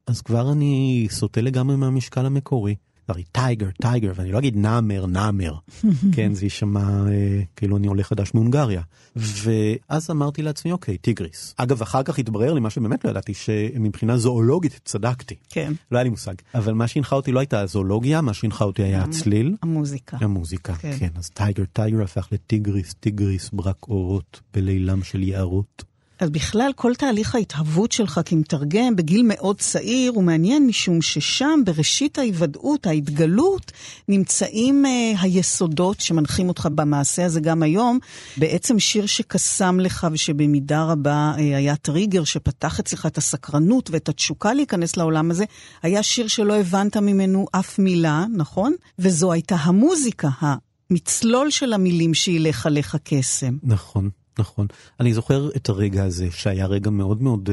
אז 0.07 0.21
כבר 0.21 0.51
אני 0.51 1.07
סוטה 1.11 1.41
לגמרי 1.41 1.75
מהמשקל 1.75 2.25
המקורי. 2.25 2.75
הרי 3.08 3.24
Tyger, 3.32 3.69
Tyger, 3.82 4.11
ואני 4.16 4.32
לא 4.32 4.38
אגיד 4.38 4.58
נאמר, 4.58 5.06
נאמר, 5.06 5.53
כן, 6.16 6.34
זה 6.34 6.45
יישמע 6.45 7.08
אה, 7.08 7.41
כאילו 7.56 7.78
אני 7.78 7.88
עולה 7.88 8.03
חדש 8.03 8.32
מהונגריה. 8.34 8.82
ואז 9.16 10.10
אמרתי 10.12 10.41
לעצמי, 10.41 10.72
אוקיי, 10.72 10.97
טיגריס. 10.97 11.53
אגב, 11.58 11.82
אחר 11.82 12.03
כך 12.03 12.20
התברר 12.20 12.53
לי 12.53 12.60
מה 12.60 12.70
שבאמת 12.70 13.06
לא 13.06 13.10
ידעתי, 13.10 13.34
שמבחינה 13.34 14.18
זואולוגית 14.18 14.80
צדקתי. 14.86 15.36
כן. 15.49 15.74
לא 15.91 15.97
היה 15.97 16.03
לי 16.03 16.10
מושג. 16.10 16.34
אבל 16.56 16.74
מה 16.74 16.88
שהנחה 16.88 17.16
אותי 17.16 17.32
לא 17.32 17.39
הייתה 17.39 17.60
הזואולוגיה, 17.60 18.22
מה 18.22 18.34
שהנחה 18.34 18.66
אותי 18.66 18.84
היה 18.84 19.03
הצליל. 19.03 19.56
המוזיקה. 19.62 20.18
המוזיקה, 20.22 20.74
כן. 20.74 20.95
כן. 20.99 21.10
אז 21.16 21.30
Tyger, 21.30 21.63
Tyger 21.73 22.03
הפך 22.03 22.28
לטיגריס, 22.32 22.93
טיגריס, 22.93 23.49
ברק 23.53 23.88
אורות, 23.88 24.41
בלילם 24.53 25.03
של 25.03 25.24
יערות. 25.24 25.94
אז 26.20 26.30
בכלל, 26.30 26.72
כל 26.76 26.95
תהליך 26.95 27.36
ההתהוות 27.36 27.91
שלך 27.91 28.20
כמתרגם 28.26 28.95
בגיל 28.95 29.22
מאוד 29.24 29.59
צעיר 29.59 30.11
הוא 30.11 30.24
מעניין 30.24 30.68
משום 30.68 31.01
ששם, 31.01 31.59
בראשית 31.66 32.18
ההיוודעות, 32.18 32.88
ההתגלות, 32.88 33.72
נמצאים 34.07 34.86
uh, 34.86 35.18
היסודות 35.22 35.99
שמנחים 35.99 36.47
אותך 36.47 36.70
במעשה 36.76 37.26
הזה 37.26 37.39
גם 37.39 37.63
היום. 37.63 37.99
בעצם 38.38 38.80
שיר 38.80 39.05
שקסם 39.05 39.80
לך 39.80 40.07
ושבמידה 40.11 40.84
רבה 40.84 41.34
uh, 41.36 41.39
היה 41.39 41.76
טריגר 41.76 42.24
שפתח 42.24 42.80
אצלך 42.80 43.05
את 43.05 43.18
הסקרנות 43.18 43.89
ואת 43.89 44.09
התשוקה 44.09 44.53
להיכנס 44.53 44.97
לעולם 44.97 45.32
הזה, 45.32 45.45
היה 45.84 46.03
שיר 46.03 46.28
שלא 46.28 46.55
הבנת 46.55 46.97
ממנו 46.97 47.45
אף 47.51 47.80
מילה, 47.80 48.26
נכון? 48.34 48.74
וזו 48.99 49.32
הייתה 49.32 49.55
המוזיקה, 49.55 50.30
המצלול 50.91 51.49
של 51.49 51.74
המילים 51.74 52.13
שילך 52.13 52.66
עליך 52.66 52.97
קסם. 53.03 53.57
נכון. 53.63 54.09
נכון. 54.39 54.67
אני 54.99 55.13
זוכר 55.13 55.49
את 55.55 55.69
הרגע 55.69 56.03
הזה, 56.03 56.31
שהיה 56.31 56.65
רגע 56.65 56.89
מאוד 56.89 57.21
מאוד 57.21 57.49
uh, 57.49 57.51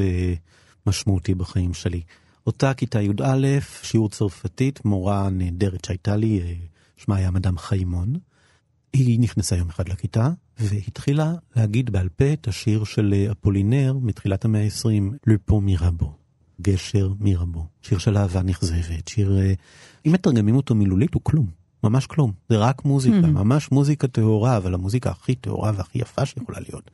משמעותי 0.87 1.35
בחיים 1.35 1.73
שלי. 1.73 2.01
אותה 2.47 2.73
כיתה 2.73 3.01
י"א, 3.01 3.47
שיעור 3.83 4.09
צרפתית, 4.09 4.85
מורה 4.85 5.29
נהדרת 5.29 5.85
שהייתה 5.85 6.15
לי, 6.15 6.39
uh, 6.39 7.01
שמה 7.03 7.15
היה 7.15 7.31
מדאם 7.31 7.57
חיימון. 7.57 8.13
היא 8.93 9.19
נכנסה 9.19 9.55
יום 9.55 9.69
אחד 9.69 9.89
לכיתה, 9.89 10.29
והתחילה 10.59 11.33
להגיד 11.55 11.89
בעל 11.89 12.09
פה 12.09 12.33
את 12.33 12.47
השיר 12.47 12.83
של 12.83 13.13
אה, 13.13 13.31
אפולינר 13.31 13.97
מתחילת 14.01 14.45
המאה 14.45 14.63
ה-20, 14.63 15.17
לופו 15.27 15.61
מירבו, 15.61 16.13
גשר 16.61 17.13
מירבו. 17.19 17.65
שיר 17.81 17.97
של 17.97 18.17
אהבה 18.17 18.43
נכזבת, 18.43 19.07
שיר... 19.07 19.37
אם 20.05 20.11
מתרגמים 20.11 20.55
אותו 20.55 20.75
מילולית 20.75 21.13
הוא 21.13 21.21
כלום. 21.23 21.62
ממש 21.83 22.07
כלום, 22.07 22.31
זה 22.49 22.57
רק 22.57 22.85
מוזיקה, 22.85 23.17
mm-hmm. 23.17 23.27
ממש 23.27 23.71
מוזיקה 23.71 24.07
טהורה, 24.07 24.57
אבל 24.57 24.73
המוזיקה 24.73 25.09
הכי 25.09 25.35
טהורה 25.35 25.71
והכי 25.75 25.99
יפה 25.99 26.25
שיכולה 26.25 26.59
להיות. 26.59 26.91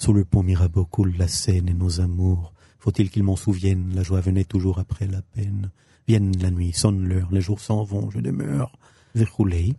Sous 0.00 0.12
le 0.12 0.24
pont 0.24 0.44
Mirabeau 0.44 0.84
coule 0.84 1.14
la 1.18 1.26
Seine 1.26 1.68
et 1.68 1.74
nos 1.74 2.00
amours. 2.00 2.52
Faut-il 2.78 3.10
qu'ils 3.10 3.24
m'en 3.24 3.34
souviennent, 3.34 3.90
la 3.98 4.04
joie 4.04 4.20
venait 4.20 4.44
toujours 4.44 4.78
après 4.78 5.08
la 5.08 5.22
peine. 5.34 5.70
Vienne 6.06 6.32
la 6.44 6.50
nuit, 6.52 6.72
sonne 6.72 7.00
l'heure, 7.08 7.28
les 7.32 7.40
jours 7.40 7.60
s'en 7.60 7.82
vont, 7.82 8.10
je 8.10 8.20
demeure, 8.20 8.72
וכולי. 9.14 9.72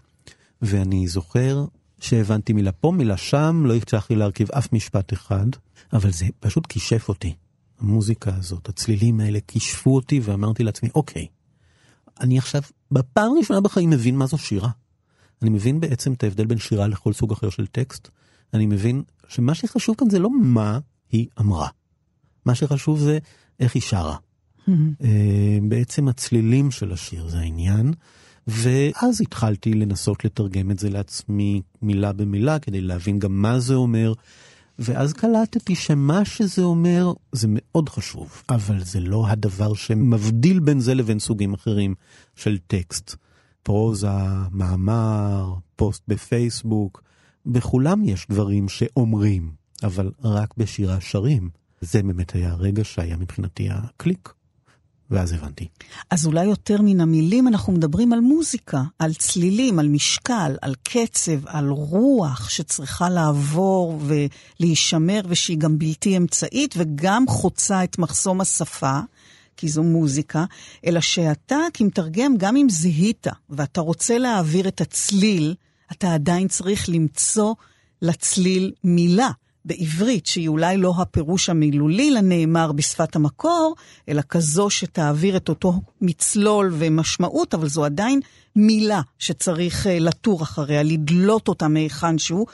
ואני 0.62 1.08
זוכר 1.08 1.66
שהבנתי 2.00 2.54
מילה 2.54 2.72
פה, 2.72 2.92
מילה 2.92 3.18
שם, 3.18 3.64
לא 3.66 3.76
הצלחתי 3.76 4.16
להרכיב 4.16 4.52
אף 4.52 4.74
משפט 4.74 5.14
אחד, 5.14 5.48
אבל 5.94 6.12
זה 6.12 6.26
פשוט 6.40 6.68
כישף 6.68 7.10
אותי. 7.10 7.34
המוזיקה 7.80 8.36
הזאת, 8.36 8.70
הצלילים 8.70 9.20
האלה 9.20 9.40
כישפו 9.48 9.96
אותי, 9.96 10.20
ואמרתי 10.24 10.64
לעצמי, 10.64 10.90
אוקיי, 10.96 11.28
אני 12.22 12.38
עכשיו 12.38 12.62
בפעם 12.92 13.32
הראשונה 13.32 13.62
בחיים 13.62 13.90
מבין 13.90 14.16
מה 14.16 14.26
זו 14.26 14.38
שירה. 14.38 14.70
אני 15.42 15.50
מבין 15.50 15.80
בעצם 15.80 16.14
את 16.14 16.24
ההבדל 16.24 16.46
בין 16.46 16.58
שירה 16.58 16.88
לכל 16.88 17.14
סוג 17.14 17.32
אחר 17.32 17.50
של 17.50 17.68
טקסט. 17.68 18.08
אני 18.54 18.66
מבין 18.66 19.04
שמה 19.28 19.54
שחשוב 19.56 19.96
כאן 19.98 20.10
זה 20.10 20.20
לא 20.20 20.30
מה 20.42 20.80
היא 21.12 21.28
אמרה. 21.40 21.68
מה 22.46 22.56
שחשוב 22.56 23.00
זה 23.00 23.20
איך 23.60 23.76
היא 23.76 23.82
שרה. 23.82 24.16
Mm-hmm. 24.68 24.72
בעצם 25.70 26.08
הצלילים 26.08 26.72
של 26.72 26.92
השיר 26.92 27.28
זה 27.28 27.40
העניין. 27.40 27.94
ואז 28.48 29.22
התחלתי 29.22 29.74
לנסות 29.74 30.26
לתרגם 30.26 30.72
את 30.72 30.80
זה 30.80 30.90
לעצמי 30.90 31.62
מילה 31.82 32.14
במילה 32.14 32.60
כדי 32.60 32.82
להבין 32.82 33.20
גם 33.20 33.42
מה 33.42 33.60
זה 33.60 33.74
אומר. 33.74 34.14
ואז 34.80 35.14
קלטתי 35.14 35.76
שמה 35.76 36.26
שזה 36.26 36.62
אומר 36.62 37.14
זה 37.32 37.48
מאוד 37.50 37.90
חשוב, 37.90 38.44
אבל 38.50 38.84
זה 38.84 39.00
לא 39.00 39.28
הדבר 39.28 39.74
שמבדיל 39.74 40.60
בין 40.60 40.80
זה 40.80 40.94
לבין 40.94 41.20
סוגים 41.20 41.54
אחרים 41.54 41.96
של 42.36 42.58
טקסט. 42.68 43.16
פרוזה, 43.64 44.08
מאמר, 44.52 45.54
פוסט 45.76 46.04
בפייסבוק, 46.08 47.04
בכולם 47.46 48.04
יש 48.04 48.28
דברים 48.30 48.70
שאומרים, 48.70 49.52
אבל 49.84 50.12
רק 50.24 50.54
בשירה 50.58 51.02
שרים. 51.02 51.50
זה 51.82 52.04
באמת 52.04 52.36
היה 52.36 52.52
הרגע 52.52 52.84
שהיה 52.84 53.18
מבחינתי 53.18 53.68
הקליק. 53.72 54.34
ואז 55.12 55.34
הבנתי. 55.34 55.68
אז 56.10 56.26
אולי 56.26 56.46
יותר 56.46 56.82
מן 56.82 57.02
המילים 57.02 57.48
אנחנו 57.48 57.74
מדברים 57.74 58.14
על 58.14 58.20
מוזיקה, 58.20 58.82
על 59.00 59.14
צלילים, 59.14 59.80
על 59.80 59.88
משקל, 59.88 60.56
על 60.62 60.76
קצב, 60.84 61.48
על 61.48 61.70
רוח 61.70 62.50
שצריכה 62.50 63.10
לעבור 63.10 64.02
ולהישמר 64.02 65.22
ושהיא 65.28 65.58
גם 65.58 65.80
בלתי 65.80 66.18
אמצעית 66.18 66.76
וגם 66.78 67.26
חוצה 67.28 67.84
את 67.84 68.00
מחסום 68.00 68.42
השפה. 68.42 69.00
כי 69.58 69.70
זו 69.70 69.84
מוזיקה, 69.84 70.46
אלא 70.86 71.02
שאתה 71.02 71.58
כמתרגם, 71.74 72.38
גם 72.38 72.56
אם 72.56 72.68
זיהית 72.70 73.28
ואתה 73.50 73.82
רוצה 73.82 74.18
להעביר 74.18 74.68
את 74.68 74.82
הצליל, 74.82 75.56
אתה 75.92 76.14
עדיין 76.14 76.48
צריך 76.48 76.90
למצוא 76.90 77.54
לצליל 78.02 78.72
מילה. 78.84 79.30
בעברית, 79.66 80.26
שהיא 80.26 80.48
אולי 80.48 80.78
לא 80.78 80.94
הפירוש 80.98 81.50
המילולי 81.50 82.12
לנאמר 82.12 82.72
בשפת 82.72 83.16
המקור, 83.16 83.76
אלא 84.10 84.22
כזו 84.30 84.70
שתעביר 84.70 85.38
את 85.38 85.50
אותו 85.50 85.74
מצלול 86.02 86.74
ומשמעות, 86.78 87.54
אבל 87.54 87.70
זו 87.70 87.86
עדיין 87.86 88.20
מילה 88.56 89.02
שצריך 89.20 89.88
אה, 89.88 90.00
לתור 90.00 90.44
אחריה, 90.44 90.84
לדלות 90.84 91.48
אותה 91.48 91.68
מהיכן 91.68 92.18
שהוא. 92.18 92.48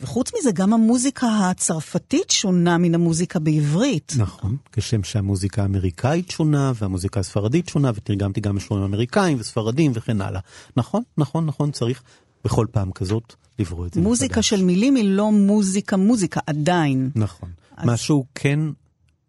וחוץ 0.00 0.30
מזה, 0.38 0.52
גם 0.52 0.72
המוזיקה 0.72 1.26
הצרפתית 1.26 2.30
שונה 2.30 2.78
מן 2.78 2.94
המוזיקה 2.94 3.38
בעברית. 3.38 4.12
נכון, 4.18 4.56
כשם 4.72 5.02
שהמוזיקה 5.02 5.62
האמריקאית 5.62 6.30
שונה, 6.30 6.72
והמוזיקה 6.74 7.20
הספרדית 7.20 7.68
שונה, 7.68 7.90
ותרגמתי 7.94 8.40
גם 8.40 8.56
משוררים 8.56 8.84
אמריקאים 8.84 9.36
וספרדים 9.40 9.92
וכן 9.94 10.20
הלאה. 10.20 10.40
נכון, 10.76 11.02
נכון, 11.18 11.46
נכון, 11.46 11.70
צריך 11.70 12.02
בכל 12.44 12.66
פעם 12.72 12.92
כזאת 12.92 13.34
לברוא 13.58 13.86
את 13.86 13.94
זה. 13.94 14.00
מוזיקה 14.00 14.32
מחדש. 14.32 14.48
של 14.48 14.64
מילים 14.64 14.94
היא 14.94 15.04
לא 15.04 15.32
מוזיקה, 15.32 15.96
מוזיקה 15.96 16.40
עדיין. 16.46 17.10
נכון. 17.14 17.50
אז... 17.76 17.86
משהו 17.86 18.26
כן 18.34 18.60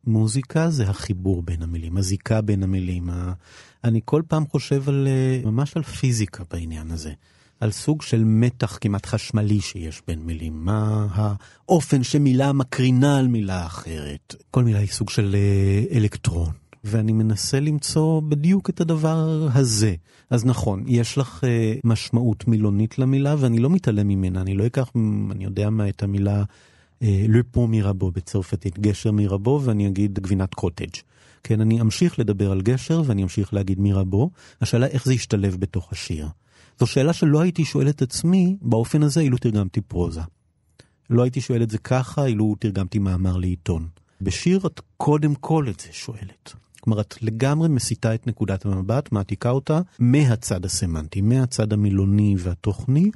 מוזיקה 0.08 0.70
זה 0.70 0.90
החיבור 0.90 1.42
בין 1.42 1.62
המילים, 1.62 1.98
הזיקה 1.98 2.42
בין 2.42 2.64
המילים. 2.64 3.10
אני 3.84 4.02
כל 4.06 4.22
פעם 4.28 4.48
חושב 4.48 4.90
על, 4.90 5.08
אה, 5.08 5.52
ממש 5.52 5.78
על 5.78 5.84
פיזיקה 5.84 6.44
בעניין 6.52 6.92
הזה. 6.92 7.12
על 7.60 7.72
סוג 7.72 8.02
של 8.02 8.24
מתח 8.24 8.78
כמעט 8.82 9.06
חשמלי 9.06 9.62
שיש 9.62 10.02
בין 10.08 10.20
מילים, 10.20 10.66
מה 10.66 11.08
האופן 11.12 12.04
שמילה 12.04 12.54
מקרינה 12.54 13.18
על 13.18 13.28
מילה 13.28 13.66
אחרת. 13.66 14.36
כל 14.52 14.64
מילה 14.64 14.80
היא 14.80 14.88
סוג 14.88 15.10
של 15.10 15.36
אה, 15.36 15.98
אלקטרון, 15.98 16.52
ואני 16.84 17.14
מנסה 17.14 17.60
למצוא 17.60 18.22
בדיוק 18.22 18.70
את 18.70 18.82
הדבר 18.82 19.48
הזה. 19.54 19.96
אז 20.30 20.46
נכון, 20.46 20.84
יש 20.88 21.18
לך 21.18 21.44
uh, 21.44 21.48
משמעות 21.84 22.48
מילונית 22.48 23.00
למילה, 23.00 23.36
ואני 23.40 23.60
לא 23.60 23.70
מתעלם 23.70 24.08
ממנה, 24.08 24.42
אני 24.42 24.54
לא 24.54 24.66
אקח, 24.66 24.92
אני 25.32 25.44
יודע 25.44 25.70
מה, 25.70 25.90
את 25.90 26.04
המילה 26.04 26.44
לפו 27.02 27.64
uh, 27.64 27.68
מירבו 27.68 28.12
בצרפתית, 28.12 28.80
גשר 28.80 29.12
מירבו, 29.12 29.62
ואני 29.64 29.88
אגיד 29.88 30.20
גבינת 30.20 30.54
קוטג'. 30.54 30.98
כן, 31.44 31.62
אני 31.62 31.82
אמשיך 31.82 32.20
לדבר 32.20 32.52
על 32.52 32.62
גשר 32.62 33.02
ואני 33.06 33.24
אמשיך 33.24 33.54
להגיד 33.54 33.80
מירבו, 33.80 34.30
השאלה 34.62 34.88
איך 34.88 35.06
זה 35.06 35.14
ישתלב 35.14 35.56
בתוך 35.60 35.92
השיר. 35.92 36.28
זו 36.80 36.88
שאלה 36.88 37.14
שלא 37.14 37.42
הייתי 37.42 37.66
שואל 37.66 37.90
את 37.90 38.02
עצמי 38.02 38.58
באופן 38.62 39.04
הזה 39.04 39.22
אילו 39.22 39.38
תרגמתי 39.38 39.82
פרוזה. 39.82 40.22
לא 41.10 41.24
הייתי 41.24 41.42
שואל 41.42 41.64
את 41.64 41.70
זה 41.70 41.78
ככה 41.78 42.26
אילו 42.26 42.56
תרגמתי 42.60 43.00
מאמר 43.00 43.38
לעיתון. 43.38 43.88
בשיר 44.22 44.60
את 44.66 44.82
קודם 44.98 45.36
כל 45.36 45.66
את 45.70 45.80
זה 45.80 45.88
שואלת. 45.92 46.54
כלומר, 46.84 47.02
את 47.02 47.16
לגמרי 47.22 47.70
מסיטה 47.70 48.16
את 48.16 48.28
נקודת 48.28 48.66
המבט, 48.66 49.12
מעתיקה 49.12 49.50
אותה 49.50 49.82
מהצד 50.00 50.66
הסמנטי, 50.66 51.22
מהצד 51.22 51.74
המילוני 51.74 52.36
והתוכני. 52.40 53.12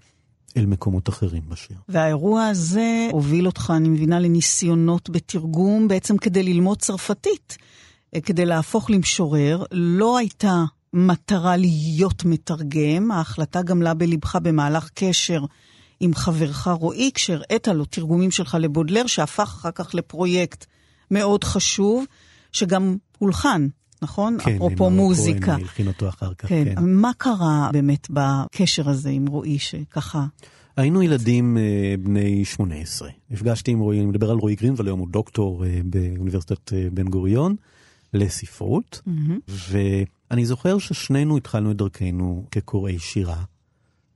אל 0.57 0.65
מקומות 0.65 1.09
אחרים 1.09 1.43
בשיר. 1.49 1.77
והאירוע 1.89 2.45
הזה 2.45 3.09
הוביל 3.11 3.45
אותך, 3.45 3.73
אני 3.75 3.89
מבינה, 3.89 4.19
לניסיונות 4.19 5.09
בתרגום 5.09 5.87
בעצם 5.87 6.17
כדי 6.17 6.43
ללמוד 6.43 6.79
צרפתית. 6.79 7.57
אה, 8.15 8.21
כדי 8.21 8.45
להפוך 8.45 8.89
למשורר, 8.89 9.63
לא 9.71 10.17
הייתה 10.17 10.63
מטרה 10.93 11.57
להיות 11.57 12.25
מתרגם, 12.25 13.11
ההחלטה 13.11 13.61
גמלה 13.61 13.93
בלבך 13.93 14.35
במהלך 14.35 14.89
קשר 14.93 15.41
עם 15.99 16.13
חברך 16.13 16.67
רועי, 16.67 17.11
כשהראית 17.13 17.67
לו 17.67 17.85
תרגומים 17.85 18.31
שלך 18.31 18.57
לבודלר, 18.59 19.07
שהפך 19.07 19.55
אחר 19.59 19.71
כך 19.71 19.95
לפרויקט 19.95 20.65
מאוד 21.11 21.43
חשוב, 21.43 22.05
שגם 22.51 22.97
הולחן, 23.17 23.67
נכון? 24.01 24.37
כן, 24.39 24.55
אפרופו 24.55 24.89
מוזיקה. 24.89 25.45
כן, 25.45 25.51
הלחין 25.51 25.87
אותו 25.87 26.09
אחר 26.09 26.33
כך, 26.33 26.47
כן. 26.47 26.75
כן. 26.75 26.83
מה 26.83 27.11
קרה 27.17 27.69
באמת 27.73 28.07
בקשר 28.09 28.89
הזה 28.89 29.09
עם 29.09 29.27
רועי, 29.27 29.59
שככה... 29.59 30.25
היינו 30.77 31.03
ילדים 31.03 31.57
אה, 31.57 31.95
בני 31.99 32.45
18. 32.45 33.09
נפגשתי 33.29 33.71
עם 33.71 33.79
רועי, 33.79 33.99
אני 33.99 34.05
מדבר 34.05 34.31
על 34.31 34.37
רועי 34.37 34.55
גרינוול, 34.55 34.87
היום 34.87 34.99
הוא 34.99 35.07
דוקטור 35.11 35.65
אה, 35.65 35.79
באוניברסיטת 35.85 36.73
אה, 36.73 36.87
בן 36.93 37.07
גוריון 37.07 37.55
לספרות, 38.13 39.01
mm-hmm. 39.07 39.51
ואני 39.69 40.45
זוכר 40.45 40.77
ששנינו 40.77 41.37
התחלנו 41.37 41.71
את 41.71 41.77
דרכנו 41.77 42.45
כקוראי 42.51 42.99
שירה. 42.99 43.43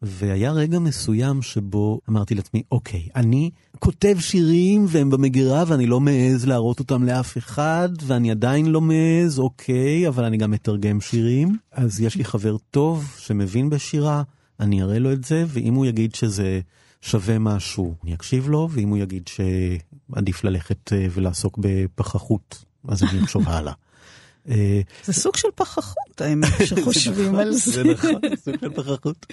והיה 0.01 0.51
רגע 0.51 0.79
מסוים 0.79 1.41
שבו 1.41 1.99
אמרתי 2.09 2.35
לעצמי, 2.35 2.63
אוקיי, 2.71 3.07
אני 3.15 3.49
כותב 3.79 4.15
שירים 4.19 4.85
והם 4.87 5.09
במגירה 5.09 5.63
ואני 5.67 5.85
לא 5.85 5.99
מעז 5.99 6.45
להראות 6.45 6.79
אותם 6.79 7.03
לאף 7.03 7.37
אחד, 7.37 7.89
ואני 8.05 8.31
עדיין 8.31 8.65
לא 8.65 8.81
מעז, 8.81 9.39
אוקיי, 9.39 10.07
אבל 10.07 10.23
אני 10.23 10.37
גם 10.37 10.51
מתרגם 10.51 11.01
שירים. 11.01 11.57
אז 11.71 12.01
יש 12.01 12.15
לי 12.15 12.25
חבר 12.25 12.57
טוב 12.71 13.15
שמבין 13.17 13.69
בשירה, 13.69 14.23
אני 14.59 14.81
אראה 14.81 14.99
לו 14.99 15.13
את 15.13 15.23
זה, 15.23 15.45
ואם 15.47 15.73
הוא 15.73 15.85
יגיד 15.85 16.15
שזה 16.15 16.59
שווה 17.01 17.39
משהו, 17.39 17.95
אני 18.03 18.13
אקשיב 18.13 18.49
לו, 18.49 18.69
ואם 18.71 18.89
הוא 18.89 18.97
יגיד 18.97 19.27
שעדיף 19.27 20.43
ללכת 20.43 20.93
אה, 20.93 21.07
ולעסוק 21.11 21.57
בפחחות, 21.61 22.65
אז 22.87 23.03
אני 23.03 23.23
אחשוב 23.23 23.43
הלאה. 23.49 23.73
אה, 24.49 24.81
זה 25.03 25.13
סוג 25.13 25.35
של 25.35 25.47
פחחות, 25.55 26.21
האמת, 26.21 26.49
שחושבים 26.65 27.35
על 27.35 27.53
זה. 27.53 27.71
זה 27.71 27.83
נכון, 27.83 28.21
סוג 28.35 28.55
של 28.61 28.69
פחחות. 28.69 29.25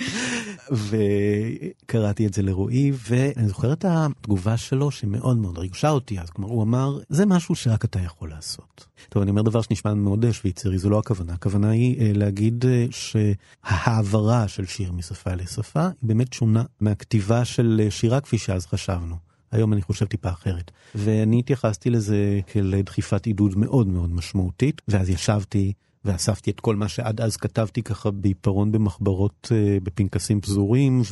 וקראתי 0.71 2.27
את 2.27 2.35
זה 2.35 2.43
לרועי, 2.43 2.93
ואני 3.09 3.49
זוכר 3.49 3.73
את 3.73 3.85
התגובה 3.89 4.57
שלו 4.57 4.91
שמאוד 4.91 5.37
מאוד 5.37 5.59
ריגשה 5.59 5.91
אותי 5.91 6.21
אז. 6.21 6.31
כלומר, 6.31 6.51
הוא 6.51 6.63
אמר, 6.63 6.99
זה 7.09 7.27
משהו 7.27 7.55
שרק 7.55 7.85
אתה 7.85 8.01
יכול 8.01 8.31
לעשות. 8.31 8.87
טוב, 9.09 9.23
אני 9.23 9.31
אומר 9.31 9.43
דבר 9.43 9.63
שנשמע 9.63 9.95
מאוד 9.95 10.31
שוויצרי, 10.31 10.79
זו 10.79 10.91
לא 10.91 10.99
הכוונה. 10.99 11.33
הכוונה 11.33 11.71
היא 11.71 12.01
אה, 12.01 12.13
להגיד 12.15 12.65
אה, 12.67 12.87
שההעברה 12.91 14.49
של 14.49 14.67
שיר 14.67 14.93
משפה 14.93 15.35
לשפה 15.35 15.83
היא 15.83 15.93
באמת 16.03 16.33
שונה 16.33 16.63
מהכתיבה 16.81 17.45
של 17.45 17.87
שירה 17.91 18.21
כפי 18.21 18.39
שאז 18.39 18.67
חשבנו. 18.67 19.28
היום 19.53 19.73
אני 19.73 19.83
חושב 19.83 20.07
טיפה 20.07 20.29
אחרת. 20.29 20.71
ואני 20.95 21.39
התייחסתי 21.39 21.91
לזה 21.91 22.41
כאל 22.47 22.75
דחיפת 22.83 23.27
עידוד 23.27 23.59
מאוד 23.59 23.87
מאוד 23.87 24.11
משמעותית, 24.11 24.83
ואז 24.89 25.09
ישבתי 25.09 25.73
ואספתי 26.05 26.51
את 26.51 26.61
כל 26.61 26.77
מה 26.77 26.89
שעד 26.89 27.21
אז 27.21 27.37
כתבתי 27.37 27.83
ככה 27.83 28.11
בעיפרון 28.11 28.73
במחברות 28.73 29.53
אה, 29.53 29.79
בפנקסים 29.83 30.41
פזורים, 30.41 31.03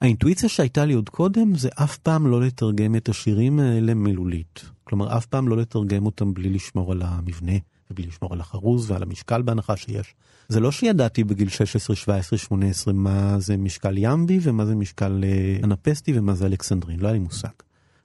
והאינטואיציה 0.00 0.48
שהייתה 0.48 0.84
לי 0.84 0.94
עוד 0.94 1.08
קודם 1.08 1.54
זה 1.54 1.68
אף 1.74 1.98
פעם 1.98 2.26
לא 2.26 2.40
לתרגם 2.40 2.96
את 2.96 3.08
השירים 3.08 3.60
האלה 3.60 3.94
מילולית. 3.94 4.64
כלומר, 4.84 5.16
אף 5.16 5.26
פעם 5.26 5.48
לא 5.48 5.56
לתרגם 5.56 6.06
אותם 6.06 6.34
בלי 6.34 6.50
לשמור 6.50 6.92
על 6.92 7.02
המבנה. 7.02 7.52
ובלי 7.90 8.06
לשמור 8.06 8.32
על 8.32 8.40
החרוז 8.40 8.90
ועל 8.90 9.02
המשקל 9.02 9.42
בהנחה 9.42 9.76
שיש. 9.76 10.14
זה 10.48 10.60
לא 10.60 10.72
שידעתי 10.72 11.24
בגיל 11.24 11.48
16, 11.48 11.96
17, 11.96 12.38
18 12.38 12.94
מה 12.94 13.38
זה 13.38 13.56
משקל 13.56 13.98
ימבי 13.98 14.38
ומה 14.42 14.66
זה 14.66 14.74
משקל 14.74 15.24
אה, 15.24 15.56
אנפסטי 15.64 16.18
ומה 16.18 16.34
זה 16.34 16.46
אלכסנדרין, 16.46 17.00
לא 17.00 17.06
היה 17.06 17.12
לי 17.12 17.18
מושג. 17.18 17.48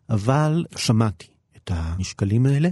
אבל 0.10 0.66
שמעתי 0.76 1.28
את 1.58 1.72
המשקלים 1.74 2.46
האלה 2.46 2.70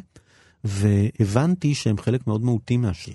והבנתי 0.64 1.76
שהם 1.76 1.98
חלק 1.98 2.28
מאוד 2.28 2.44
מהותי 2.44 2.78
מהשיר. 2.78 3.14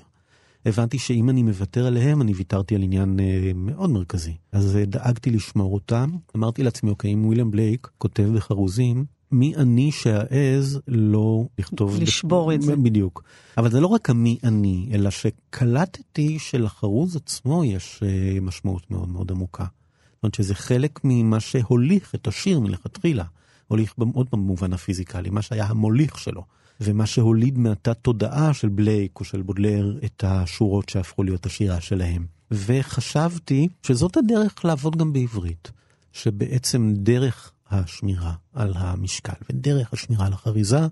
הבנתי 0.67 0.99
שאם 0.99 1.31
אני 1.31 1.43
מוותר 1.43 1.87
עליהם, 1.87 2.23
אני 2.23 2.33
ויתרתי 2.33 2.75
על 2.75 2.83
עניין 2.83 3.21
אה, 3.21 3.53
מאוד 3.55 3.91
מרכזי. 3.91 4.37
אז 4.53 4.77
אה, 4.77 4.85
דאגתי 4.85 5.31
לשמור 5.31 5.75
אותם. 5.75 6.11
אמרתי 6.37 6.63
לעצמי, 6.63 6.91
אוקיי, 6.91 7.15
אם 7.15 7.27
וויליאם 7.27 7.51
בלייק 7.51 7.89
כותב 7.99 8.31
בחרוזים, 8.35 9.05
מי 9.33 9.57
אני 9.57 9.93
שאעז 9.93 10.81
לא 10.89 11.45
לכתוב... 11.59 11.99
לשבור 12.01 12.51
ב... 12.51 12.55
את 12.55 12.63
זה. 12.63 12.77
בדיוק. 12.77 13.23
אבל 13.59 13.71
זה 13.71 13.81
לא 13.81 13.87
רק 13.87 14.11
המי 14.11 14.39
אני, 14.45 14.89
אלא 14.93 15.11
שקלטתי 15.11 16.39
שלחרוז 16.39 17.17
עצמו 17.17 17.65
יש 17.65 18.03
uh, 18.03 18.41
משמעות 18.41 18.91
מאוד 18.91 19.09
מאוד 19.09 19.31
עמוקה. 19.31 19.65
זאת 19.65 20.23
אומרת 20.23 20.35
שזה 20.35 20.55
חלק 20.55 21.01
ממה 21.05 21.41
שהוליך 21.41 22.15
את 22.15 22.27
השיר 22.27 22.61
מלכתחילה. 22.61 23.25
הוליך 23.69 23.95
עוד 24.15 24.27
במובן 24.33 24.73
הפיזיקלי, 24.73 25.31
מה 25.31 25.43
שהיה 25.43 25.67
המוליך 25.67 26.19
שלו. 26.19 26.45
ומה 26.81 27.07
שהוליד 27.07 27.59
מהתת 27.59 27.99
תודעה 28.03 28.55
של 28.55 28.69
בלייק 28.69 29.21
או 29.21 29.25
של 29.25 29.43
בודלר 29.43 29.99
את 30.05 30.25
השורות 30.27 30.89
שהפכו 30.89 31.23
להיות 31.23 31.47
השירה 31.47 31.81
שלהם. 31.81 32.27
וחשבתי 32.51 33.69
שזאת 33.83 34.17
הדרך 34.17 34.65
לעבוד 34.65 34.97
גם 34.97 35.13
בעברית. 35.13 35.71
שבעצם 36.13 36.93
דרך 36.97 37.53
השמירה 37.79 38.33
על 38.55 38.73
המשקל 38.77 39.33
ודרך 39.51 39.93
השמירה 39.93 40.27
על 40.27 40.33
החריזה, 40.33 40.87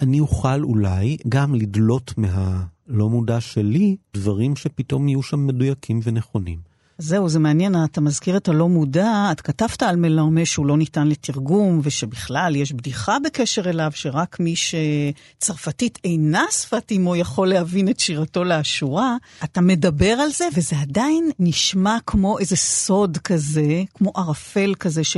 אני 0.00 0.20
אוכל 0.20 0.62
אולי 0.62 1.16
גם 1.28 1.54
לדלות 1.54 2.14
מהלא 2.16 3.08
מודע 3.08 3.40
שלי 3.40 3.96
דברים 4.14 4.56
שפתאום 4.56 5.08
יהיו 5.08 5.22
שם 5.22 5.46
מדויקים 5.46 6.00
ונכונים. 6.04 6.70
זהו, 7.02 7.28
זה 7.28 7.38
מעניין, 7.38 7.74
אתה 7.84 8.00
מזכיר 8.00 8.36
את 8.36 8.48
הלא 8.48 8.68
מודע, 8.68 9.28
את 9.32 9.40
כתבת 9.40 9.82
על 9.82 9.96
מלרמה 9.96 10.44
שהוא 10.44 10.66
לא 10.66 10.76
ניתן 10.76 11.08
לתרגום, 11.08 11.80
ושבכלל 11.82 12.56
יש 12.56 12.72
בדיחה 12.72 13.16
בקשר 13.24 13.70
אליו, 13.70 13.90
שרק 13.94 14.40
מי 14.40 14.54
שצרפתית 14.56 15.98
אינה 16.04 16.44
שפת 16.50 16.92
אמו 16.96 17.16
יכול 17.16 17.48
להבין 17.48 17.88
את 17.88 18.00
שירתו 18.00 18.44
לאשורה. 18.44 19.16
אתה 19.44 19.60
מדבר 19.60 20.12
על 20.12 20.30
זה, 20.30 20.44
וזה 20.54 20.76
עדיין 20.80 21.30
נשמע 21.38 21.96
כמו 22.06 22.38
איזה 22.38 22.56
סוד 22.56 23.18
כזה, 23.18 23.82
כמו 23.94 24.12
ערפל 24.14 24.74
כזה, 24.78 25.04
ש... 25.04 25.16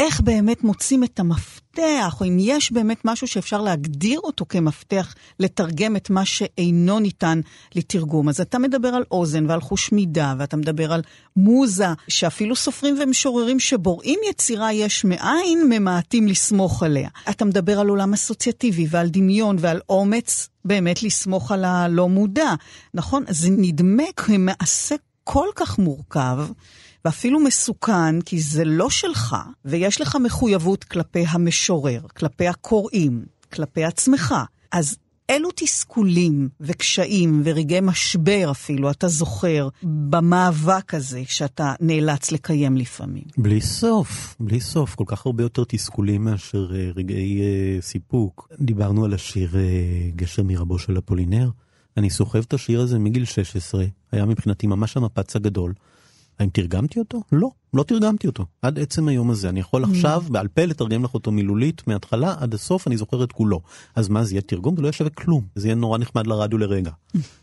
איך 0.00 0.20
באמת 0.20 0.64
מוצאים 0.64 1.04
את 1.04 1.20
המפתח, 1.20 2.16
או 2.20 2.26
אם 2.26 2.36
יש 2.40 2.72
באמת 2.72 3.04
משהו 3.04 3.26
שאפשר 3.26 3.60
להגדיר 3.60 4.20
אותו 4.20 4.46
כמפתח 4.48 5.14
לתרגם 5.40 5.96
את 5.96 6.10
מה 6.10 6.24
שאינו 6.24 6.98
ניתן 6.98 7.40
לתרגום. 7.74 8.28
אז 8.28 8.40
אתה 8.40 8.58
מדבר 8.58 8.88
על 8.88 9.04
אוזן 9.10 9.50
ועל 9.50 9.60
חוש 9.60 9.92
מידה, 9.92 10.34
ואתה 10.38 10.56
מדבר 10.56 10.92
על 10.92 11.02
מוזה, 11.36 11.86
שאפילו 12.08 12.56
סופרים 12.56 12.98
ומשוררים 13.00 13.60
שבוראים 13.60 14.18
יצירה 14.30 14.72
יש 14.72 15.04
מאין, 15.04 15.68
ממעטים 15.70 16.28
לסמוך 16.28 16.82
עליה. 16.82 17.08
אתה 17.30 17.44
מדבר 17.44 17.80
על 17.80 17.88
עולם 17.88 18.12
אסוציאטיבי 18.12 18.86
ועל 18.90 19.08
דמיון 19.08 19.56
ועל 19.58 19.80
אומץ 19.88 20.48
באמת 20.64 21.02
לסמוך 21.02 21.52
על 21.52 21.64
הלא 21.64 22.08
מודע. 22.08 22.54
נכון? 22.94 23.24
זה 23.28 23.48
נדמה 23.50 24.04
כמעשה 24.16 24.94
כל 25.24 25.48
כך 25.56 25.78
מורכב. 25.78 26.38
ואפילו 27.04 27.40
מסוכן, 27.40 28.20
כי 28.20 28.40
זה 28.40 28.64
לא 28.64 28.90
שלך, 28.90 29.36
ויש 29.64 30.00
לך 30.00 30.16
מחויבות 30.24 30.84
כלפי 30.84 31.24
המשורר, 31.28 32.00
כלפי 32.16 32.48
הקוראים, 32.48 33.24
כלפי 33.52 33.84
עצמך. 33.84 34.34
אז 34.72 34.96
אילו 35.30 35.48
תסכולים 35.56 36.48
וקשיים 36.60 37.42
ורגעי 37.44 37.80
משבר 37.80 38.48
אפילו 38.50 38.90
אתה 38.90 39.08
זוכר 39.08 39.68
במאבק 39.82 40.94
הזה 40.94 41.22
שאתה 41.26 41.74
נאלץ 41.80 42.32
לקיים 42.32 42.76
לפעמים? 42.76 43.24
בלי 43.38 43.60
סוף, 43.60 44.36
בלי 44.40 44.60
סוף. 44.60 44.94
כל 44.94 45.04
כך 45.06 45.26
הרבה 45.26 45.42
יותר 45.42 45.64
תסכולים 45.68 46.24
מאשר 46.24 46.70
uh, 46.70 46.98
רגעי 46.98 47.40
uh, 47.40 47.82
סיפוק. 47.82 48.48
דיברנו 48.60 49.04
על 49.04 49.14
השיר 49.14 49.50
uh, 49.52 50.16
גשר 50.16 50.42
מרבו 50.42 50.78
של 50.78 50.98
אפולינר. 50.98 51.50
אני 51.96 52.10
סוחב 52.10 52.38
את 52.38 52.54
השיר 52.54 52.80
הזה 52.80 52.98
מגיל 52.98 53.24
16, 53.24 53.84
היה 54.12 54.24
מבחינתי 54.24 54.66
ממש 54.66 54.96
המפץ 54.96 55.36
הגדול. 55.36 55.72
האם 56.40 56.48
תרגמתי 56.48 56.98
אותו? 56.98 57.22
לא, 57.32 57.50
לא 57.74 57.82
תרגמתי 57.82 58.26
אותו. 58.26 58.46
עד 58.62 58.78
עצם 58.78 59.08
היום 59.08 59.30
הזה. 59.30 59.48
אני 59.48 59.60
יכול 59.60 59.84
עכשיו 59.84 60.22
בעל 60.30 60.48
פה 60.48 60.64
לתרגם 60.64 61.04
לך 61.04 61.14
אותו 61.14 61.32
מילולית 61.32 61.86
מההתחלה 61.86 62.34
עד 62.38 62.54
הסוף, 62.54 62.86
אני 62.86 62.96
זוכר 62.96 63.24
את 63.24 63.32
כולו. 63.32 63.60
אז 63.96 64.08
מה, 64.08 64.24
זה 64.24 64.34
יהיה 64.34 64.42
תרגום? 64.42 64.76
זה 64.76 64.82
לא 64.82 64.86
יהיה 64.86 64.92
שווה 64.92 65.10
כלום. 65.10 65.44
זה 65.54 65.68
יהיה 65.68 65.74
נורא 65.74 65.98
נחמד 65.98 66.26
לרדיו 66.26 66.58
לרגע. 66.58 66.90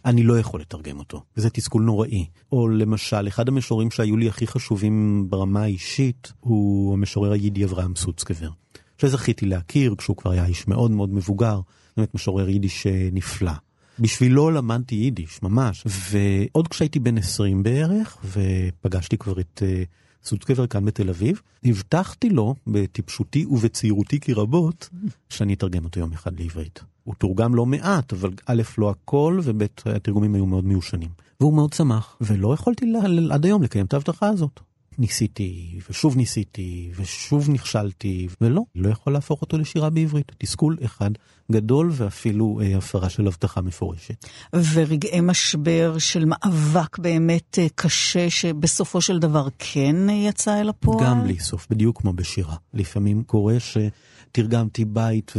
אני 0.06 0.24
לא 0.24 0.40
יכול 0.40 0.62
לתרגם 0.62 1.00
אותו, 1.00 1.24
וזה 1.38 1.50
תסכול 1.50 1.82
נוראי. 1.82 2.26
או 2.52 2.68
למשל, 2.68 3.28
אחד 3.28 3.48
המשוררים 3.48 3.92
שהיו 3.92 4.18
לי 4.18 4.30
הכי 4.30 4.48
חשובים 4.48 5.26
ברמה 5.30 5.62
האישית, 5.62 6.34
הוא 6.40 6.94
המשורר 6.94 7.32
היידי 7.32 7.66
אברהם 7.66 7.96
סוצקבר. 7.96 8.50
שזכיתי 8.98 9.46
להכיר 9.46 9.96
כשהוא 9.98 10.18
כבר 10.18 10.32
היה 10.32 10.46
איש 10.46 10.68
מאוד 10.68 10.92
מאוד 10.92 11.10
מבוגר, 11.14 11.60
באמת 11.98 12.16
משורר 12.16 12.50
יידיש 12.50 12.88
אה, 12.88 13.10
נפלא. 13.12 13.52
בשבילו 14.00 14.52
למדתי 14.52 14.96
יידיש, 14.96 15.44
ממש. 15.44 15.84
ועוד 15.86 16.68
כשהייתי 16.68 17.00
בן 17.00 17.18
20 17.18 17.64
בערך, 17.64 18.18
ופגשתי 18.26 19.18
כבר 19.18 19.40
את 19.40 19.62
uh, 19.66 20.28
סוצקבר 20.28 20.68
כאן 20.68 20.86
בתל 20.86 21.10
אביב, 21.10 21.42
הבטחתי 21.64 22.30
לו, 22.30 22.56
בטיפשותי 22.68 23.46
ובצעירותי 23.46 24.20
כי 24.20 24.34
רבות, 24.34 24.90
שאני 25.30 25.54
אתרגם 25.54 25.84
אותו 25.84 26.00
יום 26.00 26.14
אחד 26.14 26.40
לעברית. 26.40 26.84
הוא 27.04 27.16
תורגם 27.16 27.56
לא 27.56 27.66
מעט, 27.66 28.14
אבל 28.14 28.30
א', 28.46 28.62
לא 28.78 28.90
הכל, 28.90 29.40
וב', 29.44 29.64
התרגומים 29.86 30.36
היו 30.36 30.46
מאוד 30.46 30.66
מיושנים. 30.66 31.10
והוא 31.40 31.54
מאוד 31.54 31.74
שמח, 31.74 32.18
ולא 32.22 32.54
יכולתי 32.54 32.86
לה, 32.86 33.00
עד 33.32 33.46
היום 33.46 33.64
לקיים 33.64 33.86
את 33.86 33.94
ההבטחה 33.94 34.28
הזאת. 34.28 34.60
ניסיתי, 34.98 35.80
ושוב 35.90 36.18
ניסיתי, 36.18 36.92
ושוב 36.96 37.50
נכשלתי, 37.50 38.28
ולא, 38.42 38.62
לא 38.76 38.90
יכול 38.90 39.14
להפוך 39.14 39.42
אותו 39.42 39.58
לשירה 39.58 39.90
בעברית. 39.90 40.32
תסכול 40.38 40.78
אחד 40.86 41.12
גדול 41.52 41.92
ואפילו 41.94 42.60
אה, 42.62 42.78
הפרה 42.78 43.10
של 43.10 43.28
הבטחה 43.28 43.62
מפורשת. 43.62 44.26
ורגעי 44.74 45.22
משבר 45.22 45.98
של 45.98 46.26
מאבק 46.26 47.00
באמת 47.00 47.60
אה, 47.60 47.68
קשה, 47.76 48.30
שבסופו 48.30 49.02
של 49.02 49.20
דבר 49.20 49.48
כן 49.60 50.10
יצא 50.10 50.62
אל 50.62 50.70
הפועל? 50.70 51.06
גם 51.06 51.24
בלי 51.24 51.40
סוף, 51.40 51.68
בדיוק 51.70 52.02
כמו 52.02 52.14
בשירה. 52.14 52.56
לפעמים 52.74 53.24
קורה 53.24 53.56
שתרגמתי 53.60 54.86
בית 54.86 55.34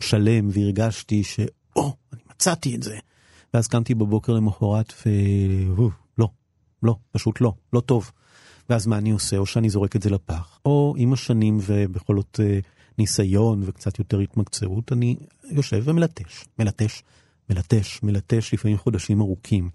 שלם 0.00 0.48
והרגשתי 0.52 1.24
שאו, 1.24 1.94
אני 2.12 2.22
מצאתי 2.30 2.76
את 2.76 2.82
זה. 2.82 2.98
ואז 3.54 3.68
קמתי 3.68 3.94
בבוקר 3.94 4.32
למחרת 4.32 4.92
ו... 5.06 5.10
לא, 6.18 6.28
לא, 6.82 6.94
פשוט 7.12 7.40
לא, 7.40 7.52
לא 7.72 7.80
טוב. 7.80 8.10
ואז 8.70 8.86
מה 8.86 8.98
אני 8.98 9.10
עושה? 9.10 9.38
או 9.38 9.46
שאני 9.46 9.70
זורק 9.70 9.96
את 9.96 10.02
זה 10.02 10.10
לפח, 10.10 10.58
או 10.64 10.94
עם 10.96 11.12
השנים 11.12 11.58
ובכל 11.62 12.16
זאת 12.16 12.40
אה, 12.42 12.58
ניסיון 12.98 13.62
וקצת 13.66 13.98
יותר 13.98 14.18
התמקצעות, 14.18 14.92
אני 14.92 15.16
יושב 15.50 15.82
ומלטש, 15.84 16.44
מלטש, 16.58 17.02
מלטש, 17.50 18.02
מלטש 18.02 18.54
לפעמים 18.54 18.78
חודשים 18.78 19.20
ארוכים. 19.20 19.70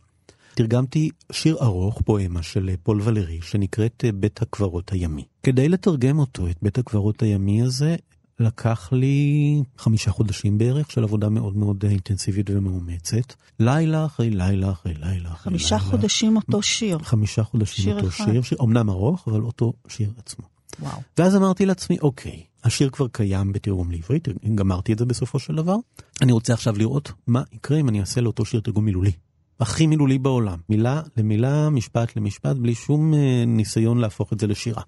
תרגמתי 0.54 1.10
שיר 1.32 1.58
ארוך, 1.62 2.02
פואמה 2.06 2.44
של 2.44 2.70
פול 2.84 3.02
ולרי, 3.04 3.40
שנקראת 3.42 4.04
אה, 4.06 4.12
בית 4.12 4.42
הקברות 4.42 4.92
הימי. 4.92 5.26
כדי 5.44 5.70
לתרגם 5.70 6.20
אותו, 6.20 6.48
את 6.48 6.58
בית 6.62 6.78
הקברות 6.78 7.22
הימי 7.22 7.62
הזה, 7.62 7.96
לקח 8.40 8.90
לי 8.92 9.62
חמישה 9.78 10.12
חודשים 10.12 10.58
בערך 10.58 10.92
של 10.92 11.04
עבודה 11.04 11.30
מאוד 11.30 11.58
מאוד 11.58 11.86
אינטנסיבית 11.86 12.50
ומאומצת. 12.50 13.34
לילה 13.60 14.06
אחרי 14.06 14.30
לילה 14.30 14.72
אחרי 14.72 14.94
לילה 14.94 15.32
אחרי 15.32 15.38
חמישה 15.38 15.76
לילה. 15.76 15.80
חמישה 15.80 15.80
חודשים 15.80 16.36
אותו 16.36 16.62
שיר. 16.62 17.00
חמישה 17.00 17.44
חודשים 17.44 17.86
שיר 17.86 17.96
אותו 17.96 18.08
אחד. 18.08 18.26
שיר, 18.26 18.42
שיר, 18.42 18.58
אמנם 18.64 18.90
ארוך, 18.90 19.28
אבל 19.28 19.42
אותו 19.42 19.74
שיר 19.88 20.12
עצמו. 20.18 20.46
וואו. 20.80 21.02
ואז 21.18 21.36
אמרתי 21.36 21.66
לעצמי, 21.66 21.98
אוקיי, 22.00 22.44
השיר 22.64 22.90
כבר 22.90 23.08
קיים 23.08 23.54
בתרגום 23.54 23.92
לעברית, 23.92 24.28
גמרתי 24.56 24.94
את 24.94 25.00
זה 25.00 25.06
בסופו 25.06 25.40
של 25.40 25.56
דבר. 25.56 25.76
אני 26.22 26.32
רוצה 26.32 26.54
עכשיו 26.54 26.78
לראות 26.78 27.12
מה 27.28 27.44
יקרה 27.52 27.80
אם 27.80 27.90
אני 27.90 28.02
אעשה 28.02 28.22
לאותו 28.22 28.46
שיר 28.46 28.60
תרגום 28.60 28.86
מילולי. 28.86 29.12
הכי 29.60 29.88
מילולי 29.88 30.18
בעולם. 30.18 30.58
מילה 30.70 31.02
למילה, 31.18 31.70
משפט 31.70 32.16
למשפט, 32.16 32.56
בלי 32.56 32.76
שום 32.76 33.14
אה, 33.14 33.44
ניסיון 33.48 33.98
להפוך 33.98 34.34
את 34.34 34.40
זה 34.40 34.48
לשירה. 34.48 34.82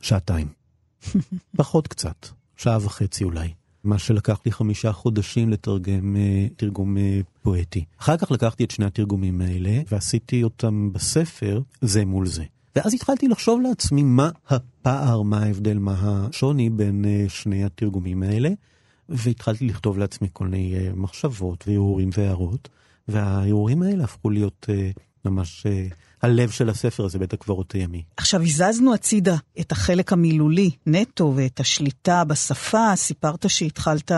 שעתיים. 0.00 0.48
פחות 1.56 1.88
קצת, 1.88 2.26
שעה 2.56 2.78
וחצי 2.80 3.24
אולי. 3.24 3.48
מה 3.84 3.98
שלקח 3.98 4.40
לי 4.46 4.52
חמישה 4.52 4.92
חודשים 4.92 5.50
לתרגם 5.50 6.16
אה, 6.16 6.46
תרגום 6.56 6.98
אה, 6.98 7.20
פואטי. 7.42 7.84
אחר 8.00 8.16
כך 8.16 8.30
לקחתי 8.30 8.64
את 8.64 8.70
שני 8.70 8.84
התרגומים 8.84 9.40
האלה 9.40 9.80
ועשיתי 9.90 10.42
אותם 10.42 10.90
בספר 10.92 11.60
זה 11.80 12.04
מול 12.04 12.26
זה. 12.26 12.44
ואז 12.76 12.94
התחלתי 12.94 13.28
לחשוב 13.28 13.60
לעצמי 13.60 14.02
מה 14.02 14.30
הפער, 14.48 15.22
מה 15.22 15.42
ההבדל, 15.42 15.78
מה 15.78 15.94
השוני 16.00 16.70
בין 16.70 17.04
אה, 17.04 17.24
שני 17.28 17.64
התרגומים 17.64 18.22
האלה, 18.22 18.50
והתחלתי 19.08 19.66
לכתוב 19.66 19.98
לעצמי 19.98 20.28
כל 20.32 20.46
מיני 20.46 20.74
מחשבות 20.96 21.64
והרהורים 21.68 22.10
והערות, 22.16 22.68
וההרהורים 23.08 23.82
האלה 23.82 24.04
הפכו 24.04 24.30
להיות 24.30 24.66
ממש 25.24 25.66
הלב 26.24 26.50
של 26.50 26.68
הספר 26.68 27.04
הזה, 27.04 27.18
בית 27.18 27.32
הקברות 27.32 27.72
הימי. 27.72 28.02
עכשיו 28.16 28.42
הזזנו 28.42 28.94
הצידה 28.94 29.36
את 29.60 29.72
החלק 29.72 30.12
המילולי 30.12 30.70
נטו 30.86 31.32
ואת 31.36 31.60
השליטה 31.60 32.24
בשפה. 32.24 32.96
סיפרת 32.96 33.50
שהתחלת 33.50 34.12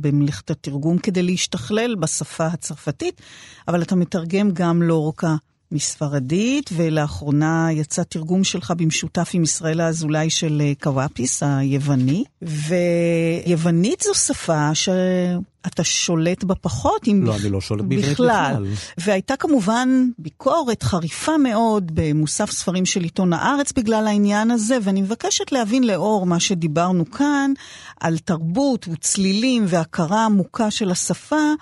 במלאכת 0.00 0.50
התרגום 0.50 0.98
כדי 0.98 1.22
להשתכלל 1.22 1.94
בשפה 1.94 2.46
הצרפתית, 2.46 3.22
אבל 3.68 3.82
אתה 3.82 3.96
מתרגם 3.96 4.50
גם 4.52 4.82
לאורכה 4.82 5.36
מספרדית, 5.72 6.70
ולאחרונה 6.72 7.68
יצא 7.72 8.02
תרגום 8.02 8.44
שלך 8.44 8.72
במשותף 8.76 9.30
עם 9.32 9.42
ישראל 9.42 9.80
האזולאי 9.80 10.30
של 10.30 10.62
אה, 10.64 10.72
קוואפיס, 10.82 11.42
היווני. 11.42 12.24
ויוונית 12.42 14.00
זו 14.00 14.14
שפה 14.14 14.74
שאתה 14.74 15.84
שולט 15.84 16.44
בה 16.44 16.54
פחות, 16.54 17.08
אם 17.08 17.20
לא, 17.24 17.36
אני 17.36 17.48
לא 17.48 17.60
שולט 17.60 17.84
בעברית 17.84 18.12
בכלל. 18.12 18.52
בכלל. 18.54 18.66
והייתה 18.98 19.36
כמובן 19.36 20.08
ביקורת 20.18 20.82
חריפה 20.82 21.38
מאוד 21.38 21.90
במוסף 21.94 22.50
ספרים 22.50 22.86
של 22.86 23.02
עיתון 23.02 23.32
הארץ 23.32 23.72
בגלל 23.72 24.06
העניין 24.06 24.50
הזה, 24.50 24.78
ואני 24.82 25.02
מבקשת 25.02 25.52
להבין 25.52 25.84
לאור 25.84 26.26
מה 26.26 26.40
שדיברנו 26.40 27.10
כאן, 27.10 27.52
על 28.00 28.18
תרבות 28.18 28.88
וצלילים 28.92 29.64
והכרה 29.68 30.24
עמוקה 30.24 30.70
של 30.70 30.90
השפה, 30.90 31.52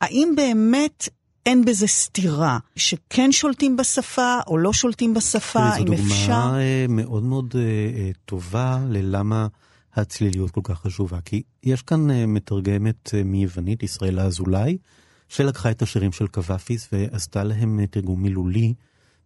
האם 0.00 0.32
באמת 0.36 1.08
אין 1.46 1.64
בזה 1.64 1.86
סתירה, 1.86 2.58
שכן 2.76 3.32
שולטים 3.32 3.76
בשפה 3.76 4.38
או 4.46 4.58
לא 4.58 4.72
שולטים 4.72 5.14
בשפה, 5.14 5.76
אם 5.76 5.86
זו 5.86 5.92
אפשר... 5.94 6.26
דוגמה 6.26 6.60
אה, 6.60 6.86
מאוד 6.88 7.22
מאוד 7.22 7.54
אה, 7.56 7.60
אה, 7.60 8.10
טובה 8.24 8.78
ללמה 8.88 9.46
הצליליות 9.94 10.50
כל 10.50 10.60
כך 10.64 10.80
חשובה. 10.80 11.20
כי 11.24 11.42
יש 11.62 11.82
כאן 11.82 12.24
מתרגמת 12.26 13.14
מיוונית, 13.24 13.82
ישראלה 13.82 14.22
אזולאי, 14.22 14.78
שלקחה 15.28 15.70
את 15.70 15.82
השירים 15.82 16.12
של 16.12 16.26
קוואפיס 16.26 16.88
ועשתה 16.92 17.44
להם 17.44 17.86
תרגום 17.86 18.22
מילולי 18.22 18.74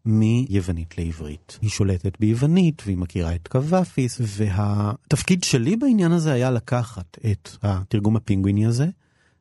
מיוונית 0.04 0.98
לעברית. 0.98 1.58
היא 1.62 1.70
שולטת 1.70 2.20
ביוונית 2.20 2.82
והיא 2.86 2.98
מכירה 2.98 3.34
את 3.34 3.48
קוואפיס, 3.48 4.20
והתפקיד 4.20 5.44
שלי 5.44 5.76
בעניין 5.76 6.12
הזה 6.12 6.32
היה 6.32 6.50
לקחת 6.50 7.18
את 7.30 7.48
התרגום 7.62 8.16
הפינגוויני 8.16 8.66
הזה 8.66 8.86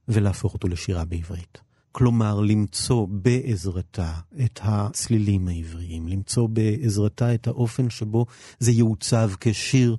ולהפוך 0.07 0.53
אותו 0.53 0.67
לשירה 0.67 1.05
בעברית. 1.05 1.57
כלומר, 1.98 2.39
למצוא 2.39 3.08
בעזרתה 3.10 4.14
את 4.46 4.60
הצלילים 4.64 5.48
העבריים, 5.48 6.08
למצוא 6.08 6.48
בעזרתה 6.50 7.34
את 7.34 7.48
האופן 7.48 7.89
שבו 7.89 8.26
זה 8.60 8.72
יעוצב 8.72 9.32
כשיר 9.39 9.98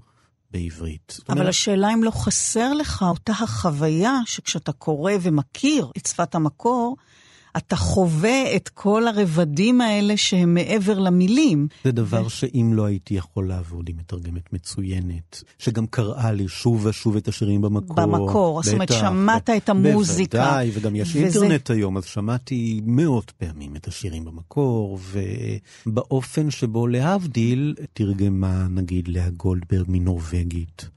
בעברית. 0.51 1.19
אבל 1.29 1.39
אומרת... 1.39 1.49
השאלה 1.49 1.95
אם 1.95 2.05
לא 2.05 2.11
חסר 2.11 2.73
לך 2.73 3.03
אותה 3.03 3.33
החוויה 3.33 4.13
שכשאתה 4.27 4.73
קורא 4.73 5.13
ומכיר 5.23 5.91
את 5.97 6.07
שפת 6.07 6.35
המקור, 6.35 6.97
אתה 7.57 7.77
חווה 7.77 8.57
את 8.57 8.69
כל 8.69 9.09
הרבדים 9.09 9.81
האלה 9.81 10.17
שהם 10.17 10.55
מעבר 10.55 10.99
למילים. 10.99 11.69
זה 11.85 11.93
דבר 11.93 12.27
ו... 12.27 12.31
שאם 12.31 12.71
לא 12.75 12.85
הייתי 12.85 13.15
יכול 13.15 13.49
לעבוד 13.49 13.89
עם 13.89 13.97
מתרגמת 13.97 14.53
מצוינת, 14.53 15.43
שגם 15.59 15.87
קראה 15.87 16.33
לי 16.33 16.49
שוב 16.49 16.87
ושוב 16.87 17.17
את 17.17 17.29
השירים 17.29 17.61
במקור. 17.63 17.97
במקור, 17.97 18.63
זאת 18.63 18.75
אומרת, 18.75 18.93
שמעת 18.93 19.51
את 19.51 19.69
המוזיקה. 19.69 20.39
בוודאי, 20.39 20.71
וגם 20.75 20.97
יש 20.97 21.17
וזה... 21.17 21.19
אינטרנט 21.19 21.71
היום, 21.71 21.97
אז 21.97 22.05
שמעתי 22.05 22.81
מאות 22.87 23.31
פעמים 23.31 23.77
את 23.77 23.89
השירים 23.89 24.25
במקור, 24.25 24.99
ובאופן 25.87 26.51
שבו 26.51 26.87
להבדיל, 26.87 27.75
תרגמה 27.93 28.67
נגיד 28.71 29.09
לאה 29.09 29.31
גולדברג 29.31 29.85
מנורבגית. 29.89 30.96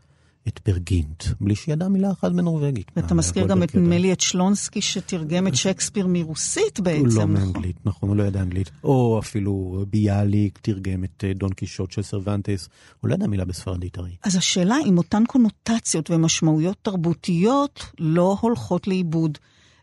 את 0.49 0.59
פרגינט, 0.59 1.23
בלי 1.41 1.55
שידע 1.55 1.87
מילה 1.87 2.11
אחת 2.11 2.31
בנורבגית. 2.31 2.91
ואתה 2.95 3.15
מזכיר 3.15 3.47
גם 3.47 3.63
את, 3.63 3.75
נדמה 3.75 3.97
לי, 3.97 4.13
את 4.13 4.19
שלונסקי 4.19 4.81
שתרגם 4.81 5.47
את 5.47 5.55
שייקספיר 5.55 6.07
מרוסית 6.09 6.79
בעצם, 6.79 7.05
נכון? 7.05 7.21
הוא 7.21 7.37
לא 7.37 7.45
מאנגלית, 7.45 7.75
נכון, 7.85 8.09
הוא 8.09 8.17
לא 8.17 8.23
ידע 8.23 8.41
אנגלית. 8.41 8.71
או 8.83 9.19
אפילו 9.19 9.85
ביאליק 9.89 10.59
תרגם 10.61 11.03
את 11.03 11.23
אה, 11.27 11.33
דון 11.33 11.53
קישוט 11.53 11.91
של 11.91 12.01
סרוונטס, 12.01 12.69
הוא 12.99 13.09
לא 13.09 13.15
ידע 13.15 13.27
מילה 13.27 13.45
בספרדית 13.45 13.97
הרי. 13.97 14.11
אז 14.23 14.35
השאלה 14.35 14.75
אם 14.87 14.97
אותן 14.97 15.23
קונוטציות 15.27 16.11
ומשמעויות 16.11 16.77
תרבותיות 16.81 17.85
לא 17.99 18.37
הולכות 18.41 18.87
לאיבוד. 18.87 19.37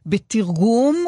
בתרגום 0.07 1.07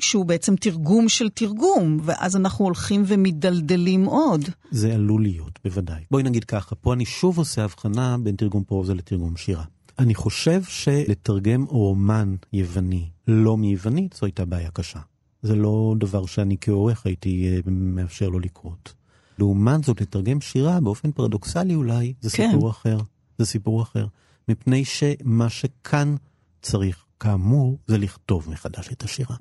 שהוא 0.00 0.24
בעצם 0.24 0.56
תרגום 0.56 1.08
של 1.08 1.28
תרגום, 1.28 1.98
ואז 2.02 2.36
אנחנו 2.36 2.64
הולכים 2.64 3.02
ומדלדלים 3.06 4.04
עוד. 4.04 4.44
זה 4.70 4.94
עלול 4.94 5.22
להיות, 5.22 5.58
בוודאי. 5.64 6.02
בואי 6.10 6.22
נגיד 6.22 6.44
ככה, 6.44 6.74
פה 6.74 6.92
אני 6.92 7.04
שוב 7.04 7.38
עושה 7.38 7.64
הבחנה 7.64 8.16
בין 8.18 8.36
תרגום 8.36 8.64
פרוזה 8.64 8.94
לתרגום 8.94 9.36
שירה. 9.36 9.64
אני 9.98 10.14
חושב 10.14 10.62
שלתרגם 10.64 11.64
רומן 11.64 12.34
יווני 12.52 13.08
לא 13.28 13.56
מיוונית 13.56 14.12
זו 14.12 14.26
הייתה 14.26 14.44
בעיה 14.44 14.70
קשה. 14.70 15.00
זה 15.42 15.56
לא 15.56 15.94
דבר 15.98 16.26
שאני 16.26 16.56
כעורך 16.60 17.06
הייתי 17.06 17.48
אה, 17.48 17.58
מאפשר 17.66 18.28
לו 18.28 18.40
לקרות. 18.40 18.94
לעומת 19.38 19.84
זאת, 19.84 20.00
לתרגם 20.00 20.40
שירה 20.40 20.80
באופן 20.80 21.12
פרדוקסלי 21.12 21.74
אולי, 21.74 22.12
זה 22.20 22.30
כן. 22.30 22.50
סיפור 22.52 22.70
אחר. 22.70 22.98
זה 23.38 23.46
סיפור 23.46 23.82
אחר. 23.82 24.06
מפני 24.48 24.84
שמה 24.84 25.48
שכאן 25.48 26.14
צריך, 26.62 27.04
כאמור, 27.24 27.78
זה 27.86 27.98
לכתוב 27.98 28.50
מחדש 28.50 28.88
את 28.92 29.02
השירה. 29.02 29.36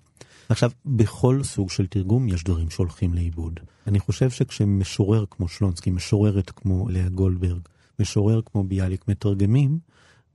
עכשיו, 0.49 0.71
בכל 0.85 1.43
סוג 1.43 1.69
של 1.69 1.87
תרגום 1.87 2.27
יש 2.27 2.43
דברים 2.43 2.69
שהולכים 2.69 3.13
לאיבוד. 3.13 3.59
אני 3.87 3.99
חושב 3.99 4.29
שכשמשורר 4.29 5.25
כמו 5.31 5.47
שלונסקי, 5.47 5.91
משוררת 5.91 6.49
כמו 6.49 6.89
לאה 6.89 7.09
גולדברג, 7.09 7.61
משורר 7.99 8.41
כמו 8.45 8.63
ביאליק 8.63 9.07
מתרגמים, 9.07 9.79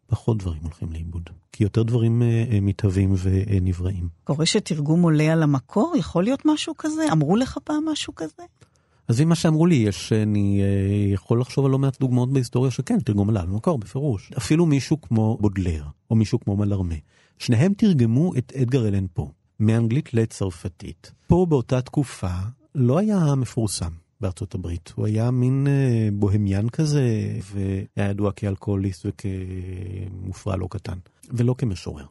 פחות 0.06 0.38
דברים 0.38 0.62
הולכים 0.62 0.92
לאיבוד. 0.92 1.30
כי 1.52 1.64
יותר 1.64 1.82
דברים 1.82 2.22
אה, 2.22 2.44
אה, 2.52 2.60
מתהווים 2.60 3.14
ונבראים. 3.22 4.08
קורה 4.24 4.46
שתרגום 4.46 5.02
עולה 5.02 5.32
על 5.32 5.42
המקור? 5.42 5.94
יכול 5.98 6.24
להיות 6.24 6.42
משהו 6.44 6.74
כזה? 6.78 7.12
אמרו 7.12 7.36
לך 7.36 7.58
פעם 7.64 7.88
משהו 7.88 8.14
כזה? 8.14 8.42
אז 9.08 9.20
אם 9.20 9.28
מה 9.28 9.34
שאמרו 9.34 9.66
לי, 9.66 9.74
יש, 9.74 10.12
אני 10.12 10.62
אה, 10.62 11.12
יכול 11.14 11.40
לחשוב 11.40 11.64
על 11.64 11.70
לא 11.70 11.78
מעט 11.78 12.00
דוגמאות 12.00 12.32
בהיסטוריה 12.32 12.70
שכן, 12.70 13.00
תרגום 13.00 13.28
עלה 13.28 13.40
על 13.40 13.48
המקור, 13.48 13.78
בפירוש. 13.78 14.32
אפילו 14.38 14.66
מישהו 14.66 15.00
כמו 15.00 15.38
בודלר, 15.40 15.84
או 16.10 16.16
מישהו 16.16 16.40
כמו 16.40 16.56
מלרמה. 16.56 16.94
שניהם 17.38 17.74
תרגמו 17.74 18.32
את 18.38 18.52
אדגר 18.52 18.88
אלן 18.88 19.06
פה. 19.12 19.30
מאנגלית 19.60 20.14
לצרפתית. 20.14 21.12
פה 21.26 21.46
באותה 21.48 21.80
תקופה 21.80 22.34
לא 22.74 22.98
היה 22.98 23.34
מפורסם 23.34 23.90
בארצות 24.20 24.54
הברית. 24.54 24.92
הוא 24.96 25.06
היה 25.06 25.30
מין 25.30 25.66
אה, 25.66 26.08
בוהמיין 26.12 26.68
כזה, 26.68 27.38
והיה 27.52 28.10
ידוע 28.10 28.32
כאלכוהוליסט 28.32 29.06
וכמופרע 29.06 30.56
לא 30.56 30.66
קטן, 30.70 30.98
ולא 31.30 31.54
כמשורר. 31.58 32.06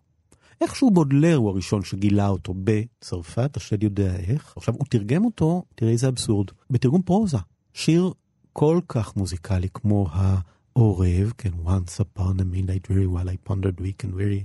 איכשהו 0.62 0.92
בודלר 0.92 1.36
הוא 1.36 1.50
הראשון 1.50 1.84
שגילה 1.84 2.28
אותו 2.28 2.54
בצרפת, 2.64 3.58
השד 3.58 3.84
יודע 3.84 4.16
איך. 4.16 4.54
עכשיו, 4.58 4.74
הוא 4.74 4.86
תרגם 4.90 5.26
אותו, 5.26 5.64
תראה 5.76 5.92
איזה 5.92 6.08
אבסורד, 6.08 6.48
בתרגום 6.70 7.02
פרוזה. 7.02 7.38
שיר 7.74 8.14
כל 8.54 8.80
כך 8.88 9.16
מוזיקלי 9.16 9.68
כמו 9.74 10.08
העורב, 10.12 11.34
כן, 11.38 11.52
once 11.66 12.00
upon 12.00 12.34
a 12.40 12.44
midnight 12.44 12.88
very 12.92 13.08
while 13.08 13.30
I 13.30 13.50
pondered 13.50 13.82
weak 13.82 14.04
and 14.04 14.14
weary. 14.16 14.44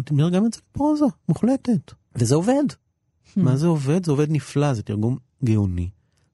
הוא 0.00 0.18
תרגם 0.18 0.46
את 0.46 0.52
זה 0.52 0.60
לפרוזה, 0.70 1.04
מוחלטת. 1.28 1.92
וזה 2.16 2.34
עובד. 2.34 2.64
Hmm. 2.70 3.30
מה 3.36 3.56
זה 3.56 3.66
עובד? 3.66 4.04
זה 4.04 4.10
עובד 4.10 4.30
נפלא, 4.30 4.74
זה 4.74 4.82
תרגום 4.82 5.18
גאוני. 5.44 5.88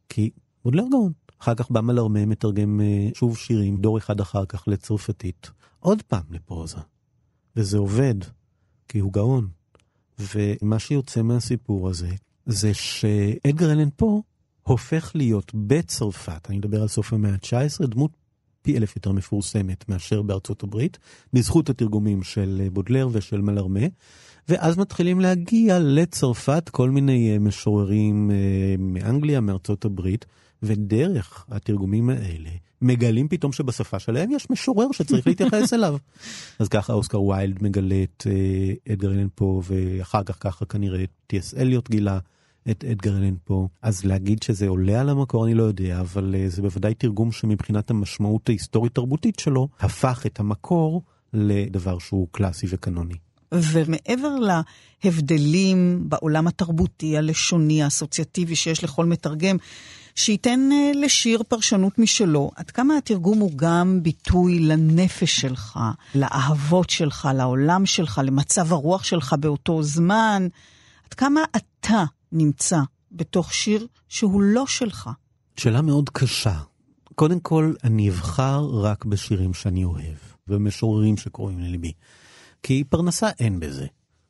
כי 0.09 0.31
בודלר 0.65 0.85
גאון. 0.91 1.13
אחר 1.39 1.55
כך 1.55 1.71
בא 1.71 1.81
מלרמה, 1.81 2.27
מתרגם 2.27 2.81
אה, 2.81 3.09
שוב 3.15 3.37
שירים, 3.37 3.77
דור 3.77 3.99
אחד 3.99 4.21
אחר 4.21 4.45
כך 4.45 4.69
לצרפתית. 4.69 5.51
עוד 5.81 6.03
פעם 6.03 6.23
לפרוזה. 6.31 6.77
וזה 7.57 7.79
עובד, 7.79 8.15
כי 8.89 8.99
הוא 8.99 9.13
גאון. 9.13 9.49
ומה 10.19 10.79
שיוצא 10.79 11.23
מהסיפור 11.23 11.89
הזה, 11.89 12.11
זה 12.47 12.75
שאדגר 12.75 13.73
אלן 13.73 13.89
פה 13.97 14.23
הופך 14.63 15.13
להיות 15.15 15.53
בצרפת, 15.55 16.47
אני 16.49 16.59
מדבר 16.59 16.83
על 16.83 16.89
סוף 16.89 17.13
המאה 17.13 17.33
ה-19, 17.33 17.87
דמות 17.87 18.11
פי 18.67 18.77
אלף 18.77 18.97
יותר 18.97 19.13
מפורסמת 19.13 19.89
מאשר 19.89 20.23
בארצות 20.23 20.63
הברית, 20.63 20.99
בזכות 21.33 21.71
התרגומים 21.71 22.23
של 22.23 22.69
בודלר 22.73 23.09
ושל 23.13 23.41
מלרמה, 23.41 23.81
ואז 24.49 24.79
מתחילים 24.79 25.21
להגיע 25.21 25.79
לצרפת 25.79 26.69
כל 26.69 26.91
מיני 26.91 27.33
אה, 27.33 27.39
משוררים 27.39 28.31
אה, 28.31 28.37
מאנגליה, 28.79 29.41
מארצות 29.41 29.85
הברית, 29.85 30.27
ודרך 30.63 31.45
התרגומים 31.49 32.11
האלה 32.11 32.51
מגלים 32.83 33.29
פתאום 33.29 33.53
שבשפה 33.53 33.99
שלהם 33.99 34.31
יש 34.31 34.51
משורר 34.51 34.93
שצריך 34.93 35.27
להתייחס 35.27 35.75
אליו. 35.75 35.97
אז 36.61 36.69
ככה 36.69 36.93
אוסקר 36.93 37.23
ויילד 37.23 37.63
מגלה 37.63 38.03
את 38.03 38.27
אה, 38.31 38.93
אדגר 38.93 39.13
אלן 39.13 39.29
פה, 39.35 39.63
ואחר 39.67 40.23
כך 40.23 40.37
ככה 40.41 40.65
כנראה 40.65 41.05
טי.אס 41.27 41.55
אליוט 41.55 41.91
גילה 41.91 42.19
את 42.71 42.85
אדגר 42.85 43.17
אלן 43.17 43.35
פה. 43.45 43.69
אז 43.83 44.05
להגיד 44.05 44.43
שזה 44.43 44.69
עולה 44.69 45.01
על 45.01 45.09
המקור 45.09 45.47
אני 45.47 45.55
לא 45.55 45.63
יודע, 45.63 46.01
אבל 46.01 46.35
זה 46.49 46.63
בוודאי 46.63 46.95
תרגום 46.95 47.33
שמבחינת 47.33 47.91
המשמעות 47.91 48.49
ההיסטורית-תרבותית 48.49 49.39
שלו, 49.39 49.69
הפך 49.81 50.23
את 50.27 50.41
המקור 50.41 51.03
לדבר 51.33 51.99
שהוא 51.99 52.29
קלאסי 52.31 52.67
וקנוני. 52.71 53.15
ומעבר 53.53 54.37
להבדלים 55.05 56.05
בעולם 56.09 56.47
התרבותי, 56.47 57.17
הלשוני, 57.17 57.83
האסוציאטיבי 57.83 58.57
שיש 58.57 58.85
לכל 58.85 59.05
מתרגם, 59.05 59.57
שייתן 60.15 60.69
אה, 60.73 60.91
לשיר 60.95 61.43
פרשנות 61.49 61.99
משלו, 61.99 62.51
עד 62.57 62.71
כמה 62.71 62.97
התרגום 62.97 63.39
הוא 63.39 63.53
גם 63.57 64.03
ביטוי 64.03 64.59
לנפש 64.59 65.41
שלך, 65.41 65.79
לאהבות 66.15 66.91
שלך, 66.91 67.29
לעולם 67.35 67.87
שלך, 67.87 68.21
למצב 68.25 68.73
הרוח 68.73 69.05
שלך 69.05 69.35
באותו 69.41 69.83
זמן, 69.83 70.49
עד 71.07 71.15
כמה 71.15 71.41
אתה 71.57 72.05
נמצא 72.37 72.81
בתוך 73.13 73.55
שיר 73.55 73.87
שהוא 74.09 74.43
לא 74.43 74.67
שלך? 74.67 75.11
שאלה 75.57 75.83
מאוד 75.83 76.11
קשה. 76.11 76.61
קודם 77.15 77.41
כל, 77.41 77.73
אני 77.85 78.11
אבחר 78.11 78.69
רק 78.73 79.05
בשירים 79.05 79.55
שאני 79.55 79.85
אוהב, 79.85 80.17
ומשוררים 80.49 81.17
שקוראים 81.17 81.59
לליבי. 81.59 81.93
כי 82.63 82.85
פרנסה 82.85 83.29
אין 83.39 83.61
בזה. 83.61 83.87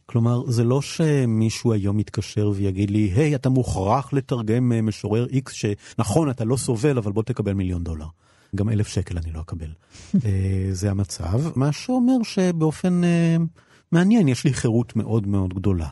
כלומר, 0.07 0.51
זה 0.51 0.65
לא 0.65 0.83
שמישהו 0.83 1.73
היום 1.73 2.01
יתקשר 2.01 2.53
ויגיד 2.55 2.91
לי, 2.91 3.13
היי, 3.17 3.33
hey, 3.33 3.37
אתה 3.37 3.49
מוכרח 3.49 4.13
לתרגם 4.13 4.73
אה, 4.73 4.83
משורר 4.83 5.27
X 5.27 5.51
שנכון, 5.53 6.31
אתה 6.31 6.45
לא 6.45 6.57
סובל, 6.57 6.99
אבל 6.99 7.13
בוא 7.13 7.23
תקבל 7.23 7.53
מיליון 7.53 7.85
דולר. 7.85 8.07
גם 8.55 8.69
אלף 8.69 8.89
שקל 8.89 9.19
אני 9.19 9.33
לא 9.33 9.41
אקבל. 9.41 9.67
אה, 10.25 10.69
זה 10.73 10.91
המצב, 10.91 11.59
מה 11.59 11.73
שאומר 11.73 12.23
שבאופן 12.23 13.01
uh, 13.05 13.61
מעניין, 13.93 14.29
יש 14.29 14.45
לי 14.45 14.55
חירות 14.55 14.97
מאוד 14.97 15.27
מאוד 15.27 15.55
גדולה. 15.55 15.89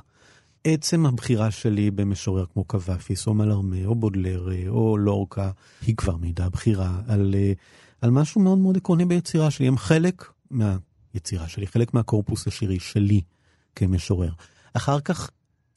עצם 0.64 1.06
הבחירה 1.06 1.50
שלי 1.50 1.90
במשורר 1.90 2.44
כמו 2.52 2.64
קוואפיס, 2.64 3.26
או 3.26 3.34
מלרמה, 3.34 3.84
או 3.84 3.94
בודלר, 3.94 4.68
או 4.68 4.98
לורקה, 4.98 5.50
היא 5.86 5.96
כבר 5.96 6.16
מעידה 6.16 6.48
בחירה 6.48 7.00
על, 7.08 7.34
על 8.00 8.10
משהו 8.10 8.40
מאוד 8.40 8.58
מאוד 8.58 8.76
עקרוני 8.76 9.04
ביצירה 9.04 9.50
שלי. 9.50 9.68
הם 9.68 9.76
חלק 9.76 10.24
מה... 10.50 10.76
היצירה 11.14 11.48
שלי, 11.48 11.66
חלק 11.66 11.94
מהקורפוס 11.94 12.46
השירי 12.46 12.78
שלי 12.80 13.20
כמשורר. 13.76 14.32
אחר 14.74 15.00
כך, 15.00 15.30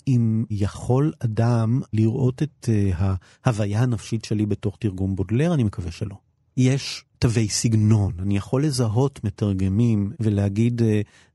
אם 0.07 0.45
יכול 0.49 1.13
אדם 1.19 1.81
לראות 1.93 2.43
את 2.43 2.69
uh, 2.69 3.03
ההוויה 3.45 3.81
הנפשית 3.81 4.25
שלי 4.25 4.45
בתוך 4.45 4.77
תרגום 4.79 5.15
בודלר, 5.15 5.53
אני 5.53 5.63
מקווה 5.63 5.91
שלא. 5.91 6.15
יש 6.57 7.03
תווי 7.19 7.49
סגנון, 7.49 8.13
אני 8.19 8.37
יכול 8.37 8.65
לזהות 8.65 9.23
מתרגמים 9.23 10.11
ולהגיד, 10.19 10.81
uh, 10.81 10.83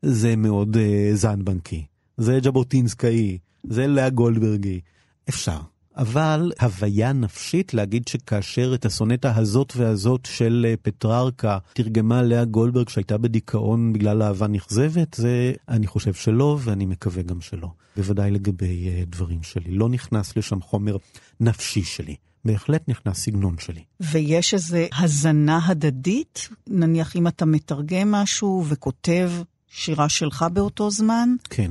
זה 0.02 0.36
מאוד 0.36 0.76
uh, 0.76 0.80
זנבנקי, 1.14 1.86
זה 2.16 2.38
ז'בוטינסקאי, 2.42 3.38
זה 3.64 3.86
לאה 3.86 4.10
גולדברגי. 4.10 4.80
אפשר. 5.28 5.58
אבל 5.96 6.52
הוויה 6.60 7.12
נפשית 7.12 7.74
להגיד 7.74 8.08
שכאשר 8.08 8.72
את 8.74 8.84
הסונטה 8.84 9.36
הזאת 9.36 9.72
והזאת 9.76 10.26
של 10.26 10.66
אה, 10.68 10.74
פטררקה 10.82 11.58
תרגמה 11.72 12.22
לאה 12.22 12.44
גולדברג 12.44 12.88
שהייתה 12.88 13.18
בדיכאון 13.18 13.92
בגלל 13.92 14.22
אהבה 14.22 14.46
נכזבת, 14.46 15.14
זה 15.14 15.52
אני 15.68 15.86
חושב 15.86 16.14
שלא 16.14 16.58
ואני 16.60 16.86
מקווה 16.86 17.22
גם 17.22 17.40
שלא. 17.40 17.68
בוודאי 17.96 18.30
לגבי 18.30 18.88
uh, 18.88 19.06
דברים 19.10 19.42
שלי. 19.42 19.70
לא 19.70 19.88
נכנס 19.88 20.36
לשם 20.36 20.60
חומר 20.60 20.96
נפשי 21.40 21.82
שלי. 21.82 22.16
בהחלט 22.44 22.88
נכנס 22.88 23.18
סגנון 23.18 23.56
שלי. 23.58 23.82
ויש 24.00 24.54
איזו 24.54 24.78
הזנה 24.98 25.60
הדדית? 25.66 26.48
נניח 26.66 27.16
אם 27.16 27.26
אתה 27.26 27.44
מתרגם 27.44 28.12
משהו 28.12 28.64
וכותב 28.68 29.30
שירה 29.68 30.08
שלך 30.08 30.44
באותו 30.52 30.90
זמן? 30.90 31.28
כן. 31.50 31.70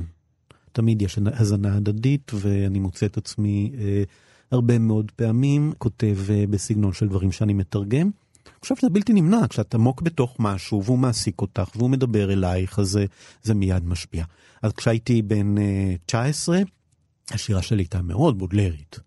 תמיד 0.72 1.02
יש 1.02 1.18
הזנה 1.26 1.76
הדדית, 1.76 2.32
ואני 2.34 2.78
מוצא 2.78 3.06
את 3.06 3.16
עצמי 3.16 3.72
אה, 3.78 4.02
הרבה 4.50 4.78
מאוד 4.78 5.10
פעמים 5.16 5.72
כותב 5.78 6.18
אה, 6.30 6.44
בסגנון 6.50 6.92
של 6.92 7.08
דברים 7.08 7.32
שאני 7.32 7.52
מתרגם. 7.52 8.10
אני 8.46 8.60
חושב 8.60 8.76
שזה 8.76 8.90
בלתי 8.90 9.12
נמנע, 9.12 9.48
כשאת 9.48 9.74
עמוק 9.74 10.02
בתוך 10.02 10.36
משהו 10.38 10.84
והוא 10.84 10.98
מעסיק 10.98 11.40
אותך 11.40 11.70
והוא 11.76 11.90
מדבר 11.90 12.32
אלייך, 12.32 12.78
אז 12.78 12.88
זה, 12.88 13.06
זה 13.42 13.54
מיד 13.54 13.84
משפיע. 13.84 14.24
אז 14.62 14.72
כשהייתי 14.72 15.22
בן 15.22 15.58
אה, 15.58 15.94
19, 16.06 16.58
השירה 17.30 17.62
שלי 17.62 17.82
הייתה 17.82 18.02
מאוד 18.02 18.38
בודלרית. 18.38 19.00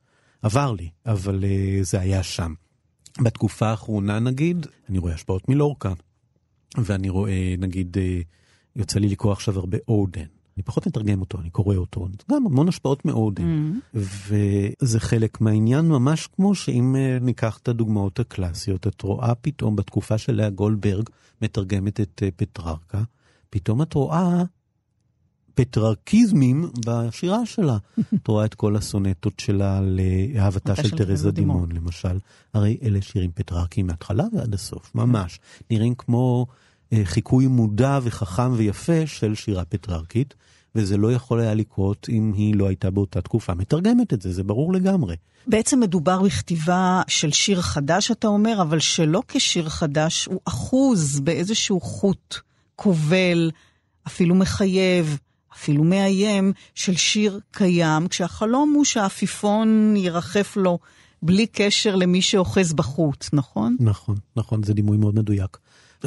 עבר 0.45 0.72
לי, 0.72 0.89
אבל 1.05 1.43
uh, 1.43 1.84
זה 1.84 1.99
היה 1.99 2.24
שם. 2.24 2.53
בתקופה 3.22 3.68
האחרונה 3.68 4.20
נגיד, 4.20 4.68
אני 4.89 4.97
רואה 4.97 5.13
השפעות 5.13 5.49
מלורקה, 5.49 5.93
ואני 6.78 7.09
רואה 7.09 7.55
נגיד, 7.57 7.97
uh, 7.97 8.26
יוצא 8.76 8.99
לי 8.99 9.09
לקרוא 9.09 9.32
עכשיו 9.32 9.59
הרבה 9.59 9.78
אודן. 9.88 10.26
אני 10.58 10.64
פחות 10.64 10.88
מתרגם 10.88 11.22
אותו, 11.22 11.39
אני 11.39 11.49
קורא 11.49 11.76
אותו, 11.76 12.08
גם 12.32 12.45
המון 12.45 12.68
השפעות 12.68 13.06
מאודן. 13.06 13.72
Mm-hmm. 13.93 13.97
וזה 14.80 14.99
חלק 14.99 15.41
מהעניין, 15.41 15.88
ממש 15.88 16.28
כמו 16.36 16.56
שאם 16.56 16.95
uh, 16.95 17.24
ניקח 17.24 17.58
את 17.58 17.68
הדוגמאות 17.68 18.20
הקלאסיות, 18.20 18.88
את 18.88 19.01
רואה 19.01 19.36
פתאום 19.36 19.76
בתקופה 19.76 20.18
של 20.18 20.36
לאה 20.36 20.49
גולדברג 20.49 21.10
מתרגמת 21.41 21.99
את 21.99 22.22
uh, 22.26 22.32
פטררקה, 22.36 23.03
פתאום 23.49 23.82
את 23.82 23.93
רואה 23.93 24.43
פטררקיזמים 25.56 26.70
בשירה 26.86 27.45
שלה. 27.45 27.78
את 28.16 28.28
רואה 28.28 28.45
את 28.45 28.53
כל 28.53 28.76
הסונטות 28.76 29.39
שלה 29.39 29.82
לאהבתה 29.82 30.76
של 30.76 30.97
תרזה 30.97 31.32
דימון, 31.32 31.72
למשל. 31.72 32.20
הרי 32.53 32.78
אלה 32.84 33.01
שירים 33.01 33.32
פטררקיים 33.32 33.88
מההתחלה 33.88 34.24
ועד 34.34 34.53
הסוף, 34.53 34.95
ממש. 34.95 35.39
נראים 35.72 35.95
כמו 35.95 36.45
אה, 36.49 36.56
חיקוי 37.03 37.47
מודע 37.47 37.99
וחכם 38.03 38.51
ויפה 38.53 39.07
של 39.07 39.36
שירה 39.36 39.65
פטררקית, 39.65 40.33
וזה 40.75 40.97
לא 40.97 41.11
יכול 41.11 41.39
היה 41.39 41.53
לקרות 41.53 42.07
אם 42.09 42.33
היא 42.36 42.55
לא 42.55 42.67
הייתה 42.67 42.91
באותה 42.91 43.21
תקופה 43.21 43.53
מתרגמת 43.53 44.13
את 44.13 44.21
זה, 44.21 44.31
זה 44.33 44.43
ברור 44.43 44.73
לגמרי. 44.73 45.15
בעצם 45.47 45.79
מדובר 45.79 46.21
בכתיבה 46.21 47.01
של 47.07 47.31
שיר 47.31 47.61
חדש, 47.61 48.11
אתה 48.11 48.27
אומר, 48.27 48.61
אבל 48.61 48.79
שלא 48.79 49.21
כשיר 49.27 49.69
חדש, 49.69 50.25
הוא 50.25 50.41
אחוז 50.45 51.19
באיזשהו 51.19 51.79
חוט 51.79 52.36
כובל, 52.75 53.51
אפילו 54.07 54.36
מחייב, 54.36 55.17
אפילו 55.53 55.83
מאיים, 55.83 56.53
של 56.75 56.95
שיר 56.95 57.39
קיים, 57.51 58.07
כשהחלום 58.07 58.73
הוא 58.75 58.86
שהעפיפון 58.86 59.93
ירחף 59.97 60.57
לו 60.57 60.79
בלי 61.21 61.47
קשר 61.47 61.95
למי 61.95 62.21
שאוחז 62.21 62.73
בחוט, 62.73 63.25
נכון? 63.33 63.75
נכון, 63.79 64.15
נכון, 64.36 64.63
זה 64.63 64.73
דימוי 64.73 64.97
מאוד 64.97 65.15
מדויק. 65.15 65.57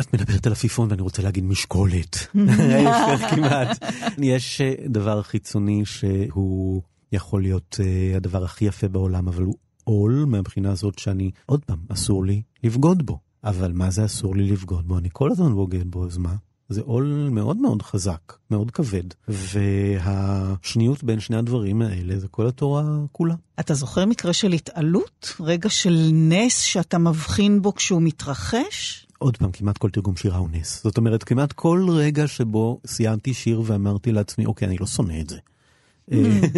את 0.01 0.15
מדברת 0.15 0.47
על 0.47 0.53
עפיפון 0.53 0.91
ואני 0.91 1.03
רוצה 1.03 1.23
להגיד 1.23 1.45
משקולת. 1.45 2.27
כמעט. 3.31 3.85
יש 4.19 4.61
אה, 4.61 4.75
דבר 4.87 5.23
חיצוני 5.23 5.83
שהוא 5.85 6.83
יכול 7.13 7.43
להיות 7.43 7.77
אה, 7.81 8.17
הדבר 8.17 8.45
הכי 8.45 8.65
יפה 8.65 8.89
בעולם, 8.89 9.29
אבל 9.29 9.43
הוא 9.43 9.55
עול 9.85 10.25
מהבחינה 10.29 10.73
הזאת 10.73 10.99
שאני, 10.99 11.31
עוד 11.47 11.65
פעם, 11.65 11.79
אסור 11.89 12.25
לי 12.25 12.43
לבגוד 12.65 13.07
בו. 13.07 13.19
אבל 13.45 13.73
מה 13.73 13.91
זה 13.91 14.05
אסור 14.05 14.37
לי 14.37 14.51
לבגוד 14.51 14.89
בו? 14.89 14.99
אני 14.99 15.09
כל 15.13 15.31
הזמן 15.31 15.55
בוגד 15.55 15.91
בו, 15.91 16.05
אז 16.05 16.19
מה? 16.19 16.35
זה 16.69 16.81
עול 16.81 17.29
מאוד 17.33 17.57
מאוד 17.57 17.83
חזק, 17.83 18.33
מאוד 18.51 18.71
כבד. 18.71 19.03
והשניות 19.29 21.05
בין 21.05 21.21
שני 21.21 21.37
הדברים 21.37 21.83
האלה 21.83 22.19
זה 22.19 22.29
כל 22.29 22.47
התורה 22.47 22.85
כולה. 23.13 23.35
אתה 23.61 23.75
זוכר 23.75 24.07
מקרה 24.07 24.33
של 24.33 24.53
התעלות? 24.53 25.35
רגע 25.41 25.69
של 25.69 26.11
נס 26.13 26.61
שאתה 26.61 26.99
מבחין 26.99 27.63
בו 27.63 27.75
כשהוא 27.75 28.03
מתרחש? 28.03 29.07
עוד 29.19 29.37
פעם, 29.37 29.53
כמעט 29.53 29.79
כל 29.79 29.91
תרגום 29.91 30.17
שירה 30.17 30.39
הוא 30.39 30.49
נס. 30.53 30.83
זאת 30.85 30.97
אומרת, 30.99 31.25
כמעט 31.25 31.53
כל 31.53 31.87
רגע 31.91 32.27
שבו 32.27 32.81
סיימתי 32.87 33.35
שיר 33.35 33.63
ואמרתי 33.65 34.13
לעצמי, 34.13 34.47
אוקיי, 34.47 34.69
אני 34.69 34.79
לא 34.79 34.87
שונא 34.87 35.21
את 35.21 35.29
זה. 35.29 35.39
Mm. 36.11 36.15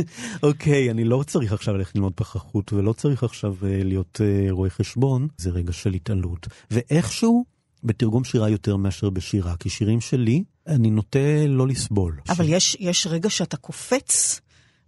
אוקיי, 0.42 0.90
אני 0.90 1.04
לא 1.04 1.24
צריך 1.26 1.52
עכשיו 1.52 1.76
ללכת 1.76 1.94
ללמוד 1.94 2.12
פחחות 2.16 2.72
ולא 2.72 2.92
צריך 2.92 3.24
עכשיו 3.24 3.54
אה, 3.62 3.80
להיות 3.84 4.20
אה, 4.24 4.46
רואה 4.50 4.70
חשבון, 4.70 5.28
זה 5.36 5.50
רגע 5.50 5.72
של 5.72 5.92
התעלות. 5.92 6.48
ואיכשהו 6.70 7.44
בתרגום 7.84 8.24
שירה 8.24 8.48
יותר 8.48 8.76
מאשר 8.76 9.10
בשירה, 9.10 9.56
כי 9.56 9.68
שירים 9.70 10.00
שלי, 10.00 10.42
אני 10.66 10.90
נוטה 10.90 11.46
לא 11.48 11.68
לסבול. 11.68 12.20
אבל 12.28 12.44
ש... 12.44 12.48
יש, 12.48 12.76
יש 12.80 13.06
רגע 13.06 13.30
שאתה 13.30 13.56
קופץ 13.56 14.40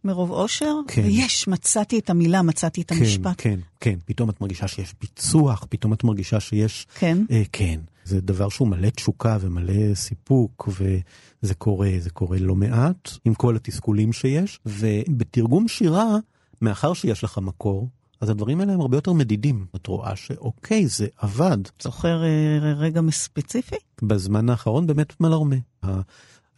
מרוב 0.05 0.30
אושר, 0.30 0.74
כן. 0.88 1.03
ויש, 1.05 1.48
מצאתי 1.48 1.98
את 1.98 2.11
המילה, 2.11 2.42
מצאתי 2.42 2.82
את 2.82 2.92
כן, 2.92 2.98
המשפט. 2.98 3.34
כן, 3.38 3.61
כן, 3.80 3.98
פתאום 4.05 4.30
את 4.30 4.40
מרגישה 4.40 4.68
שיש 4.68 4.94
פיצוח, 4.98 5.66
פתאום 5.68 5.92
את 5.92 6.05
מרגישה 6.05 6.40
שיש... 6.40 6.86
כן? 6.94 7.18
אה, 7.30 7.42
כן. 7.53 7.80
זה 8.05 8.20
דבר 8.20 8.48
שהוא 8.48 8.68
מלא 8.68 8.88
תשוקה 8.90 9.38
ומלא 9.40 9.94
סיפוק, 9.94 10.68
וזה 10.68 11.55
קורה, 11.55 11.90
זה 11.98 12.11
קורה 12.11 12.38
לא 12.38 12.55
מעט, 12.55 13.11
עם 13.24 13.34
כל 13.34 13.57
התסכולים 13.57 14.12
שיש. 14.12 14.61
ובתרגום 14.66 15.68
שירה, 15.68 16.16
מאחר 16.62 16.94
שיש 16.94 17.24
לך 17.24 17.38
מקור, 17.38 17.88
אז 18.20 18.30
הדברים 18.30 18.61
האלה 18.61 18.72
הם 18.72 18.80
הרבה 18.80 18.96
יותר 18.96 19.12
מדידים. 19.12 19.66
את 19.76 19.86
רואה 19.86 20.16
שאוקיי, 20.16 20.86
זה 20.86 21.07
עבד. 21.16 21.59
זוכר 21.82 22.22
אה, 22.24 22.74
רגע 22.74 23.00
ספציפי? 23.11 23.76
בזמן 24.03 24.50
האחרון 24.50 24.86
באמת 24.86 25.20
מלרמה. 25.20 25.57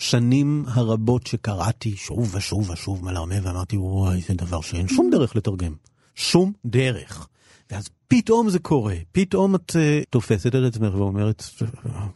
השנים 0.00 0.64
הרבות 0.68 1.26
שקראתי 1.26 1.96
שוב 1.96 2.34
ושוב 2.34 2.70
ושוב 2.70 3.04
מלרמה, 3.04 3.34
ואמרתי, 3.42 3.76
וואי, 3.76 4.20
זה 4.28 4.34
דבר 4.34 4.60
שאין 4.60 4.88
שום 4.88 5.10
דרך 5.10 5.36
לתרגם. 5.36 5.74
שום 6.14 6.52
דרך. 6.64 7.28
ואז 7.70 7.88
פתאום 8.08 8.50
זה 8.50 8.58
קורה, 8.58 8.96
פתאום 9.12 9.54
את 9.54 9.70
uh, 9.70 10.04
תופסת 10.10 10.46
את 10.46 10.62
עצמך 10.66 10.94
ואומרת, 10.94 11.42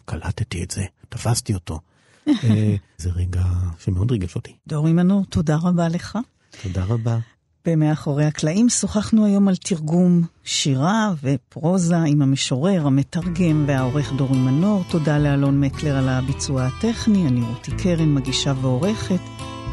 קלטתי 0.05 0.62
את 0.62 0.70
זה, 0.70 0.85
תפסתי 1.09 1.55
אותו. 1.55 1.81
uh, 2.29 2.33
זה 3.03 3.11
רגע 3.11 3.45
שמאוד 3.79 4.11
ריגש 4.11 4.37
אותי. 4.37 4.57
דורי 4.66 4.93
מנור, 4.93 5.24
תודה 5.24 5.57
רבה 5.62 5.89
לך. 5.89 6.18
תודה 6.62 6.85
רבה. 6.85 7.18
במאחורי 7.66 8.24
הקלעים 8.24 8.68
שוחחנו 8.68 9.24
היום 9.24 9.48
על 9.48 9.56
תרגום 9.56 10.22
שירה 10.44 11.12
ופרוזה 11.22 11.96
עם 12.06 12.22
המשורר, 12.22 12.86
המתרגם 12.86 13.64
והעורך 13.66 14.12
דורי 14.12 14.38
מנור. 14.38 14.84
תודה 14.90 15.18
לאלון 15.18 15.61
מקלר 15.61 15.96
על 15.96 16.09
הביצוע 16.09 16.66
הטכני, 16.66 17.26
אני 17.28 17.40
רותי 17.40 17.70
קרן, 17.70 18.14
מגישה 18.14 18.52
ועורכת. 18.61 19.20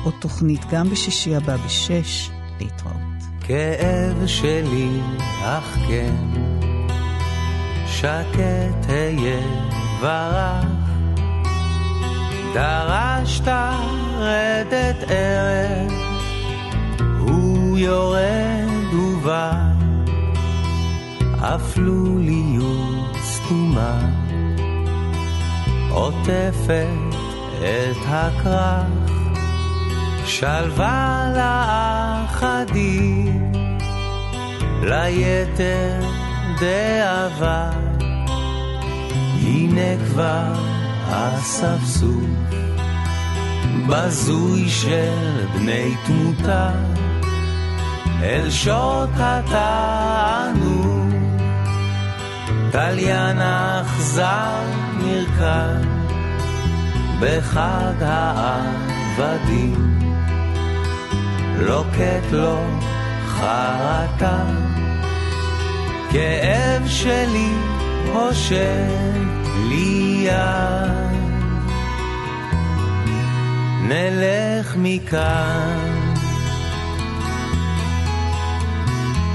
עוד 0.04 0.14
תוכנית 0.20 0.62
גם 0.72 0.90
בשישי 0.90 1.36
הבא 1.36 1.58
בשש, 1.58 2.30
להתראות. 2.60 2.96
כאב 3.42 4.28
שלי, 4.28 4.90
אך 5.44 5.78
כן, 5.88 6.16
שקט 7.88 8.90
היה 8.90 9.40
ורח. 10.02 10.66
דרשת 12.54 13.48
רדת 14.18 15.04
ערב 15.08 15.92
הוא 17.76 17.82
יורד 17.82 18.94
ובא, 18.94 19.52
אפלוליות 21.40 23.16
סתומה, 23.22 24.00
עוטפת 25.90 27.16
את 27.60 27.98
הכרך, 28.06 29.12
שלווה 30.26 31.32
לאחדים, 32.32 33.52
ליתר 34.82 36.00
דאבה, 36.60 37.70
הנה 39.42 40.06
כבר 40.08 40.54
אספסוף, 41.10 42.24
בזוי 43.88 44.70
של 44.70 45.46
בני 45.54 45.96
תמותה. 46.06 46.95
אל 48.24 48.50
שעות 48.50 49.10
התענוג, 49.16 51.14
תליין 52.72 53.38
אכזר 53.42 54.64
נרקד 54.98 55.86
בחג 57.20 58.02
העבדים, 58.02 60.00
לוקט 61.60 62.32
לו 62.32 62.58
חרטה, 63.28 64.44
כאב 66.12 66.88
שלי 66.88 67.52
הושט 68.14 69.48
לי 69.70 70.26
יד. 70.26 71.16
נלך 73.88 74.76
מכאן 74.78 75.95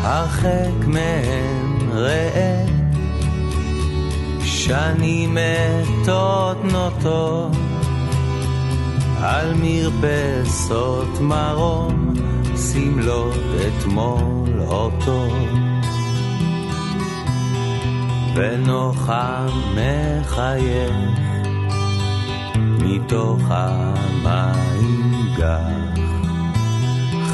הרחק 0.02 0.86
מהם 0.86 1.90
ראה, 1.92 2.64
שנים 4.44 5.38
מתות 5.38 6.64
נוטות, 6.64 7.56
על 9.22 9.54
מרפסות 9.54 11.20
מרום, 11.20 12.12
שמלות 12.56 13.34
אתמול 13.78 14.60
אותו. 14.66 15.28
ונוחם 18.34 19.46
מחייך 19.74 20.94
מתוך 22.58 23.40
המים 23.50 25.12
גח. 25.36 26.09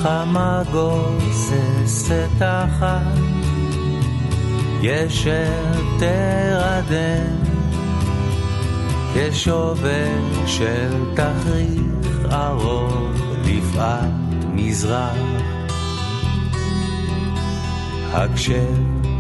חמה 0.07 0.63
גוססת 0.73 2.29
תחת, 2.39 3.19
ישר 4.83 5.73
תרדם, 5.99 7.37
כשובר 9.15 10.47
של 10.47 11.05
תכריך 11.15 12.33
ארוך 12.33 13.21
לפעת 13.45 14.45
מזרח. 14.53 15.17
הקשב, 18.13 18.75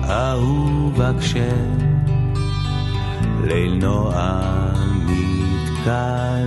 אהוב 0.04 1.00
הקשב, 1.00 1.78
ליל 3.44 3.74
נועם 3.74 5.06
מתקדם. 5.86 6.46